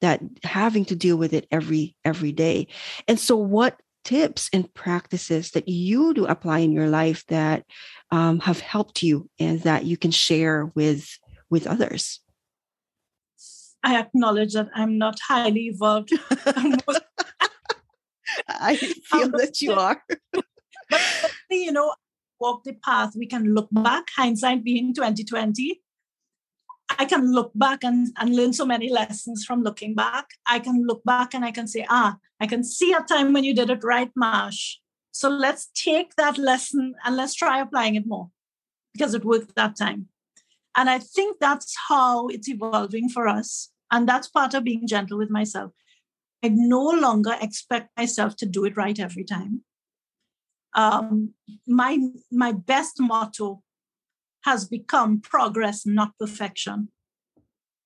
that 0.00 0.20
having 0.42 0.84
to 0.86 0.96
deal 0.96 1.16
with 1.16 1.32
it 1.32 1.46
every 1.50 1.96
every 2.04 2.32
day. 2.32 2.66
And 3.06 3.20
so 3.20 3.36
what 3.36 3.80
tips 4.04 4.48
and 4.52 4.72
practices 4.74 5.52
that 5.52 5.68
you 5.68 6.14
do 6.14 6.26
apply 6.26 6.60
in 6.60 6.72
your 6.72 6.88
life 6.88 7.24
that 7.26 7.64
um, 8.10 8.40
have 8.40 8.60
helped 8.60 9.02
you 9.02 9.28
and 9.38 9.60
that 9.62 9.84
you 9.84 9.96
can 9.96 10.10
share 10.10 10.70
with 10.74 11.18
with 11.50 11.66
others? 11.66 12.20
I 13.82 13.98
acknowledge 13.98 14.54
that 14.54 14.70
i'm 14.74 14.96
not 14.96 15.18
highly 15.28 15.66
evolved. 15.66 16.10
I 18.48 18.76
feel 18.76 19.30
that 19.30 19.60
you 19.60 19.72
are. 19.72 20.02
But 20.90 21.00
you 21.50 21.72
know 21.72 21.94
walk 22.40 22.64
the 22.64 22.74
path. 22.74 23.14
We 23.16 23.26
can 23.26 23.54
look 23.54 23.68
back. 23.70 24.08
Hindsight 24.16 24.64
being 24.64 24.94
2020 24.94 25.80
I 26.90 27.04
can 27.06 27.32
look 27.32 27.52
back 27.54 27.82
and, 27.82 28.08
and 28.18 28.36
learn 28.36 28.52
so 28.52 28.64
many 28.64 28.90
lessons 28.90 29.44
from 29.44 29.62
looking 29.62 29.94
back. 29.94 30.26
I 30.46 30.58
can 30.58 30.84
look 30.86 31.02
back 31.04 31.34
and 31.34 31.44
I 31.44 31.50
can 31.50 31.66
say, 31.66 31.86
ah, 31.88 32.16
I 32.40 32.46
can 32.46 32.62
see 32.62 32.92
a 32.92 33.00
time 33.00 33.32
when 33.32 33.44
you 33.44 33.54
did 33.54 33.70
it 33.70 33.82
right, 33.82 34.10
Marsh. 34.14 34.76
So 35.10 35.28
let's 35.28 35.70
take 35.74 36.14
that 36.16 36.38
lesson 36.38 36.94
and 37.04 37.16
let's 37.16 37.34
try 37.34 37.60
applying 37.60 37.94
it 37.94 38.06
more 38.06 38.30
because 38.92 39.14
it 39.14 39.24
worked 39.24 39.54
that 39.54 39.76
time. 39.76 40.08
And 40.76 40.90
I 40.90 40.98
think 40.98 41.38
that's 41.40 41.74
how 41.88 42.26
it's 42.28 42.48
evolving 42.48 43.08
for 43.08 43.28
us. 43.28 43.70
And 43.90 44.08
that's 44.08 44.28
part 44.28 44.54
of 44.54 44.64
being 44.64 44.86
gentle 44.88 45.18
with 45.18 45.30
myself. 45.30 45.72
I 46.42 46.48
no 46.48 46.82
longer 46.82 47.36
expect 47.40 47.90
myself 47.96 48.36
to 48.36 48.46
do 48.46 48.64
it 48.64 48.76
right 48.76 48.98
every 48.98 49.24
time. 49.24 49.62
Um, 50.74 51.34
my 51.66 51.98
my 52.32 52.52
best 52.52 52.98
motto 52.98 53.62
has 54.44 54.66
become 54.66 55.20
progress, 55.20 55.86
not 55.86 56.12
perfection. 56.18 56.88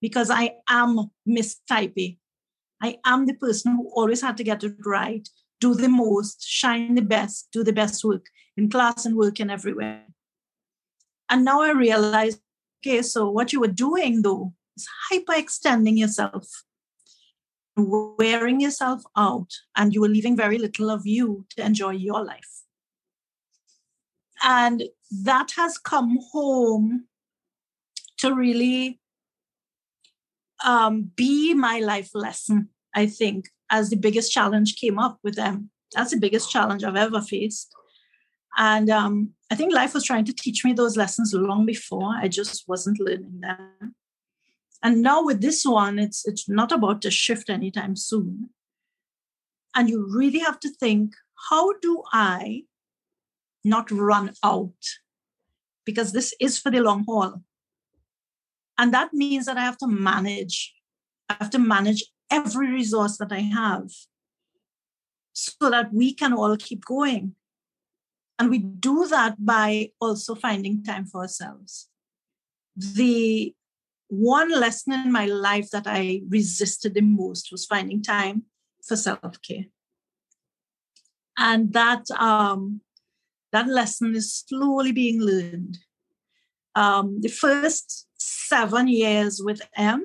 Because 0.01 0.31
I 0.31 0.57
am 0.69 1.11
Miss 1.25 1.61
Typey. 1.71 2.19
I 2.83 2.99
am 3.05 3.27
the 3.27 3.35
person 3.35 3.73
who 3.77 3.91
always 3.95 4.23
had 4.23 4.37
to 4.37 4.45
get 4.45 4.63
it 4.63 4.75
right, 4.85 5.29
do 5.61 5.75
the 5.75 5.89
most, 5.89 6.47
shine 6.47 6.95
the 6.95 7.03
best, 7.03 7.49
do 7.53 7.65
the 7.65 7.73
best 7.73 8.05
work 8.05 8.27
in 8.57 8.69
class 8.71 9.07
and 9.07 9.17
work 9.17 9.41
and 9.41 9.51
everywhere. 9.51 10.05
And 11.29 11.45
now 11.45 11.63
I 11.63 11.73
realize, 11.73 12.41
okay, 12.81 13.03
so 13.03 13.31
what 13.31 13.53
you 13.53 13.61
were 13.61 13.69
doing 13.69 14.23
though 14.23 14.53
is 14.77 14.89
hyperextending 15.13 15.99
yourself, 15.99 16.65
wearing 17.77 18.61
yourself 18.61 19.03
out, 19.17 19.51
and 19.77 19.93
you 19.93 20.01
were 20.01 20.09
leaving 20.09 20.37
very 20.37 20.59
little 20.59 20.91
of 20.91 21.07
you 21.07 21.47
to 21.51 21.65
enjoy 21.65 21.91
your 21.91 22.25
life. 22.25 22.58
And 24.43 24.84
that 25.24 25.53
has 25.57 25.78
come 25.78 26.18
home 26.32 27.07
to 28.18 28.34
really 28.34 29.01
um, 30.64 31.11
be 31.14 31.55
my 31.55 31.80
life 31.80 32.11
lesson, 32.14 32.68
I 32.95 33.07
think, 33.07 33.49
as 33.70 33.91
the 33.91 33.97
biggest 33.97 34.32
challenge 34.32 34.76
came 34.76 34.99
up 34.99 35.18
with 35.22 35.36
them. 35.36 35.70
That's 35.95 36.11
the 36.11 36.20
biggest 36.20 36.51
challenge 36.51 36.84
I've 36.84 36.97
ever 36.97 37.20
faced. 37.20 37.72
And 38.57 38.91
um, 38.91 39.30
I 39.51 39.55
think 39.55 39.72
life 39.72 39.95
was 39.95 40.05
trying 40.05 40.24
to 40.26 40.34
teach 40.34 40.64
me 40.64 40.72
those 40.72 40.97
lessons 40.97 41.32
long 41.32 41.64
before. 41.64 42.14
I 42.16 42.28
just 42.28 42.64
wasn't 42.66 42.99
learning 42.99 43.41
them. 43.41 43.95
And 44.82 45.03
now 45.03 45.24
with 45.24 45.41
this 45.41 45.64
one, 45.64 45.99
it's 45.99 46.26
it's 46.26 46.49
not 46.49 46.72
about 46.72 47.03
to 47.03 47.11
shift 47.11 47.51
anytime 47.51 47.97
soon. 47.97 48.51
And 49.74 49.89
you 49.89 50.09
really 50.11 50.39
have 50.41 50.59
to 50.61 50.70
think, 50.70 51.12
how 51.51 51.72
do 51.80 52.03
I 52.12 52.64
not 53.65 53.91
run 53.91 54.33
out 54.43 54.75
because 55.85 56.13
this 56.13 56.35
is 56.41 56.59
for 56.59 56.71
the 56.71 56.81
long 56.81 57.05
haul. 57.05 57.43
And 58.77 58.95
that 58.95 59.13
means 59.13 59.47
that 59.47 59.57
I 59.57 59.63
have 59.63 59.79
to 59.79 59.89
manage. 59.89 60.75
I 61.29 61.37
have 61.41 61.51
to 61.51 61.59
manage 61.59 62.05
every 62.31 62.71
resource 62.71 63.17
that 63.19 63.33
I 63.33 63.41
have 63.41 63.91
so 65.33 65.71
that 65.71 65.93
we 65.93 66.15
can 66.15 66.33
all 66.33 66.57
keep 66.57 66.85
going. 66.85 67.35
And 68.39 68.51
we 68.51 68.59
do 68.59 69.07
that 69.09 69.45
by 69.45 69.91
also 70.01 70.35
finding 70.35 70.83
time 70.83 71.07
for 71.07 71.23
ourselves. 71.23 71.89
The 72.77 73.55
one 74.09 74.51
lesson 74.51 74.93
in 74.93 75.13
my 75.13 75.27
life 75.27 75.71
that 75.71 75.87
I 75.87 76.23
resisted 76.29 76.95
the 76.95 77.01
most 77.01 77.51
was 77.51 77.67
finding 77.67 78.03
time 78.03 78.45
for 78.87 78.97
self 78.97 79.41
care. 79.43 79.67
And 81.37 81.73
that 81.73 82.11
um, 82.13 82.81
that 83.53 83.68
lesson 83.68 84.14
is 84.14 84.44
slowly 84.46 84.92
being 84.92 85.20
learned. 85.20 85.78
Um, 86.74 87.20
the 87.20 87.28
first 87.28 88.07
seven 88.18 88.88
years 88.88 89.40
with 89.42 89.62
M, 89.76 90.05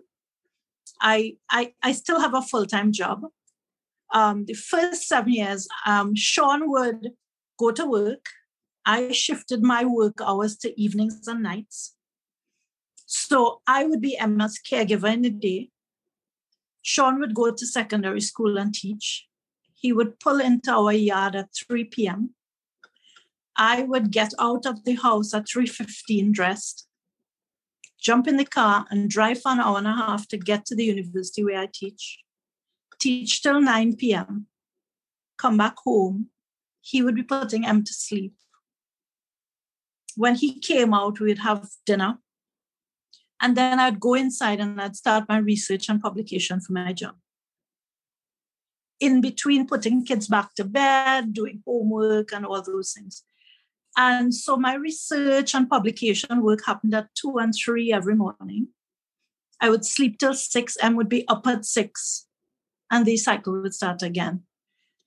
I, 1.01 1.35
I, 1.49 1.73
I 1.83 1.91
still 1.91 2.19
have 2.19 2.33
a 2.33 2.41
full 2.41 2.65
time 2.65 2.91
job. 2.91 3.21
Um, 4.13 4.45
the 4.45 4.53
first 4.53 5.07
seven 5.07 5.33
years, 5.33 5.67
um, 5.85 6.15
Sean 6.15 6.69
would 6.69 7.11
go 7.59 7.71
to 7.71 7.85
work. 7.85 8.27
I 8.85 9.11
shifted 9.11 9.63
my 9.63 9.85
work 9.85 10.19
hours 10.21 10.57
to 10.57 10.81
evenings 10.81 11.27
and 11.27 11.43
nights. 11.43 11.95
So 13.05 13.61
I 13.67 13.85
would 13.85 14.01
be 14.01 14.17
Emma's 14.17 14.59
caregiver 14.59 15.11
in 15.11 15.21
the 15.21 15.29
day. 15.29 15.69
Sean 16.81 17.19
would 17.19 17.33
go 17.33 17.51
to 17.51 17.65
secondary 17.65 18.21
school 18.21 18.57
and 18.57 18.73
teach. 18.73 19.27
He 19.73 19.93
would 19.93 20.19
pull 20.19 20.39
into 20.39 20.71
our 20.71 20.93
yard 20.93 21.35
at 21.35 21.49
3 21.67 21.85
p.m. 21.85 22.35
I 23.55 23.83
would 23.83 24.11
get 24.11 24.33
out 24.39 24.65
of 24.65 24.83
the 24.83 24.95
house 24.95 25.33
at 25.33 25.45
3.15 25.45 26.31
dressed, 26.31 26.87
jump 27.99 28.27
in 28.27 28.37
the 28.37 28.45
car 28.45 28.85
and 28.89 29.09
drive 29.09 29.41
for 29.41 29.51
an 29.51 29.59
hour 29.59 29.77
and 29.77 29.87
a 29.87 29.93
half 29.93 30.27
to 30.29 30.37
get 30.37 30.65
to 30.65 30.75
the 30.75 30.85
university 30.85 31.43
where 31.43 31.59
I 31.59 31.69
teach. 31.71 32.19
Teach 32.99 33.41
till 33.41 33.61
9 33.61 33.95
p.m. 33.95 34.47
Come 35.37 35.57
back 35.57 35.75
home. 35.83 36.27
He 36.81 37.01
would 37.01 37.15
be 37.15 37.23
putting 37.23 37.65
M 37.65 37.83
to 37.83 37.93
sleep. 37.93 38.33
When 40.15 40.35
he 40.35 40.59
came 40.59 40.93
out, 40.93 41.19
we'd 41.19 41.39
have 41.39 41.69
dinner. 41.85 42.19
And 43.41 43.57
then 43.57 43.79
I'd 43.79 43.99
go 43.99 44.13
inside 44.13 44.59
and 44.59 44.79
I'd 44.79 44.95
start 44.95 45.25
my 45.27 45.37
research 45.37 45.89
and 45.89 46.01
publication 46.01 46.61
for 46.61 46.73
my 46.73 46.93
job. 46.93 47.15
In 48.99 49.21
between 49.21 49.67
putting 49.67 50.05
kids 50.05 50.27
back 50.27 50.53
to 50.55 50.63
bed, 50.63 51.33
doing 51.33 51.61
homework, 51.65 52.31
and 52.31 52.45
all 52.45 52.61
those 52.61 52.93
things. 52.93 53.23
And 53.95 54.33
so 54.33 54.57
my 54.57 54.75
research 54.75 55.53
and 55.53 55.69
publication 55.69 56.41
work 56.41 56.65
happened 56.65 56.95
at 56.95 57.13
two 57.15 57.37
and 57.37 57.53
three 57.53 57.93
every 57.93 58.15
morning. 58.15 58.69
I 59.61 59.69
would 59.69 59.85
sleep 59.85 60.17
till 60.17 60.33
six 60.33 60.75
and 60.77 60.97
would 60.97 61.09
be 61.09 61.27
up 61.27 61.45
at 61.47 61.65
six, 61.65 62.27
and 62.91 63.05
the 63.05 63.17
cycle 63.17 63.61
would 63.61 63.73
start 63.73 64.01
again. 64.01 64.43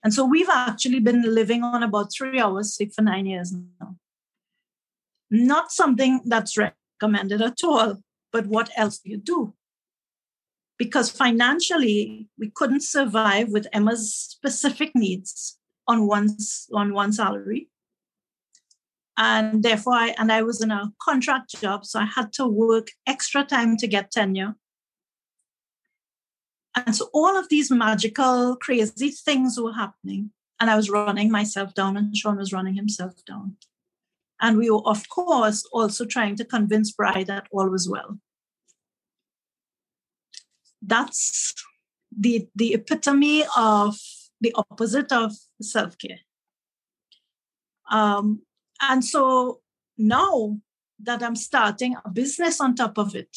And 0.04 0.14
so 0.14 0.24
we've 0.24 0.48
actually 0.48 1.00
been 1.00 1.22
living 1.22 1.64
on 1.64 1.82
about 1.82 2.12
three 2.12 2.38
hours 2.38 2.74
sleep 2.76 2.94
for 2.94 3.02
nine 3.02 3.26
years 3.26 3.52
now. 3.52 3.96
Not 5.30 5.72
something 5.72 6.20
that's 6.24 6.56
recommended 6.56 7.42
at 7.42 7.64
all, 7.64 7.96
but 8.32 8.46
what 8.46 8.70
else 8.76 8.98
do 8.98 9.10
you 9.10 9.16
do? 9.16 9.54
Because 10.78 11.10
financially, 11.10 12.28
we 12.38 12.50
couldn't 12.54 12.82
survive 12.82 13.48
with 13.48 13.66
Emma's 13.72 14.14
specific 14.14 14.94
needs 14.94 15.58
on 15.88 16.06
one's 16.06 16.68
on 16.72 16.94
one 16.94 17.12
salary 17.12 17.68
and 19.16 19.62
therefore 19.62 19.94
I, 19.94 20.14
and 20.18 20.30
I 20.30 20.42
was 20.42 20.60
in 20.62 20.70
a 20.70 20.92
contract 21.00 21.60
job, 21.60 21.86
so 21.86 22.00
I 22.00 22.04
had 22.04 22.32
to 22.34 22.46
work 22.46 22.88
extra 23.06 23.44
time 23.44 23.76
to 23.78 23.86
get 23.86 24.10
tenure. 24.10 24.54
And 26.76 26.94
so 26.94 27.08
all 27.14 27.38
of 27.38 27.48
these 27.48 27.70
magical, 27.70 28.56
crazy 28.56 29.10
things 29.10 29.58
were 29.58 29.72
happening, 29.72 30.32
and 30.60 30.70
I 30.70 30.76
was 30.76 30.90
running 30.90 31.30
myself 31.30 31.74
down, 31.74 31.96
and 31.96 32.14
Sean 32.14 32.36
was 32.36 32.52
running 32.52 32.74
himself 32.74 33.14
down. 33.26 33.56
And 34.40 34.58
we 34.58 34.70
were, 34.70 34.86
of 34.86 35.08
course, 35.08 35.66
also 35.72 36.04
trying 36.04 36.36
to 36.36 36.44
convince 36.44 36.92
Bry 36.92 37.24
that 37.24 37.46
all 37.50 37.70
was 37.70 37.88
well. 37.88 38.18
That's 40.82 41.54
the, 42.16 42.46
the 42.54 42.74
epitome 42.74 43.44
of 43.56 43.96
the 44.42 44.54
opposite 44.54 45.10
of 45.10 45.32
self 45.62 45.96
care. 45.96 46.20
Um, 47.90 48.42
and 48.80 49.04
so 49.04 49.60
now 49.98 50.58
that 51.02 51.22
I'm 51.22 51.36
starting 51.36 51.96
a 52.04 52.10
business 52.10 52.60
on 52.60 52.74
top 52.74 52.98
of 52.98 53.14
it, 53.14 53.36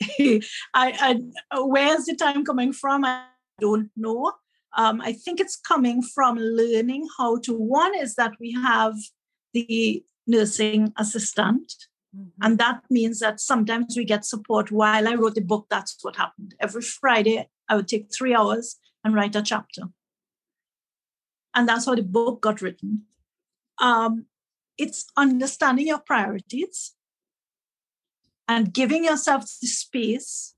I, 0.74 1.22
I, 1.52 1.60
where's 1.60 2.04
the 2.06 2.16
time 2.16 2.44
coming 2.44 2.72
from? 2.72 3.04
I 3.04 3.24
don't 3.60 3.90
know. 3.96 4.32
Um, 4.76 5.00
I 5.00 5.12
think 5.12 5.38
it's 5.40 5.56
coming 5.56 6.02
from 6.02 6.38
learning 6.38 7.06
how 7.18 7.38
to. 7.40 7.54
One 7.54 7.94
is 7.98 8.14
that 8.14 8.32
we 8.40 8.52
have 8.52 8.94
the 9.52 10.02
nursing 10.26 10.92
assistant. 10.98 11.72
Mm-hmm. 12.16 12.44
And 12.44 12.58
that 12.58 12.82
means 12.90 13.20
that 13.20 13.40
sometimes 13.40 13.96
we 13.96 14.04
get 14.04 14.24
support. 14.24 14.70
While 14.70 15.08
I 15.08 15.14
wrote 15.14 15.34
the 15.34 15.40
book, 15.40 15.66
that's 15.70 15.96
what 16.02 16.16
happened. 16.16 16.54
Every 16.60 16.82
Friday, 16.82 17.48
I 17.68 17.76
would 17.76 17.88
take 17.88 18.12
three 18.12 18.34
hours 18.34 18.76
and 19.04 19.14
write 19.14 19.36
a 19.36 19.42
chapter. 19.42 19.82
And 21.54 21.68
that's 21.68 21.86
how 21.86 21.94
the 21.94 22.02
book 22.02 22.40
got 22.40 22.62
written. 22.62 23.02
Um, 23.82 24.26
it's 24.78 25.04
understanding 25.16 25.88
your 25.88 25.98
priorities 25.98 26.94
and 28.48 28.72
giving 28.72 29.04
yourself 29.04 29.42
the 29.60 29.66
space 29.66 30.54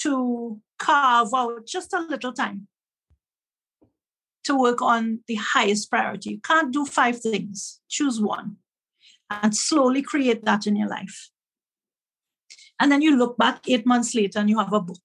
to 0.00 0.60
carve 0.78 1.32
out 1.34 1.66
just 1.66 1.94
a 1.94 2.00
little 2.00 2.32
time 2.32 2.68
to 4.44 4.54
work 4.58 4.82
on 4.82 5.20
the 5.28 5.36
highest 5.36 5.90
priority. 5.90 6.30
You 6.30 6.40
can't 6.40 6.72
do 6.72 6.84
five 6.84 7.20
things, 7.20 7.80
choose 7.88 8.20
one 8.20 8.56
and 9.30 9.56
slowly 9.56 10.02
create 10.02 10.44
that 10.44 10.66
in 10.66 10.76
your 10.76 10.88
life. 10.88 11.30
And 12.80 12.90
then 12.90 13.02
you 13.02 13.16
look 13.16 13.36
back 13.36 13.68
eight 13.68 13.86
months 13.86 14.14
later 14.14 14.38
and 14.38 14.48
you 14.48 14.58
have 14.58 14.72
a 14.72 14.80
book. 14.80 15.02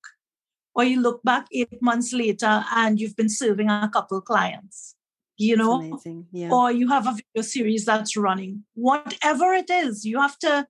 Or 0.73 0.83
you 0.83 1.01
look 1.01 1.21
back 1.23 1.47
eight 1.51 1.81
months 1.81 2.13
later 2.13 2.63
and 2.71 2.99
you've 2.99 3.15
been 3.15 3.29
serving 3.29 3.69
a 3.69 3.89
couple 3.91 4.19
clients, 4.21 4.94
you 5.37 5.57
know? 5.57 5.99
Yeah. 6.31 6.51
Or 6.51 6.71
you 6.71 6.89
have 6.89 7.07
a 7.07 7.13
video 7.13 7.41
series 7.41 7.85
that's 7.85 8.15
running. 8.15 8.63
Whatever 8.73 9.53
it 9.53 9.69
is, 9.69 10.05
you 10.05 10.19
have 10.21 10.37
to 10.39 10.67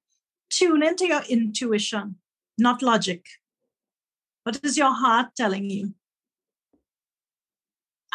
tune 0.49 0.83
into 0.83 1.07
your 1.07 1.21
intuition, 1.29 2.15
not 2.57 2.81
logic. 2.81 3.25
What 4.43 4.59
is 4.63 4.77
your 4.77 4.93
heart 4.93 5.29
telling 5.35 5.69
you? 5.69 5.93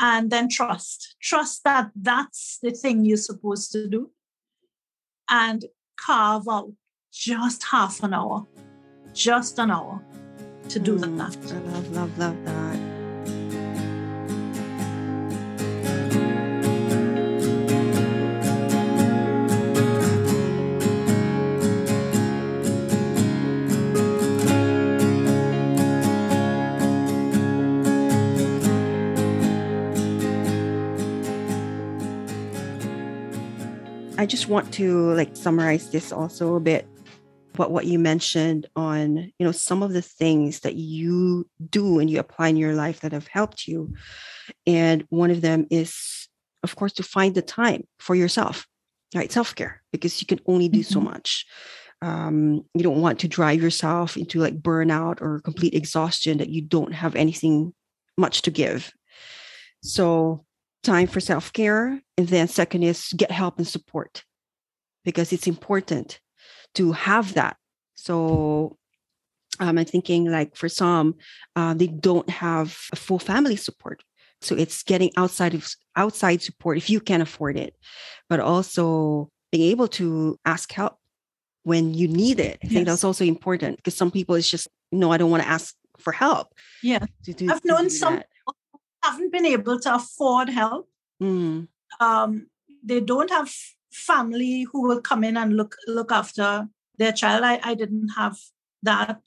and 0.00 0.30
then 0.30 0.48
trust. 0.48 1.14
Trust 1.20 1.62
that 1.64 1.90
that's 1.94 2.58
the 2.62 2.72
thing 2.72 3.04
you're 3.04 3.18
supposed 3.18 3.70
to 3.72 3.86
do. 3.86 4.10
And 5.30 5.64
carve 5.96 6.48
out 6.48 6.72
just 7.12 7.62
half 7.64 8.02
an 8.02 8.14
hour, 8.14 8.46
just 9.12 9.58
an 9.58 9.70
hour 9.70 10.02
to 10.70 10.78
do 10.78 10.96
mm, 10.96 11.18
that. 11.18 11.36
I 11.52 11.58
love, 11.72 11.92
love, 11.92 12.18
love 12.18 12.44
that. 12.44 12.99
Just 34.30 34.48
want 34.48 34.72
to 34.74 35.12
like 35.14 35.36
summarize 35.36 35.90
this 35.90 36.12
also 36.12 36.54
a 36.54 36.60
bit 36.60 36.86
what 37.56 37.70
what 37.72 37.86
you 37.86 37.98
mentioned 37.98 38.68
on 38.76 39.16
you 39.38 39.44
know 39.44 39.52
some 39.52 39.82
of 39.82 39.92
the 39.92 40.02
things 40.02 40.60
that 40.60 40.76
you 40.76 41.48
do 41.68 41.98
and 41.98 42.08
you 42.08 42.18
apply 42.18 42.48
in 42.48 42.56
your 42.56 42.74
life 42.74 43.00
that 43.00 43.12
have 43.12 43.26
helped 43.26 43.66
you. 43.66 43.92
And 44.66 45.04
one 45.10 45.30
of 45.30 45.40
them 45.40 45.66
is 45.70 46.28
of 46.62 46.76
course 46.76 46.92
to 46.94 47.02
find 47.02 47.34
the 47.34 47.42
time 47.42 47.86
for 47.98 48.14
yourself 48.14 48.66
right? 49.14 49.32
Self-care 49.32 49.82
because 49.92 50.20
you 50.20 50.26
can 50.26 50.40
only 50.46 50.68
do 50.68 50.80
mm-hmm. 50.80 50.92
so 50.92 51.00
much. 51.00 51.46
Um, 52.02 52.64
you 52.74 52.82
don't 52.82 53.00
want 53.00 53.18
to 53.20 53.28
drive 53.28 53.60
yourself 53.60 54.16
into 54.16 54.40
like 54.40 54.60
burnout 54.60 55.20
or 55.20 55.40
complete 55.40 55.74
exhaustion 55.74 56.38
that 56.38 56.48
you 56.48 56.62
don't 56.62 56.92
have 56.92 57.14
anything 57.14 57.74
much 58.16 58.42
to 58.42 58.50
give. 58.50 58.92
So 59.82 60.44
time 60.82 61.06
for 61.06 61.20
self 61.20 61.52
care. 61.52 62.00
And 62.16 62.28
then, 62.28 62.48
second 62.48 62.82
is 62.82 63.12
get 63.16 63.30
help 63.30 63.58
and 63.58 63.66
support 63.66 64.24
because 65.04 65.32
it's 65.32 65.46
important 65.46 66.20
to 66.74 66.92
have 66.92 67.34
that. 67.34 67.56
So, 67.94 68.76
um, 69.58 69.78
I'm 69.78 69.84
thinking 69.84 70.30
like 70.30 70.56
for 70.56 70.68
some, 70.68 71.16
uh, 71.56 71.74
they 71.74 71.88
don't 71.88 72.28
have 72.30 72.78
a 72.92 72.96
full 72.96 73.18
family 73.18 73.56
support. 73.56 74.02
So 74.42 74.54
it's 74.56 74.82
getting 74.82 75.10
outside 75.16 75.54
of 75.54 75.68
outside 75.96 76.40
support 76.42 76.78
if 76.78 76.88
you 76.88 77.00
can 77.00 77.20
afford 77.20 77.56
it, 77.56 77.74
but 78.28 78.40
also 78.40 79.28
being 79.52 79.70
able 79.70 79.88
to 79.88 80.38
ask 80.46 80.72
help 80.72 80.96
when 81.64 81.92
you 81.92 82.08
need 82.08 82.40
it. 82.40 82.58
I 82.62 82.66
yes. 82.66 82.72
think 82.72 82.86
that's 82.86 83.04
also 83.04 83.24
important 83.24 83.76
because 83.76 83.94
some 83.94 84.10
people 84.10 84.34
it's 84.36 84.48
just 84.48 84.68
no, 84.92 85.12
I 85.12 85.18
don't 85.18 85.30
want 85.30 85.42
to 85.42 85.48
ask 85.48 85.74
for 85.98 86.12
help. 86.12 86.54
Yeah, 86.82 87.04
do, 87.22 87.50
I've 87.50 87.64
known 87.64 87.90
some 87.90 88.16
that 88.16 88.26
haven't 89.02 89.32
been 89.32 89.46
able 89.46 89.78
to 89.80 89.94
afford 89.94 90.48
help. 90.48 90.88
Mm. 91.22 91.68
Um, 92.00 92.46
they 92.82 93.00
don't 93.00 93.30
have 93.30 93.52
family 93.92 94.66
who 94.70 94.86
will 94.86 95.00
come 95.00 95.24
in 95.24 95.36
and 95.36 95.56
look 95.56 95.76
look 95.86 96.12
after 96.12 96.68
their 96.98 97.12
child. 97.12 97.44
I, 97.44 97.60
I 97.62 97.74
didn't 97.74 98.10
have 98.10 98.36
that. 98.82 99.20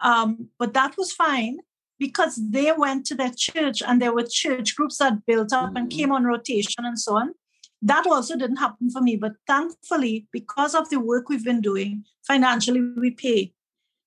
Um, 0.00 0.48
but 0.58 0.74
that 0.74 0.96
was 0.96 1.12
fine 1.12 1.58
because 1.98 2.38
they 2.50 2.72
went 2.72 3.06
to 3.06 3.14
their 3.14 3.32
church 3.34 3.82
and 3.82 4.00
there 4.00 4.12
were 4.12 4.24
church 4.28 4.76
groups 4.76 4.98
that 4.98 5.24
built 5.26 5.52
up 5.52 5.72
mm 5.72 5.76
and 5.76 5.90
came 5.90 6.12
on 6.12 6.24
rotation 6.24 6.84
and 6.84 6.98
so 6.98 7.16
on. 7.16 7.34
That 7.82 8.06
also 8.06 8.36
didn't 8.36 8.56
happen 8.56 8.90
for 8.90 9.00
me. 9.00 9.16
But 9.16 9.34
thankfully, 9.46 10.26
because 10.32 10.74
of 10.74 10.88
the 10.88 11.00
work 11.00 11.28
we've 11.28 11.44
been 11.44 11.60
doing, 11.60 12.04
financially 12.26 12.80
we 12.80 13.10
pay 13.10 13.52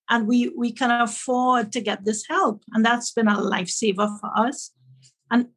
and 0.09 0.27
we 0.27 0.49
we 0.57 0.71
can 0.71 0.91
afford 0.91 1.71
to 1.73 1.81
get 1.81 2.05
this 2.05 2.25
help. 2.27 2.63
And 2.73 2.85
that's 2.85 3.11
been 3.11 3.27
a 3.27 3.37
lifesaver 3.37 4.19
for 4.19 4.31
us. 4.35 4.71
And 5.31 5.49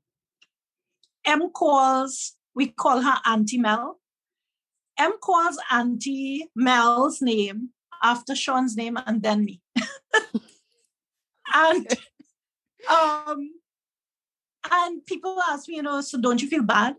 M 1.25 1.51
calls, 1.51 2.37
we 2.55 2.69
call 2.69 3.03
her 3.03 3.19
Auntie 3.25 3.59
Mel. 3.59 4.01
M 4.99 5.13
calls 5.23 5.59
Auntie 5.71 6.51
Mel's 6.55 7.23
name 7.23 7.71
after 8.03 8.35
Sean's 8.35 8.77
name 8.77 8.99
and 9.07 9.23
then 9.23 9.45
me. 9.45 9.61
and 11.55 11.87
um 12.91 13.51
and 14.71 15.05
people 15.07 15.39
ask 15.51 15.69
me, 15.69 15.77
you 15.77 15.83
know, 15.83 16.01
so 16.01 16.21
don't 16.21 16.41
you 16.41 16.49
feel 16.49 16.63
bad? 16.63 16.95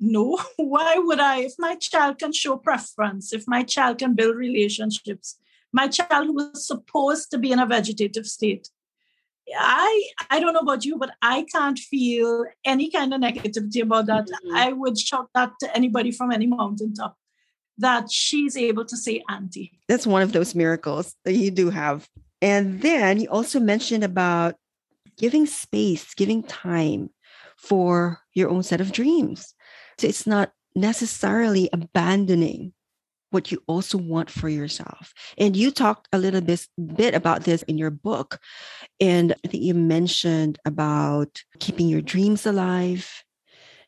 No, 0.00 0.38
why 0.56 0.96
would 0.98 1.20
I? 1.20 1.40
If 1.40 1.54
my 1.58 1.76
child 1.76 2.18
can 2.18 2.32
show 2.32 2.56
preference, 2.56 3.32
if 3.32 3.44
my 3.46 3.62
child 3.62 3.98
can 3.98 4.14
build 4.14 4.36
relationships, 4.36 5.38
my 5.72 5.88
child 5.88 6.26
who 6.26 6.34
was 6.34 6.66
supposed 6.66 7.30
to 7.30 7.38
be 7.38 7.52
in 7.52 7.58
a 7.58 7.66
vegetative 7.66 8.26
state 8.26 8.68
I 9.56 10.10
I 10.30 10.40
don't 10.40 10.52
know 10.52 10.60
about 10.60 10.84
you, 10.84 10.96
but 10.98 11.10
I 11.22 11.44
can't 11.52 11.78
feel 11.78 12.44
any 12.64 12.90
kind 12.90 13.14
of 13.14 13.20
negativity 13.20 13.82
about 13.82 14.06
that. 14.06 14.26
Mm-hmm. 14.26 14.54
I 14.54 14.72
would 14.72 14.98
shout 14.98 15.28
that 15.34 15.52
to 15.60 15.76
anybody 15.76 16.10
from 16.10 16.32
any 16.32 16.46
mountaintop 16.46 17.16
that 17.78 18.10
she's 18.10 18.56
able 18.56 18.84
to 18.84 18.96
say 18.96 19.22
auntie. 19.28 19.72
That's 19.88 20.06
one 20.06 20.22
of 20.22 20.32
those 20.32 20.54
miracles 20.54 21.14
that 21.24 21.34
you 21.34 21.50
do 21.50 21.70
have. 21.70 22.08
And 22.42 22.82
then 22.82 23.20
you 23.20 23.28
also 23.28 23.60
mentioned 23.60 24.04
about 24.04 24.56
giving 25.16 25.46
space, 25.46 26.14
giving 26.14 26.42
time 26.42 27.10
for 27.56 28.20
your 28.34 28.50
own 28.50 28.62
set 28.62 28.80
of 28.80 28.92
dreams. 28.92 29.54
So 29.98 30.06
it's 30.06 30.26
not 30.26 30.52
necessarily 30.74 31.68
abandoning 31.72 32.72
what 33.30 33.52
you 33.52 33.62
also 33.66 33.98
want 33.98 34.30
for 34.30 34.48
yourself. 34.48 35.12
And 35.36 35.56
you 35.56 35.70
talked 35.70 36.08
a 36.12 36.18
little 36.18 36.40
bit, 36.40 36.66
bit 36.94 37.14
about 37.14 37.44
this 37.44 37.62
in 37.64 37.78
your 37.78 37.90
book. 37.90 38.38
And 39.00 39.34
I 39.44 39.48
think 39.48 39.62
you 39.62 39.74
mentioned 39.74 40.58
about 40.64 41.42
keeping 41.58 41.88
your 41.88 42.00
dreams 42.00 42.46
alive, 42.46 43.24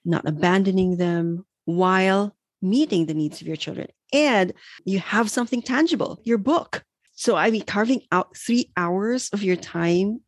not 0.05 0.29
abandoning 0.29 0.97
them 0.97 1.47
while 1.65 2.37
meeting 2.63 3.07
the 3.07 3.15
needs 3.15 3.41
of 3.41 3.47
your 3.47 3.57
children. 3.57 3.89
And 4.13 4.53
you 4.85 4.99
have 4.99 5.31
something 5.31 5.63
tangible, 5.63 6.21
your 6.25 6.39
book. 6.39 6.85
So, 7.15 7.37
I 7.37 7.51
mean, 7.51 7.63
carving 7.63 8.03
out 8.13 8.37
three 8.37 8.71
hours 8.77 9.29
of 9.33 9.43
your 9.43 9.57
time 9.57 10.21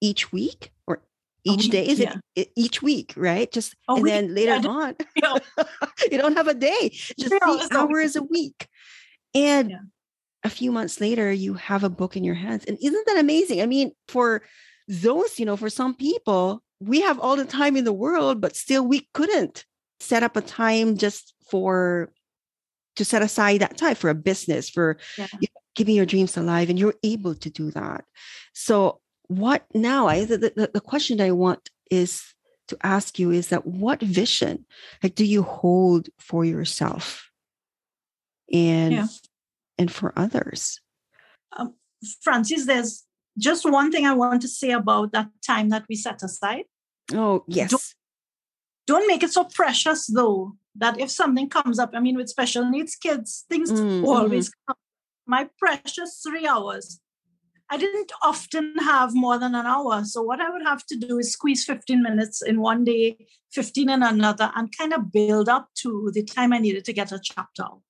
each 0.00 0.32
week 0.32 0.72
or 0.86 1.02
each 1.46 1.68
day 1.68 1.86
is 1.86 2.00
yeah. 2.00 2.16
it 2.34 2.50
each 2.56 2.82
week 2.82 3.14
right 3.16 3.50
just 3.52 3.74
and 3.88 4.02
week. 4.02 4.12
then 4.12 4.34
later 4.34 4.56
yeah. 4.56 4.68
on 4.68 4.94
you 6.10 6.18
don't 6.18 6.36
have 6.36 6.48
a 6.48 6.54
day 6.54 6.90
just 7.18 7.34
hours 7.72 8.16
a 8.16 8.22
week 8.22 8.66
and 9.34 9.70
yeah. 9.70 9.78
a 10.44 10.50
few 10.50 10.72
months 10.72 11.00
later 11.00 11.30
you 11.30 11.54
have 11.54 11.84
a 11.84 11.88
book 11.88 12.16
in 12.16 12.24
your 12.24 12.34
hands 12.34 12.64
and 12.66 12.78
isn't 12.82 13.06
that 13.06 13.18
amazing 13.18 13.62
i 13.62 13.66
mean 13.66 13.92
for 14.08 14.42
those 14.88 15.38
you 15.38 15.46
know 15.46 15.56
for 15.56 15.70
some 15.70 15.94
people 15.94 16.62
we 16.80 17.00
have 17.00 17.18
all 17.20 17.36
the 17.36 17.44
time 17.44 17.76
in 17.76 17.84
the 17.84 17.92
world 17.92 18.40
but 18.40 18.56
still 18.56 18.86
we 18.86 19.08
couldn't 19.14 19.64
set 20.00 20.22
up 20.22 20.36
a 20.36 20.42
time 20.42 20.96
just 20.96 21.34
for 21.48 22.12
to 22.96 23.04
set 23.04 23.22
aside 23.22 23.60
that 23.60 23.76
time 23.76 23.94
for 23.94 24.10
a 24.10 24.14
business 24.14 24.68
for 24.68 24.96
yeah. 25.16 25.26
you 25.40 25.48
know, 25.54 25.60
keeping 25.74 25.94
your 25.94 26.06
dreams 26.06 26.36
alive 26.36 26.70
and 26.70 26.78
you're 26.78 26.94
able 27.02 27.34
to 27.34 27.50
do 27.50 27.70
that 27.70 28.04
so 28.52 29.00
what 29.28 29.64
now? 29.74 30.06
I 30.06 30.24
the, 30.24 30.38
the, 30.38 30.70
the 30.72 30.80
question 30.80 31.20
i 31.20 31.30
want 31.30 31.70
is 31.90 32.34
to 32.68 32.76
ask 32.82 33.18
you 33.18 33.30
is 33.30 33.48
that 33.48 33.66
what 33.66 34.00
vision 34.00 34.64
like 35.02 35.14
do 35.14 35.24
you 35.24 35.42
hold 35.42 36.08
for 36.18 36.44
yourself? 36.44 37.30
And 38.52 38.92
yeah. 38.92 39.06
and 39.78 39.90
for 39.90 40.12
others? 40.16 40.80
Um, 41.56 41.74
Frances 42.22 42.66
there's 42.66 43.04
just 43.38 43.70
one 43.70 43.92
thing 43.92 44.06
i 44.06 44.14
want 44.14 44.40
to 44.40 44.48
say 44.48 44.70
about 44.70 45.12
that 45.12 45.28
time 45.46 45.68
that 45.70 45.84
we 45.88 45.96
set 45.96 46.22
aside. 46.22 46.64
Oh 47.12 47.44
yes. 47.46 47.70
don't, 47.70 47.94
don't 48.86 49.08
make 49.08 49.22
it 49.22 49.32
so 49.32 49.44
precious 49.44 50.06
though 50.06 50.56
that 50.76 50.98
if 51.00 51.10
something 51.10 51.48
comes 51.48 51.78
up 51.78 51.90
i 51.94 52.00
mean 52.00 52.16
with 52.16 52.28
special 52.28 52.68
needs 52.68 52.96
kids 52.96 53.44
things 53.48 53.70
mm, 53.70 54.06
always 54.06 54.48
mm-hmm. 54.48 54.72
come 54.72 54.76
my 55.26 55.48
precious 55.58 56.22
three 56.24 56.46
hours 56.46 57.00
I 57.68 57.78
didn't 57.78 58.12
often 58.22 58.74
have 58.78 59.14
more 59.14 59.38
than 59.38 59.54
an 59.54 59.66
hour. 59.66 60.04
So 60.04 60.22
what 60.22 60.40
I 60.40 60.50
would 60.50 60.62
have 60.62 60.86
to 60.86 60.96
do 60.96 61.18
is 61.18 61.32
squeeze 61.32 61.64
15 61.64 62.00
minutes 62.02 62.42
in 62.42 62.60
one 62.60 62.84
day, 62.84 63.26
15 63.52 63.90
in 63.90 64.02
another, 64.02 64.52
and 64.54 64.76
kind 64.76 64.92
of 64.92 65.10
build 65.10 65.48
up 65.48 65.70
to 65.82 66.10
the 66.14 66.22
time 66.22 66.52
I 66.52 66.58
needed 66.58 66.84
to 66.84 66.92
get 66.92 67.12
a 67.12 67.20
chapter 67.20 67.64
out. 67.64 67.82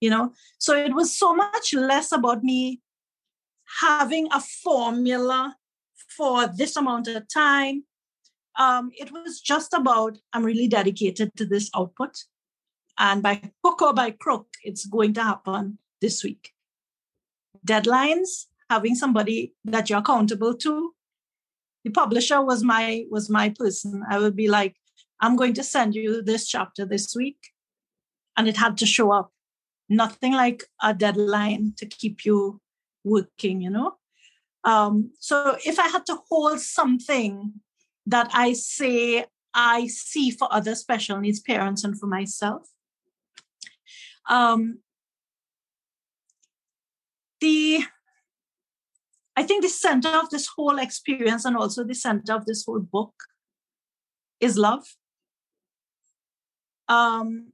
You 0.00 0.10
know, 0.10 0.32
so 0.58 0.74
it 0.74 0.94
was 0.94 1.16
so 1.16 1.34
much 1.34 1.74
less 1.74 2.12
about 2.12 2.42
me 2.42 2.80
having 3.80 4.28
a 4.32 4.40
formula 4.40 5.56
for 6.16 6.46
this 6.46 6.76
amount 6.76 7.08
of 7.08 7.28
time. 7.28 7.84
Um, 8.58 8.90
it 8.94 9.10
was 9.12 9.40
just 9.40 9.74
about 9.74 10.18
I'm 10.32 10.44
really 10.44 10.68
dedicated 10.68 11.32
to 11.36 11.44
this 11.44 11.70
output. 11.74 12.24
And 12.98 13.22
by 13.22 13.50
hook 13.64 13.82
or 13.82 13.92
by 13.92 14.12
crook, 14.12 14.46
it's 14.62 14.86
going 14.86 15.14
to 15.14 15.22
happen 15.22 15.78
this 16.00 16.22
week. 16.22 16.52
Deadlines, 17.66 18.46
having 18.74 18.94
somebody 18.94 19.54
that 19.64 19.88
you're 19.88 20.00
accountable 20.00 20.54
to. 20.64 20.92
The 21.84 21.90
publisher 21.90 22.42
was 22.42 22.64
my 22.64 23.04
was 23.10 23.30
my 23.30 23.50
person. 23.50 24.02
I 24.10 24.18
would 24.18 24.36
be 24.36 24.48
like 24.48 24.74
i'm 25.20 25.36
going 25.36 25.54
to 25.54 25.62
send 25.62 25.94
you 25.94 26.22
this 26.22 26.48
chapter 26.54 26.84
this 26.84 27.14
week. 27.20 27.40
And 28.36 28.48
it 28.48 28.56
had 28.56 28.76
to 28.78 28.86
show 28.86 29.08
up. 29.12 29.28
Nothing 29.88 30.32
like 30.32 30.64
a 30.82 30.92
deadline 30.92 31.74
to 31.78 31.86
keep 31.86 32.24
you 32.24 32.60
working 33.04 33.60
you 33.60 33.70
know? 33.70 33.90
Um, 34.64 34.94
so 35.20 35.56
if 35.70 35.78
i 35.78 35.88
had 35.94 36.06
to 36.06 36.16
hold 36.30 36.60
something 36.60 37.34
that 38.14 38.28
i 38.44 38.54
say 38.54 39.26
i 39.52 39.86
see 39.86 40.30
for 40.38 40.48
other 40.58 40.74
special 40.74 41.20
needs 41.20 41.40
parents 41.40 41.84
and 41.84 41.98
for 42.00 42.06
myself 42.06 42.62
um, 44.36 44.78
the 47.40 47.84
I 49.36 49.42
think 49.42 49.62
the 49.62 49.68
center 49.68 50.08
of 50.08 50.30
this 50.30 50.46
whole 50.46 50.78
experience 50.78 51.44
and 51.44 51.56
also 51.56 51.84
the 51.84 51.94
center 51.94 52.34
of 52.34 52.46
this 52.46 52.64
whole 52.64 52.80
book 52.80 53.14
is 54.40 54.56
love. 54.56 54.84
Um, 56.88 57.52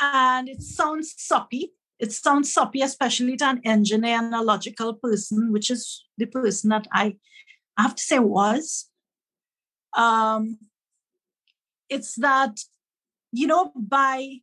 and 0.00 0.48
it 0.48 0.62
sounds 0.62 1.14
soppy. 1.16 1.72
It 1.98 2.12
sounds 2.12 2.52
soppy, 2.52 2.82
especially 2.82 3.36
to 3.38 3.46
an 3.46 3.60
engineer 3.64 4.18
and 4.18 4.34
a 4.34 4.42
logical 4.42 4.94
person, 4.94 5.52
which 5.52 5.70
is 5.70 6.04
the 6.18 6.26
person 6.26 6.70
that 6.70 6.86
I, 6.92 7.16
I 7.76 7.82
have 7.82 7.94
to 7.94 8.02
say 8.02 8.18
was. 8.18 8.90
Um, 9.96 10.58
it's 11.88 12.14
that, 12.16 12.58
you 13.32 13.46
know, 13.46 13.72
by 13.74 14.40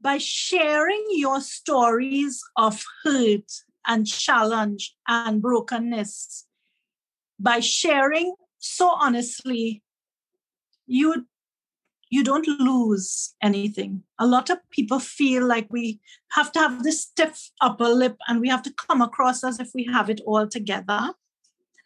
by 0.00 0.18
sharing 0.18 1.02
your 1.10 1.40
stories 1.40 2.42
of 2.56 2.84
hurt 3.02 3.50
and 3.86 4.06
challenge 4.06 4.96
and 5.06 5.42
brokenness. 5.42 6.46
By 7.38 7.60
sharing 7.60 8.34
so 8.58 8.88
honestly 8.88 9.82
you 10.86 11.26
you 12.10 12.22
don't 12.22 12.46
lose 12.46 13.34
anything. 13.42 14.04
A 14.20 14.26
lot 14.26 14.48
of 14.48 14.58
people 14.70 15.00
feel 15.00 15.44
like 15.44 15.66
we 15.70 16.00
have 16.30 16.52
to 16.52 16.60
have 16.60 16.84
this 16.84 17.02
stiff 17.02 17.50
upper 17.60 17.88
lip 17.88 18.16
and 18.28 18.40
we 18.40 18.48
have 18.48 18.62
to 18.62 18.72
come 18.72 19.02
across 19.02 19.42
as 19.42 19.58
if 19.58 19.70
we 19.74 19.84
have 19.92 20.08
it 20.08 20.20
all 20.24 20.46
together. 20.46 21.00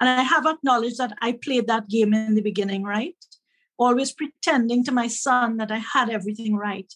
And 0.00 0.08
i 0.08 0.22
have 0.22 0.46
acknowledged 0.46 0.98
that 0.98 1.16
i 1.20 1.32
played 1.32 1.66
that 1.66 1.88
game 1.88 2.12
in 2.14 2.34
the 2.34 2.42
beginning 2.42 2.84
right? 2.84 3.16
Always 3.78 4.12
pretending 4.12 4.84
to 4.84 4.92
my 4.92 5.08
son 5.08 5.56
that 5.56 5.72
i 5.72 5.78
had 5.78 6.10
everything 6.10 6.56
right. 6.56 6.92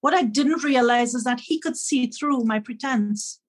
What 0.00 0.14
i 0.14 0.22
didn't 0.22 0.64
realize 0.64 1.14
is 1.14 1.24
that 1.24 1.40
he 1.40 1.60
could 1.60 1.76
see 1.76 2.06
through 2.06 2.44
my 2.44 2.58
pretense 2.58 3.41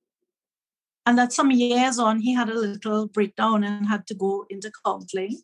and 1.05 1.17
that 1.17 1.33
some 1.33 1.51
years 1.51 1.99
on, 1.99 2.19
he 2.19 2.33
had 2.33 2.49
a 2.49 2.53
little 2.53 3.07
breakdown 3.07 3.63
and 3.63 3.87
had 3.87 4.07
to 4.07 4.13
go 4.13 4.45
into 4.49 4.71
counseling. 4.85 5.41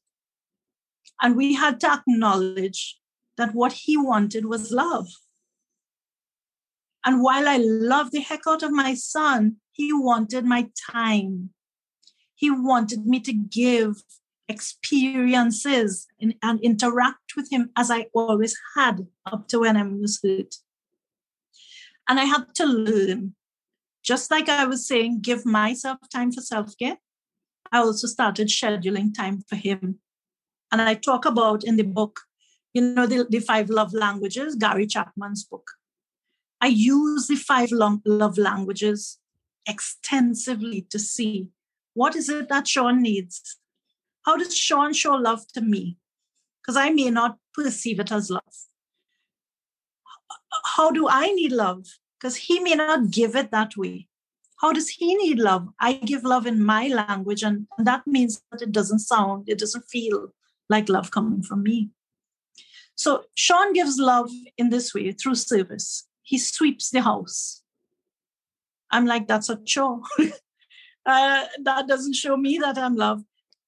And 1.21 1.35
we 1.35 1.53
had 1.53 1.79
to 1.81 1.91
acknowledge 1.91 2.97
that 3.37 3.53
what 3.53 3.73
he 3.73 3.97
wanted 3.97 4.45
was 4.45 4.71
love. 4.71 5.07
And 7.05 7.21
while 7.21 7.47
I 7.47 7.57
love 7.57 8.11
the 8.11 8.21
heck 8.21 8.41
out 8.47 8.63
of 8.63 8.71
my 8.71 8.93
son, 8.93 9.57
he 9.71 9.91
wanted 9.93 10.45
my 10.45 10.69
time. 10.91 11.51
He 12.35 12.49
wanted 12.51 13.05
me 13.05 13.19
to 13.21 13.33
give 13.33 13.95
experiences 14.47 16.07
and, 16.21 16.35
and 16.41 16.59
interact 16.61 17.35
with 17.35 17.51
him 17.51 17.69
as 17.77 17.91
I 17.91 18.07
always 18.13 18.55
had 18.75 19.07
up 19.25 19.47
to 19.49 19.59
when 19.59 19.77
I 19.77 19.83
was 19.83 20.19
hurt. 20.23 20.55
And 22.07 22.19
I 22.19 22.25
had 22.25 22.55
to 22.55 22.65
learn 22.65 23.35
just 24.03 24.31
like 24.31 24.49
I 24.49 24.65
was 24.65 24.87
saying, 24.87 25.21
give 25.21 25.45
myself 25.45 25.97
time 26.13 26.31
for 26.31 26.41
self 26.41 26.77
care, 26.77 26.97
I 27.71 27.79
also 27.79 28.07
started 28.07 28.47
scheduling 28.47 29.13
time 29.13 29.43
for 29.47 29.55
him. 29.55 29.99
And 30.71 30.81
I 30.81 30.93
talk 30.93 31.25
about 31.25 31.63
in 31.63 31.77
the 31.77 31.83
book, 31.83 32.21
you 32.73 32.81
know, 32.81 33.05
the, 33.05 33.25
the 33.29 33.39
five 33.39 33.69
love 33.69 33.93
languages, 33.93 34.55
Gary 34.55 34.87
Chapman's 34.87 35.43
book. 35.43 35.71
I 36.61 36.67
use 36.67 37.27
the 37.27 37.35
five 37.35 37.71
love 37.71 38.37
languages 38.37 39.19
extensively 39.67 40.85
to 40.89 40.99
see 40.99 41.49
what 41.93 42.15
is 42.15 42.29
it 42.29 42.49
that 42.49 42.67
Sean 42.67 43.01
needs? 43.01 43.57
How 44.25 44.37
does 44.37 44.55
Sean 44.55 44.93
show 44.93 45.13
love 45.13 45.47
to 45.53 45.61
me? 45.61 45.97
Because 46.61 46.77
I 46.77 46.91
may 46.91 47.09
not 47.09 47.37
perceive 47.53 47.99
it 47.99 48.11
as 48.11 48.29
love. 48.29 48.41
How 50.77 50.91
do 50.91 51.07
I 51.09 51.27
need 51.31 51.51
love? 51.51 51.85
Because 52.19 52.35
he 52.35 52.59
may 52.59 52.75
not 52.75 53.11
give 53.11 53.35
it 53.35 53.51
that 53.51 53.77
way. 53.77 54.07
How 54.57 54.73
does 54.73 54.89
he 54.89 55.15
need 55.15 55.39
love? 55.39 55.69
I 55.79 55.93
give 55.93 56.23
love 56.23 56.45
in 56.45 56.63
my 56.63 56.87
language, 56.87 57.43
and 57.43 57.67
that 57.77 58.05
means 58.05 58.41
that 58.51 58.61
it 58.61 58.71
doesn't 58.71 58.99
sound, 58.99 59.47
it 59.47 59.57
doesn't 59.57 59.85
feel 59.85 60.33
like 60.67 60.89
love 60.89 61.11
coming 61.11 61.41
from 61.41 61.63
me. 61.63 61.89
So 62.95 63.23
Sean 63.35 63.71
gives 63.71 63.97
love 63.97 64.29
in 64.57 64.69
this 64.69 64.93
way 64.93 65.13
through 65.13 65.35
service. 65.35 66.07
He 66.21 66.37
sweeps 66.37 66.89
the 66.89 67.01
house. 67.01 67.63
I'm 68.91 69.05
like, 69.05 69.27
that's 69.27 69.49
a 69.49 69.55
chore. 69.55 70.01
uh, 71.05 71.45
that 71.63 71.87
doesn't 71.87 72.15
show 72.15 72.35
me 72.35 72.57
that 72.57 72.77
I'm 72.77 72.95
loved. 72.95 73.23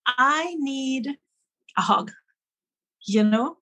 I 0.06 0.56
need 0.60 1.18
a 1.78 1.82
hug, 1.82 2.12
you 3.06 3.24
know? 3.24 3.58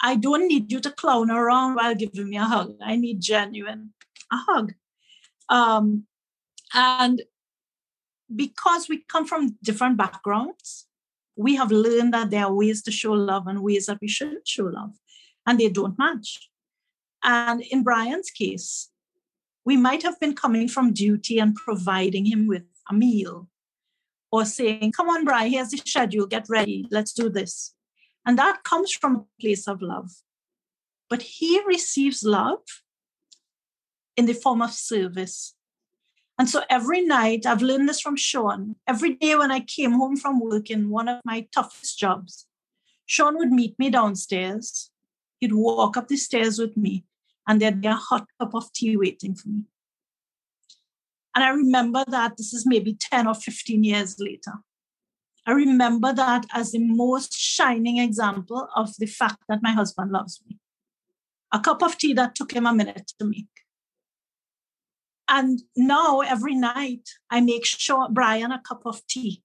I 0.00 0.16
don't 0.16 0.46
need 0.46 0.70
you 0.70 0.80
to 0.80 0.90
clown 0.90 1.30
around 1.30 1.74
while 1.74 1.94
giving 1.94 2.28
me 2.28 2.36
a 2.36 2.44
hug. 2.44 2.76
I 2.82 2.96
need 2.96 3.20
genuine 3.20 3.92
a 4.32 4.36
hug. 4.36 4.74
Um, 5.48 6.04
and 6.74 7.22
because 8.34 8.88
we 8.88 9.04
come 9.08 9.26
from 9.26 9.56
different 9.62 9.96
backgrounds, 9.96 10.86
we 11.36 11.56
have 11.56 11.70
learned 11.70 12.12
that 12.14 12.30
there 12.30 12.44
are 12.44 12.52
ways 12.52 12.82
to 12.82 12.90
show 12.90 13.12
love 13.12 13.46
and 13.46 13.62
ways 13.62 13.86
that 13.86 13.98
we 14.00 14.08
shouldn't 14.08 14.46
show 14.46 14.64
love, 14.64 14.94
and 15.46 15.58
they 15.58 15.68
don't 15.68 15.98
match. 15.98 16.50
And 17.24 17.62
in 17.62 17.82
Brian's 17.82 18.30
case, 18.30 18.90
we 19.64 19.76
might 19.76 20.02
have 20.02 20.18
been 20.20 20.34
coming 20.34 20.68
from 20.68 20.92
duty 20.92 21.38
and 21.38 21.54
providing 21.54 22.26
him 22.26 22.46
with 22.46 22.64
a 22.90 22.94
meal 22.94 23.48
or 24.30 24.44
saying, 24.44 24.92
Come 24.92 25.08
on, 25.08 25.24
Brian, 25.24 25.52
here's 25.52 25.70
the 25.70 25.78
schedule, 25.78 26.26
get 26.26 26.46
ready, 26.48 26.86
let's 26.90 27.12
do 27.12 27.28
this. 27.28 27.74
And 28.28 28.38
that 28.38 28.62
comes 28.62 28.92
from 28.92 29.16
a 29.16 29.24
place 29.40 29.66
of 29.66 29.80
love. 29.80 30.10
But 31.08 31.22
he 31.22 31.62
receives 31.66 32.22
love 32.22 32.60
in 34.18 34.26
the 34.26 34.34
form 34.34 34.60
of 34.60 34.74
service. 34.74 35.54
And 36.38 36.46
so 36.46 36.62
every 36.68 37.00
night, 37.00 37.46
I've 37.46 37.62
learned 37.62 37.88
this 37.88 38.02
from 38.02 38.16
Sean. 38.16 38.76
Every 38.86 39.14
day 39.14 39.34
when 39.34 39.50
I 39.50 39.60
came 39.60 39.92
home 39.92 40.14
from 40.18 40.40
work 40.40 40.68
in 40.68 40.90
one 40.90 41.08
of 41.08 41.22
my 41.24 41.48
toughest 41.54 41.98
jobs, 41.98 42.46
Sean 43.06 43.38
would 43.38 43.50
meet 43.50 43.78
me 43.78 43.88
downstairs. 43.88 44.90
He'd 45.40 45.54
walk 45.54 45.96
up 45.96 46.08
the 46.08 46.18
stairs 46.18 46.58
with 46.58 46.76
me, 46.76 47.06
and 47.48 47.62
there'd 47.62 47.80
be 47.80 47.88
a 47.88 47.94
hot 47.94 48.26
cup 48.38 48.54
of 48.54 48.70
tea 48.74 48.94
waiting 48.98 49.34
for 49.36 49.48
me. 49.48 49.62
And 51.34 51.42
I 51.42 51.48
remember 51.48 52.04
that 52.08 52.36
this 52.36 52.52
is 52.52 52.66
maybe 52.66 52.92
10 52.92 53.26
or 53.26 53.34
15 53.34 53.84
years 53.84 54.16
later. 54.18 54.52
I 55.48 55.52
remember 55.52 56.12
that 56.12 56.44
as 56.52 56.72
the 56.72 56.78
most 56.78 57.32
shining 57.32 57.96
example 57.96 58.68
of 58.76 58.94
the 58.98 59.06
fact 59.06 59.44
that 59.48 59.62
my 59.62 59.72
husband 59.72 60.12
loves 60.12 60.42
me. 60.46 60.58
A 61.52 61.58
cup 61.58 61.82
of 61.82 61.96
tea 61.96 62.12
that 62.12 62.34
took 62.34 62.52
him 62.52 62.66
a 62.66 62.74
minute 62.74 63.12
to 63.18 63.24
make. 63.24 63.46
And 65.26 65.62
now 65.74 66.20
every 66.20 66.54
night 66.54 67.08
I 67.30 67.40
make 67.40 67.64
sure 67.64 68.08
Brian 68.10 68.52
a 68.52 68.60
cup 68.60 68.82
of 68.84 69.00
tea. 69.06 69.42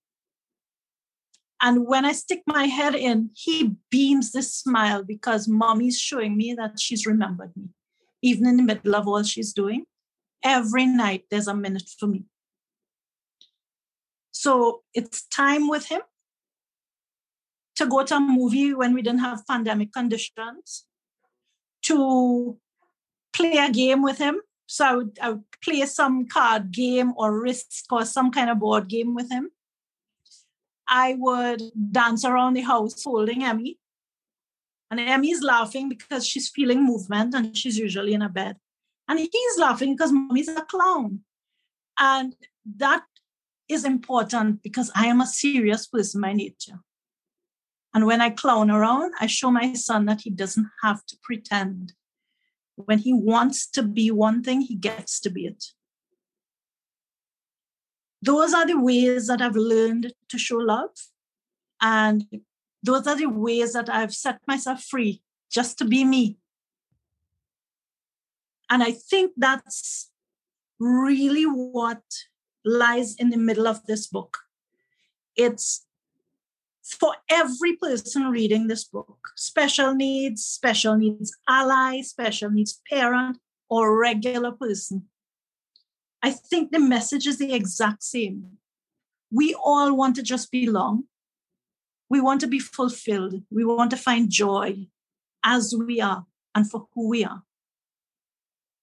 And 1.62 1.88
when 1.88 2.04
I 2.04 2.12
stick 2.12 2.42
my 2.46 2.66
head 2.66 2.96
in, 2.96 3.30
he 3.34 3.78
beams 3.90 4.34
this 4.34 4.54
smile 4.54 5.04
because 5.04 5.48
mommy's 5.48 5.98
showing 5.98 6.36
me 6.36 6.54
that 6.56 6.82
she's 6.82 7.06
remembered 7.06 7.56
me, 7.56 7.70
even 8.22 8.46
in 8.46 8.58
the 8.58 8.64
middle 8.64 8.98
of 8.98 9.08
all 9.08 9.24
she's 9.24 9.54
doing. 9.54 9.86
Every 10.44 10.86
night 10.86 11.24
there's 11.32 11.48
a 11.48 11.56
minute 11.56 11.90
for 11.98 12.08
me. 12.08 12.26
So 14.44 14.82
it's 14.94 15.26
time 15.28 15.70
with 15.70 15.86
him 15.86 16.02
to 17.78 17.86
go 17.86 18.04
to 18.04 18.16
a 18.16 18.20
movie 18.20 18.74
when 18.74 18.94
we 18.94 19.02
didn't 19.02 19.22
have 19.22 19.48
pandemic 19.48 19.94
conditions, 19.94 20.84
to 21.84 22.58
play 23.32 23.56
a 23.56 23.72
game 23.72 24.02
with 24.04 24.18
him. 24.18 24.42
So 24.68 24.86
I 24.86 24.96
would, 24.98 25.20
I 25.22 25.30
would 25.30 25.44
play 25.64 25.86
some 25.86 26.28
card 26.28 26.74
game 26.74 27.14
or 27.16 27.40
risk 27.40 27.86
or 27.90 28.04
some 28.04 28.32
kind 28.32 28.50
of 28.50 28.60
board 28.60 28.90
game 28.90 29.16
with 29.16 29.32
him. 29.32 29.50
I 30.90 31.16
would 31.18 31.62
dance 31.94 32.26
around 32.26 32.56
the 32.56 32.64
house 32.64 33.02
holding 33.02 33.46
Emmy. 33.46 33.80
And 34.92 35.00
Emmy's 35.00 35.42
laughing 35.42 35.88
because 35.88 36.28
she's 36.28 36.50
feeling 36.50 36.86
movement 36.86 37.34
and 37.34 37.56
she's 37.56 37.78
usually 37.78 38.14
in 38.14 38.22
a 38.22 38.28
bed. 38.28 38.58
And 39.08 39.20
he's 39.20 39.58
laughing 39.58 39.96
because 39.96 40.12
mommy's 40.12 40.50
a 40.50 40.66
clown. 40.66 41.22
And 41.98 42.36
that 42.76 43.04
is 43.74 43.86
important 43.86 44.64
because 44.64 44.92
I 44.96 45.08
am 45.08 45.22
a 45.22 45.28
serious 45.28 45.88
person 45.88 46.22
by 46.22 46.34
nature. 46.34 46.80
And 47.94 48.06
when 48.06 48.22
I 48.22 48.30
clown 48.30 48.72
around, 48.72 49.14
I 49.20 49.28
show 49.28 49.52
my 49.52 49.74
son 49.74 50.06
that 50.06 50.22
he 50.22 50.30
doesn't 50.30 50.68
have 50.82 51.06
to 51.06 51.18
pretend. 51.22 51.94
When 52.76 53.00
he 53.00 53.14
wants 53.14 53.68
to 53.72 53.84
be 53.84 54.10
one 54.10 54.42
thing, 54.42 54.62
he 54.62 54.76
gets 54.76 55.20
to 55.22 55.30
be 55.30 55.46
it. 55.46 55.66
Those 58.22 58.54
are 58.54 58.66
the 58.66 58.80
ways 58.80 59.28
that 59.28 59.42
I've 59.42 59.56
learned 59.56 60.14
to 60.30 60.38
show 60.38 60.58
love. 60.58 60.92
And 61.82 62.26
those 62.82 63.06
are 63.06 63.16
the 63.16 63.28
ways 63.28 63.74
that 63.74 63.90
I've 63.90 64.14
set 64.14 64.40
myself 64.48 64.84
free 64.84 65.22
just 65.52 65.78
to 65.80 65.86
be 65.86 66.04
me. 66.04 66.38
And 68.70 68.82
I 68.82 68.92
think 68.92 69.34
that's 69.38 70.10
really 70.80 71.44
what 71.44 72.02
lies 72.66 73.16
in 73.16 73.30
the 73.30 73.38
middle 73.38 73.68
of 73.68 73.86
this 73.86 74.08
book. 74.08 74.40
It's 75.36 75.86
for 76.84 77.16
every 77.30 77.76
person 77.78 78.30
reading 78.30 78.68
this 78.68 78.84
book 78.84 79.18
special 79.36 79.96
needs, 79.96 80.44
special 80.44 80.96
needs 80.96 81.36
ally, 81.48 82.02
special 82.02 82.50
needs 82.50 82.82
parent, 82.90 83.38
or 83.70 83.98
regular 83.98 84.52
person. 84.52 85.06
I 86.22 86.32
think 86.32 86.72
the 86.72 86.80
message 86.80 87.28
is 87.28 87.38
the 87.38 87.54
exact 87.54 88.04
same. 88.04 88.58
We 89.32 89.56
all 89.56 89.96
want 89.96 90.16
to 90.18 90.24
just 90.24 90.52
belong. 90.52 91.06
We 92.10 92.22
want 92.22 92.42
to 92.42 92.48
be 92.48 92.60
fulfilled. 92.60 93.42
We 93.50 93.66
want 93.66 93.90
to 93.92 93.98
find 93.98 94.30
joy 94.30 94.88
as 95.44 95.74
we 95.76 96.00
are 96.00 96.26
and 96.54 96.70
for 96.70 96.88
who 96.94 97.10
we 97.10 97.26
are. 97.26 97.44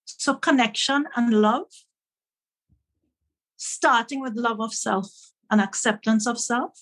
So, 0.04 0.34
connection 0.34 1.06
and 1.16 1.40
love 1.40 1.68
starting 3.60 4.22
with 4.22 4.36
love 4.36 4.58
of 4.58 4.72
self 4.72 5.32
and 5.50 5.60
acceptance 5.60 6.26
of 6.26 6.40
self. 6.40 6.80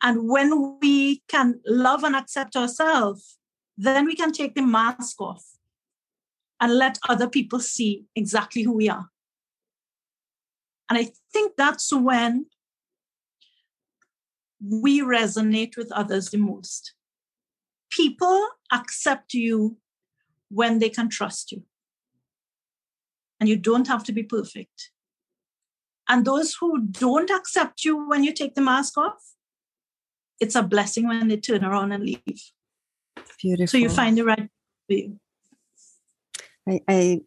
And 0.00 0.28
when 0.28 0.78
we 0.80 1.24
can 1.26 1.60
love 1.66 2.04
and 2.04 2.14
accept 2.14 2.54
ourselves, 2.54 3.38
then 3.76 4.06
we 4.06 4.14
can 4.14 4.30
take 4.30 4.54
the 4.54 4.62
mask 4.62 5.20
off 5.20 5.44
and 6.60 6.76
let 6.76 6.98
other 7.08 7.28
people 7.28 7.58
see 7.58 8.04
exactly 8.14 8.62
who 8.62 8.72
we 8.72 8.88
are. 8.88 9.08
And 10.88 10.96
I 10.96 11.10
think 11.32 11.56
that's 11.56 11.92
when 11.92 12.46
we 14.64 15.00
resonate 15.00 15.76
with 15.76 15.90
others 15.90 16.30
the 16.30 16.38
most. 16.38 16.94
People 17.90 18.48
accept 18.72 19.34
you 19.34 19.78
when 20.50 20.78
they 20.78 20.88
can 20.88 21.08
trust 21.08 21.50
you 21.50 21.64
and 23.40 23.48
you 23.48 23.56
don't 23.56 23.86
have 23.86 24.04
to 24.04 24.12
be 24.12 24.22
perfect. 24.22 24.90
And 26.08 26.24
those 26.24 26.54
who 26.58 26.86
don't 26.86 27.30
accept 27.30 27.84
you 27.84 28.08
when 28.08 28.24
you 28.24 28.32
take 28.32 28.54
the 28.54 28.62
mask 28.62 28.96
off, 28.96 29.22
it's 30.40 30.54
a 30.54 30.62
blessing 30.62 31.06
when 31.06 31.28
they 31.28 31.36
turn 31.36 31.64
around 31.64 31.92
and 31.92 32.04
leave. 32.04 32.52
Beautiful. 33.42 33.66
So 33.66 33.78
you 33.78 33.88
find 33.88 34.16
the 34.16 34.24
right 34.24 34.48
way. 34.88 35.12
I, 36.68 36.80
I 36.88 37.20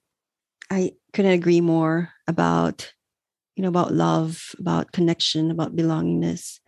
I 0.69 0.91
couldn't 1.13 1.31
agree 1.31 1.61
more 1.61 2.09
about 2.27 2.93
you 3.55 3.63
know 3.63 3.69
about 3.69 3.93
love, 3.93 4.55
about 4.57 4.93
connection, 4.93 5.51
about 5.51 5.75
belongingness. 5.75 6.59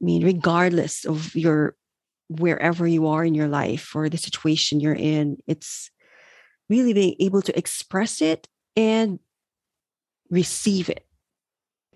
I 0.00 0.04
mean, 0.04 0.24
regardless 0.24 1.04
of 1.04 1.34
your 1.36 1.76
wherever 2.28 2.86
you 2.86 3.06
are 3.08 3.24
in 3.24 3.34
your 3.34 3.48
life 3.48 3.94
or 3.94 4.08
the 4.08 4.16
situation 4.16 4.80
you're 4.80 4.94
in, 4.94 5.36
it's 5.46 5.90
really 6.68 6.94
being 6.94 7.16
able 7.20 7.42
to 7.42 7.58
express 7.58 8.22
it 8.22 8.48
and 8.76 9.18
receive 10.30 10.88
it. 10.88 11.06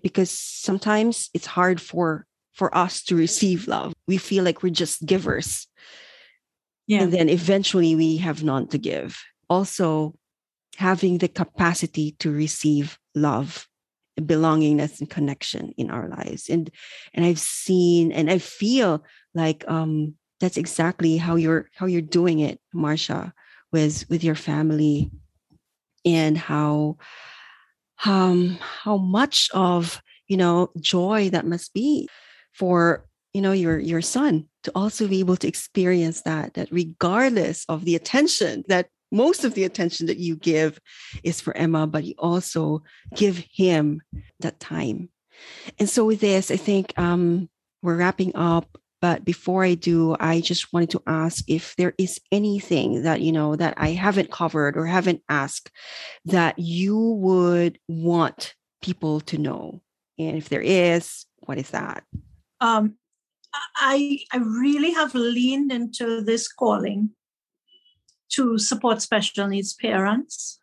Because 0.01 0.29
sometimes 0.29 1.29
it's 1.33 1.47
hard 1.47 1.81
for 1.81 2.25
for 2.53 2.75
us 2.75 3.03
to 3.03 3.15
receive 3.15 3.67
love. 3.67 3.93
We 4.07 4.17
feel 4.17 4.43
like 4.43 4.63
we're 4.63 4.73
just 4.73 5.05
givers. 5.05 5.67
Yeah. 6.87 7.01
and 7.01 7.11
then 7.11 7.29
eventually 7.29 7.95
we 7.95 8.17
have 8.17 8.43
none 8.43 8.67
to 8.67 8.77
give. 8.77 9.19
Also 9.49 10.13
having 10.77 11.17
the 11.17 11.27
capacity 11.27 12.11
to 12.19 12.29
receive 12.29 12.99
love 13.15 13.67
belongingness 14.19 14.99
and 14.99 15.09
connection 15.09 15.73
in 15.77 15.89
our 15.89 16.07
lives. 16.07 16.49
And 16.49 16.69
and 17.13 17.25
i've 17.25 17.39
seen 17.39 18.11
and 18.11 18.29
i 18.29 18.37
feel 18.37 19.03
like 19.33 19.65
um 19.67 20.15
that's 20.39 20.57
exactly 20.57 21.17
how 21.17 21.35
you're 21.35 21.69
how 21.73 21.85
you're 21.85 22.01
doing 22.01 22.39
it 22.39 22.59
Marcia 22.73 23.33
with 23.71 24.05
with 24.09 24.23
your 24.23 24.35
family 24.35 25.11
and 26.05 26.37
how 26.37 26.97
um 28.05 28.57
how 28.83 28.97
much 28.97 29.49
of 29.53 30.01
you 30.27 30.37
know 30.37 30.69
joy 30.79 31.29
that 31.29 31.45
must 31.45 31.73
be 31.73 32.07
for 32.53 33.05
you 33.33 33.41
know 33.41 33.51
your 33.51 33.79
your 33.79 34.01
son 34.01 34.47
to 34.63 34.71
also 34.75 35.07
be 35.07 35.19
able 35.19 35.37
to 35.37 35.47
experience 35.47 36.21
that 36.21 36.53
that 36.53 36.69
regardless 36.71 37.65
of 37.67 37.85
the 37.85 37.95
attention 37.95 38.63
that 38.67 38.87
most 39.11 39.43
of 39.43 39.53
the 39.53 39.63
attention 39.63 40.07
that 40.07 40.17
you 40.17 40.35
give 40.35 40.79
is 41.23 41.39
for 41.39 41.55
Emma 41.55 41.87
but 41.87 42.03
you 42.03 42.13
also 42.17 42.83
give 43.15 43.37
him 43.37 44.01
that 44.39 44.59
time. 44.59 45.09
And 45.79 45.89
so 45.89 46.05
with 46.05 46.21
this 46.21 46.49
I 46.49 46.57
think 46.57 46.97
um 46.97 47.49
we're 47.81 47.97
wrapping 47.97 48.35
up 48.35 48.77
but 49.05 49.23
before 49.23 49.63
I 49.63 49.75
do, 49.75 50.17
I 50.19 50.41
just 50.41 50.73
wanted 50.73 50.89
to 50.89 51.03
ask 51.05 51.47
if 51.47 51.75
there 51.75 51.93
is 51.99 52.19
anything 52.31 53.03
that, 53.03 53.21
you 53.21 53.31
know, 53.31 53.55
that 53.55 53.75
I 53.77 53.89
haven't 53.89 54.31
covered 54.31 54.75
or 54.75 54.87
haven't 54.87 55.21
asked 55.29 55.69
that 56.25 56.57
you 56.57 56.97
would 56.97 57.77
want 57.87 58.55
people 58.81 59.21
to 59.29 59.37
know. 59.37 59.83
And 60.17 60.35
if 60.35 60.49
there 60.49 60.63
is, 60.63 61.27
what 61.41 61.59
is 61.59 61.69
that? 61.69 62.03
Um, 62.59 62.95
I, 63.75 64.21
I 64.33 64.37
really 64.37 64.93
have 64.93 65.13
leaned 65.13 65.71
into 65.71 66.21
this 66.21 66.51
calling 66.51 67.11
to 68.29 68.57
support 68.57 69.03
special 69.03 69.47
needs 69.47 69.75
parents. 69.75 70.61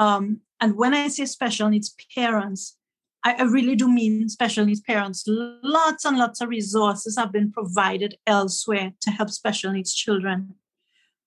Um, 0.00 0.40
and 0.60 0.74
when 0.74 0.94
I 0.94 1.06
say 1.06 1.26
special 1.26 1.68
needs 1.68 1.94
parents, 2.12 2.76
I, 3.24 3.34
I 3.34 3.42
really 3.42 3.76
do 3.76 3.88
mean 3.88 4.28
special 4.28 4.64
needs 4.64 4.80
parents. 4.80 5.24
Lots 5.26 6.04
and 6.04 6.18
lots 6.18 6.40
of 6.40 6.48
resources 6.48 7.16
have 7.16 7.32
been 7.32 7.52
provided 7.52 8.16
elsewhere 8.26 8.92
to 9.00 9.10
help 9.10 9.30
special 9.30 9.72
needs 9.72 9.94
children. 9.94 10.54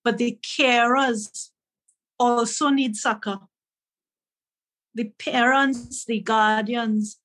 But 0.04 0.18
the 0.18 0.38
carers 0.42 1.50
also 2.18 2.68
need 2.68 2.96
succor. 2.96 3.38
The 4.94 5.12
parents, 5.18 6.04
the 6.04 6.20
guardians, 6.20 7.18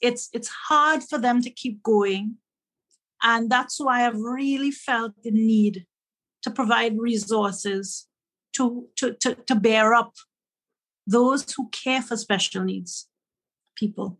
it's 0.00 0.30
it's 0.32 0.48
hard 0.48 1.02
for 1.02 1.18
them 1.18 1.42
to 1.42 1.50
keep 1.50 1.82
going. 1.82 2.36
And 3.22 3.50
that's 3.50 3.80
why 3.80 4.06
I've 4.06 4.20
really 4.20 4.70
felt 4.70 5.12
the 5.22 5.32
need 5.32 5.86
to 6.42 6.50
provide 6.50 6.98
resources 6.98 8.06
to, 8.54 8.88
to, 8.96 9.12
to, 9.14 9.34
to 9.34 9.54
bear 9.54 9.92
up 9.92 10.14
those 11.06 11.50
who 11.52 11.68
care 11.70 12.00
for 12.00 12.16
special 12.16 12.62
needs 12.62 13.08
people. 13.78 14.18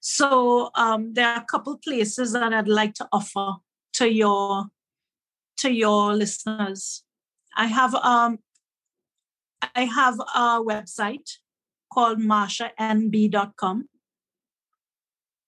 So 0.00 0.70
um, 0.74 1.14
there 1.14 1.28
are 1.28 1.40
a 1.40 1.44
couple 1.44 1.78
places 1.78 2.32
that 2.32 2.52
I'd 2.52 2.68
like 2.68 2.94
to 2.94 3.08
offer 3.12 3.54
to 3.94 4.12
your 4.12 4.66
to 5.58 5.70
your 5.70 6.14
listeners. 6.14 7.04
I 7.56 7.66
have 7.66 7.94
um, 7.94 8.38
I 9.76 9.84
have 9.84 10.18
a 10.18 10.60
website 10.60 11.38
called 11.92 12.18
marshanb.com. 12.18 13.88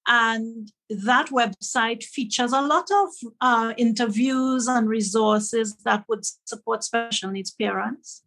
And 0.06 0.70
that 0.90 1.28
website 1.30 2.04
features 2.04 2.52
a 2.52 2.60
lot 2.60 2.88
of 2.92 3.08
uh, 3.40 3.72
interviews 3.78 4.66
and 4.68 4.86
resources 4.86 5.76
that 5.84 6.04
would 6.08 6.24
support 6.44 6.84
special 6.84 7.30
needs 7.30 7.50
parents. 7.50 8.22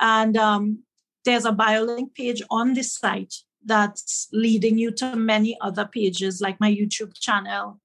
And 0.00 0.36
um, 0.36 0.82
there's 1.24 1.44
a 1.44 1.52
BioLink 1.52 2.14
page 2.14 2.42
on 2.50 2.74
this 2.74 2.94
site 2.94 3.34
that's 3.68 4.28
leading 4.32 4.78
you 4.78 4.90
to 4.92 5.14
many 5.14 5.56
other 5.60 5.86
pages, 5.86 6.40
like 6.40 6.58
my 6.58 6.70
YouTube 6.70 7.14
channel, 7.18 7.80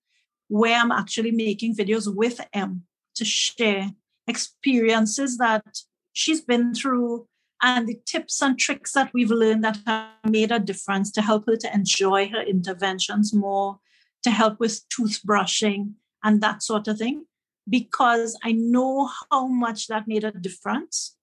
where 0.48 0.80
I'm 0.80 0.92
actually 0.92 1.32
making 1.32 1.76
videos 1.76 2.14
with 2.14 2.42
M 2.54 2.84
to 3.16 3.26
share 3.26 3.92
experiences 4.28 5.38
that 5.38 5.66
she's 6.14 6.42
been 6.42 6.74
through 6.74 7.28
and 7.62 7.88
the 7.88 8.00
tips 8.06 8.42
and 8.42 8.58
tricks 8.58 8.94
that 8.94 9.14
we've 9.14 9.32
learned 9.32 9.64
that 9.64 9.78
have 9.86 10.10
made 10.30 10.52
a 10.52 10.60
difference 10.60 11.12
to 11.12 11.22
help 11.22 11.46
her 11.48 11.56
to 11.58 11.74
enjoy 11.74 12.28
her 12.30 12.42
interventions 12.42 13.34
more, 13.34 13.80
to 14.24 14.32
help 14.32 14.60
with 14.60 14.82
toothbrushing 14.90 15.94
and 16.24 16.42
that 16.42 16.64
sort 16.64 16.88
of 16.88 16.98
thing, 16.98 17.26
because 17.70 18.38
I 18.44 18.54
know 18.54 19.10
how 19.32 19.48
much 19.48 19.88
that 19.88 20.08
made 20.08 20.24
a 20.24 20.32
difference 20.32 21.16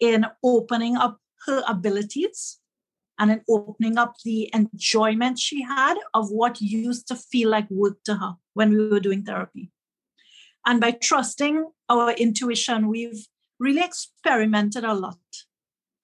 in 0.00 0.26
opening 0.42 0.96
up 0.96 1.18
her 1.46 1.62
abilities 1.66 2.58
and 3.18 3.30
in 3.30 3.42
opening 3.48 3.98
up 3.98 4.14
the 4.24 4.50
enjoyment 4.54 5.38
she 5.38 5.62
had 5.62 5.96
of 6.14 6.30
what 6.30 6.60
used 6.60 7.06
to 7.08 7.16
feel 7.16 7.50
like 7.50 7.70
work 7.70 8.02
to 8.04 8.14
her 8.16 8.34
when 8.54 8.70
we 8.70 8.88
were 8.88 9.00
doing 9.00 9.22
therapy. 9.22 9.70
And 10.66 10.80
by 10.80 10.92
trusting 10.92 11.66
our 11.88 12.12
intuition, 12.12 12.88
we've 12.88 13.26
really 13.58 13.82
experimented 13.82 14.84
a 14.84 14.94
lot 14.94 15.18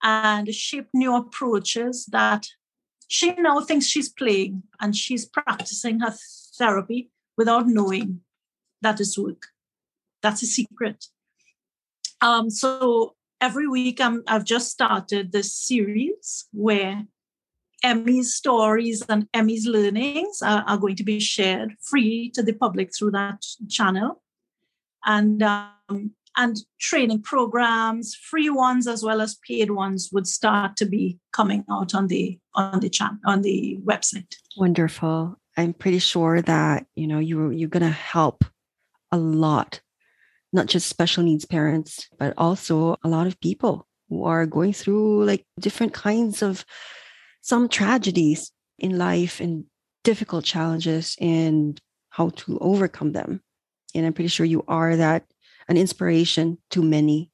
and 0.03 0.53
shaped 0.55 0.91
new 0.95 1.15
approaches 1.17 2.07
that 2.07 2.47
she 3.09 3.33
now 3.33 3.61
thinks 3.61 3.87
she's 3.87 4.09
playing 4.09 4.63
and 4.81 4.95
she's 4.95 5.25
practicing 5.25 6.01
her 6.01 6.15
therapy 6.57 7.11
without 7.37 7.67
knowing 7.67 8.21
that 8.83 9.01
it's 9.01 9.19
work. 9.19 9.47
That's 10.23 10.43
a 10.43 10.47
secret. 10.47 11.07
Um, 12.21 12.51
so 12.51 13.15
every 13.41 13.69
week 13.69 14.01
I'm, 14.01 14.23
I've 14.27 14.45
just 14.45 14.71
started 14.71 15.33
this 15.33 15.55
series 15.55 16.47
where 16.53 17.05
Emmy's 17.83 18.35
stories 18.35 19.03
and 19.09 19.29
Emmy's 19.33 19.67
learnings 19.67 20.43
are, 20.43 20.65
are, 20.67 20.79
going 20.79 20.97
to 20.97 21.05
be 21.05 21.21
shared 21.21 21.75
free 21.81 22.31
to 22.35 22.43
the 22.43 22.53
public 22.53 22.91
through 22.97 23.13
that 23.13 23.45
channel. 23.69 24.21
And 25.05 25.43
um, 25.43 26.15
and 26.37 26.57
training 26.79 27.23
programs, 27.23 28.15
free 28.15 28.49
ones 28.49 28.87
as 28.87 29.03
well 29.03 29.21
as 29.21 29.39
paid 29.47 29.73
ones, 29.73 30.11
would 30.13 30.27
start 30.27 30.77
to 30.77 30.87
be 30.87 31.19
coming 31.33 31.65
out 31.71 31.95
on 31.95 32.07
the 32.07 32.39
on 32.55 32.81
the 32.81 32.89
channel 32.89 33.19
on 33.27 33.43
the 33.43 33.79
website. 33.85 34.35
Wonderful. 34.57 35.37
I'm 35.57 35.73
pretty 35.73 35.99
sure 35.99 36.41
that 36.43 36.87
you 36.95 37.07
know 37.07 37.19
you 37.19 37.51
you're 37.51 37.69
gonna 37.69 37.91
help 37.91 38.45
a 39.11 39.19
lot 39.19 39.81
not 40.53 40.67
just 40.67 40.89
special 40.89 41.23
needs 41.23 41.45
parents, 41.45 42.09
but 42.19 42.35
also 42.37 42.97
a 43.03 43.09
lot 43.09 43.27
of 43.27 43.41
people 43.41 43.87
who 44.09 44.25
are 44.25 44.47
going 44.47 44.73
through 44.73 45.25
like 45.25 45.45
different 45.61 45.93
kinds 45.93 46.43
of 46.43 46.65
some 47.43 47.69
tragedies 47.69 48.53
in 48.79 48.97
life 48.97 49.41
and 49.41 49.65
difficult 50.05 50.45
challenges 50.45 51.17
and 51.21 51.81
how 52.11 52.31
to 52.31 52.59
overcome 52.61 53.13
them. 53.13 53.43
And 53.95 54.07
I'm 54.07 54.13
pretty 54.13 54.29
sure 54.29 54.47
you 54.47 54.65
are 54.69 54.97
that 54.97 55.25
an 55.69 55.77
inspiration 55.77 56.59
to 56.71 56.83
many. 56.83 57.31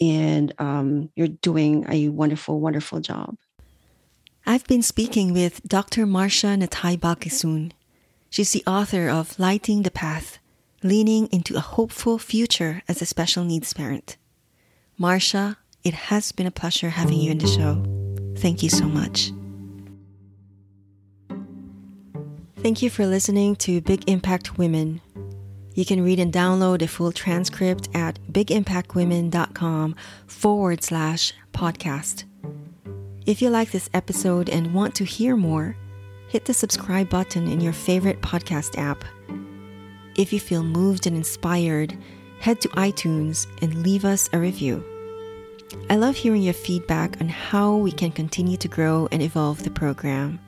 And 0.00 0.52
um, 0.58 1.10
you're 1.14 1.28
doing 1.28 1.86
a 1.88 2.08
wonderful, 2.08 2.60
wonderful 2.60 3.00
job. 3.00 3.36
I've 4.46 4.66
been 4.66 4.82
speaking 4.82 5.32
with 5.32 5.62
Dr. 5.66 6.04
Marcia 6.04 6.48
Nathai 6.48 6.98
Balkissoon. 6.98 7.72
She's 8.28 8.52
the 8.52 8.64
author 8.66 9.08
of 9.08 9.38
Lighting 9.38 9.82
the 9.82 9.90
Path 9.90 10.38
leaning 10.84 11.26
into 11.28 11.56
a 11.56 11.60
hopeful 11.60 12.18
future 12.18 12.82
as 12.86 13.00
a 13.02 13.06
special 13.06 13.42
needs 13.42 13.72
parent. 13.72 14.18
Marcia, 14.98 15.56
it 15.82 15.94
has 15.94 16.30
been 16.30 16.46
a 16.46 16.50
pleasure 16.52 16.90
having 16.90 17.18
you 17.18 17.30
in 17.32 17.38
the 17.38 17.48
show. 17.48 17.82
Thank 18.38 18.62
you 18.62 18.68
so 18.68 18.84
much. 18.84 19.32
Thank 22.58 22.82
you 22.82 22.90
for 22.90 23.06
listening 23.06 23.56
to 23.56 23.80
Big 23.80 24.08
Impact 24.08 24.58
Women. 24.58 25.00
You 25.74 25.84
can 25.84 26.04
read 26.04 26.20
and 26.20 26.32
download 26.32 26.82
a 26.82 26.86
full 26.86 27.12
transcript 27.12 27.88
at 27.94 28.18
bigimpactwomen.com 28.30 29.96
forward 30.26 30.82
slash 30.84 31.32
podcast. 31.52 32.24
If 33.26 33.40
you 33.40 33.48
like 33.48 33.70
this 33.70 33.88
episode 33.94 34.50
and 34.50 34.74
want 34.74 34.94
to 34.96 35.04
hear 35.04 35.34
more, 35.34 35.76
hit 36.28 36.44
the 36.44 36.54
subscribe 36.54 37.08
button 37.08 37.48
in 37.48 37.60
your 37.60 37.72
favorite 37.72 38.20
podcast 38.20 38.78
app 38.78 39.04
if 40.16 40.32
you 40.32 40.40
feel 40.40 40.62
moved 40.62 41.06
and 41.06 41.16
inspired, 41.16 41.96
head 42.40 42.60
to 42.60 42.68
iTunes 42.70 43.46
and 43.62 43.82
leave 43.82 44.04
us 44.04 44.28
a 44.32 44.38
review. 44.38 44.84
I 45.90 45.96
love 45.96 46.16
hearing 46.16 46.42
your 46.42 46.54
feedback 46.54 47.20
on 47.20 47.28
how 47.28 47.76
we 47.76 47.92
can 47.92 48.10
continue 48.10 48.56
to 48.58 48.68
grow 48.68 49.08
and 49.10 49.22
evolve 49.22 49.62
the 49.64 49.70
program. 49.70 50.38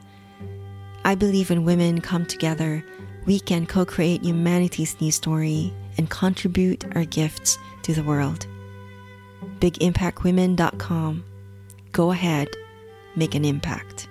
I 1.04 1.14
believe 1.14 1.50
when 1.50 1.64
women 1.64 2.00
come 2.00 2.26
together, 2.26 2.84
we 3.26 3.40
can 3.40 3.66
co 3.66 3.84
create 3.84 4.24
humanity's 4.24 5.00
new 5.00 5.10
story 5.10 5.72
and 5.98 6.08
contribute 6.10 6.84
our 6.94 7.04
gifts 7.04 7.58
to 7.82 7.94
the 7.94 8.02
world. 8.02 8.46
BigImpactWomen.com. 9.60 11.24
Go 11.92 12.10
ahead, 12.10 12.48
make 13.14 13.34
an 13.34 13.44
impact. 13.44 14.08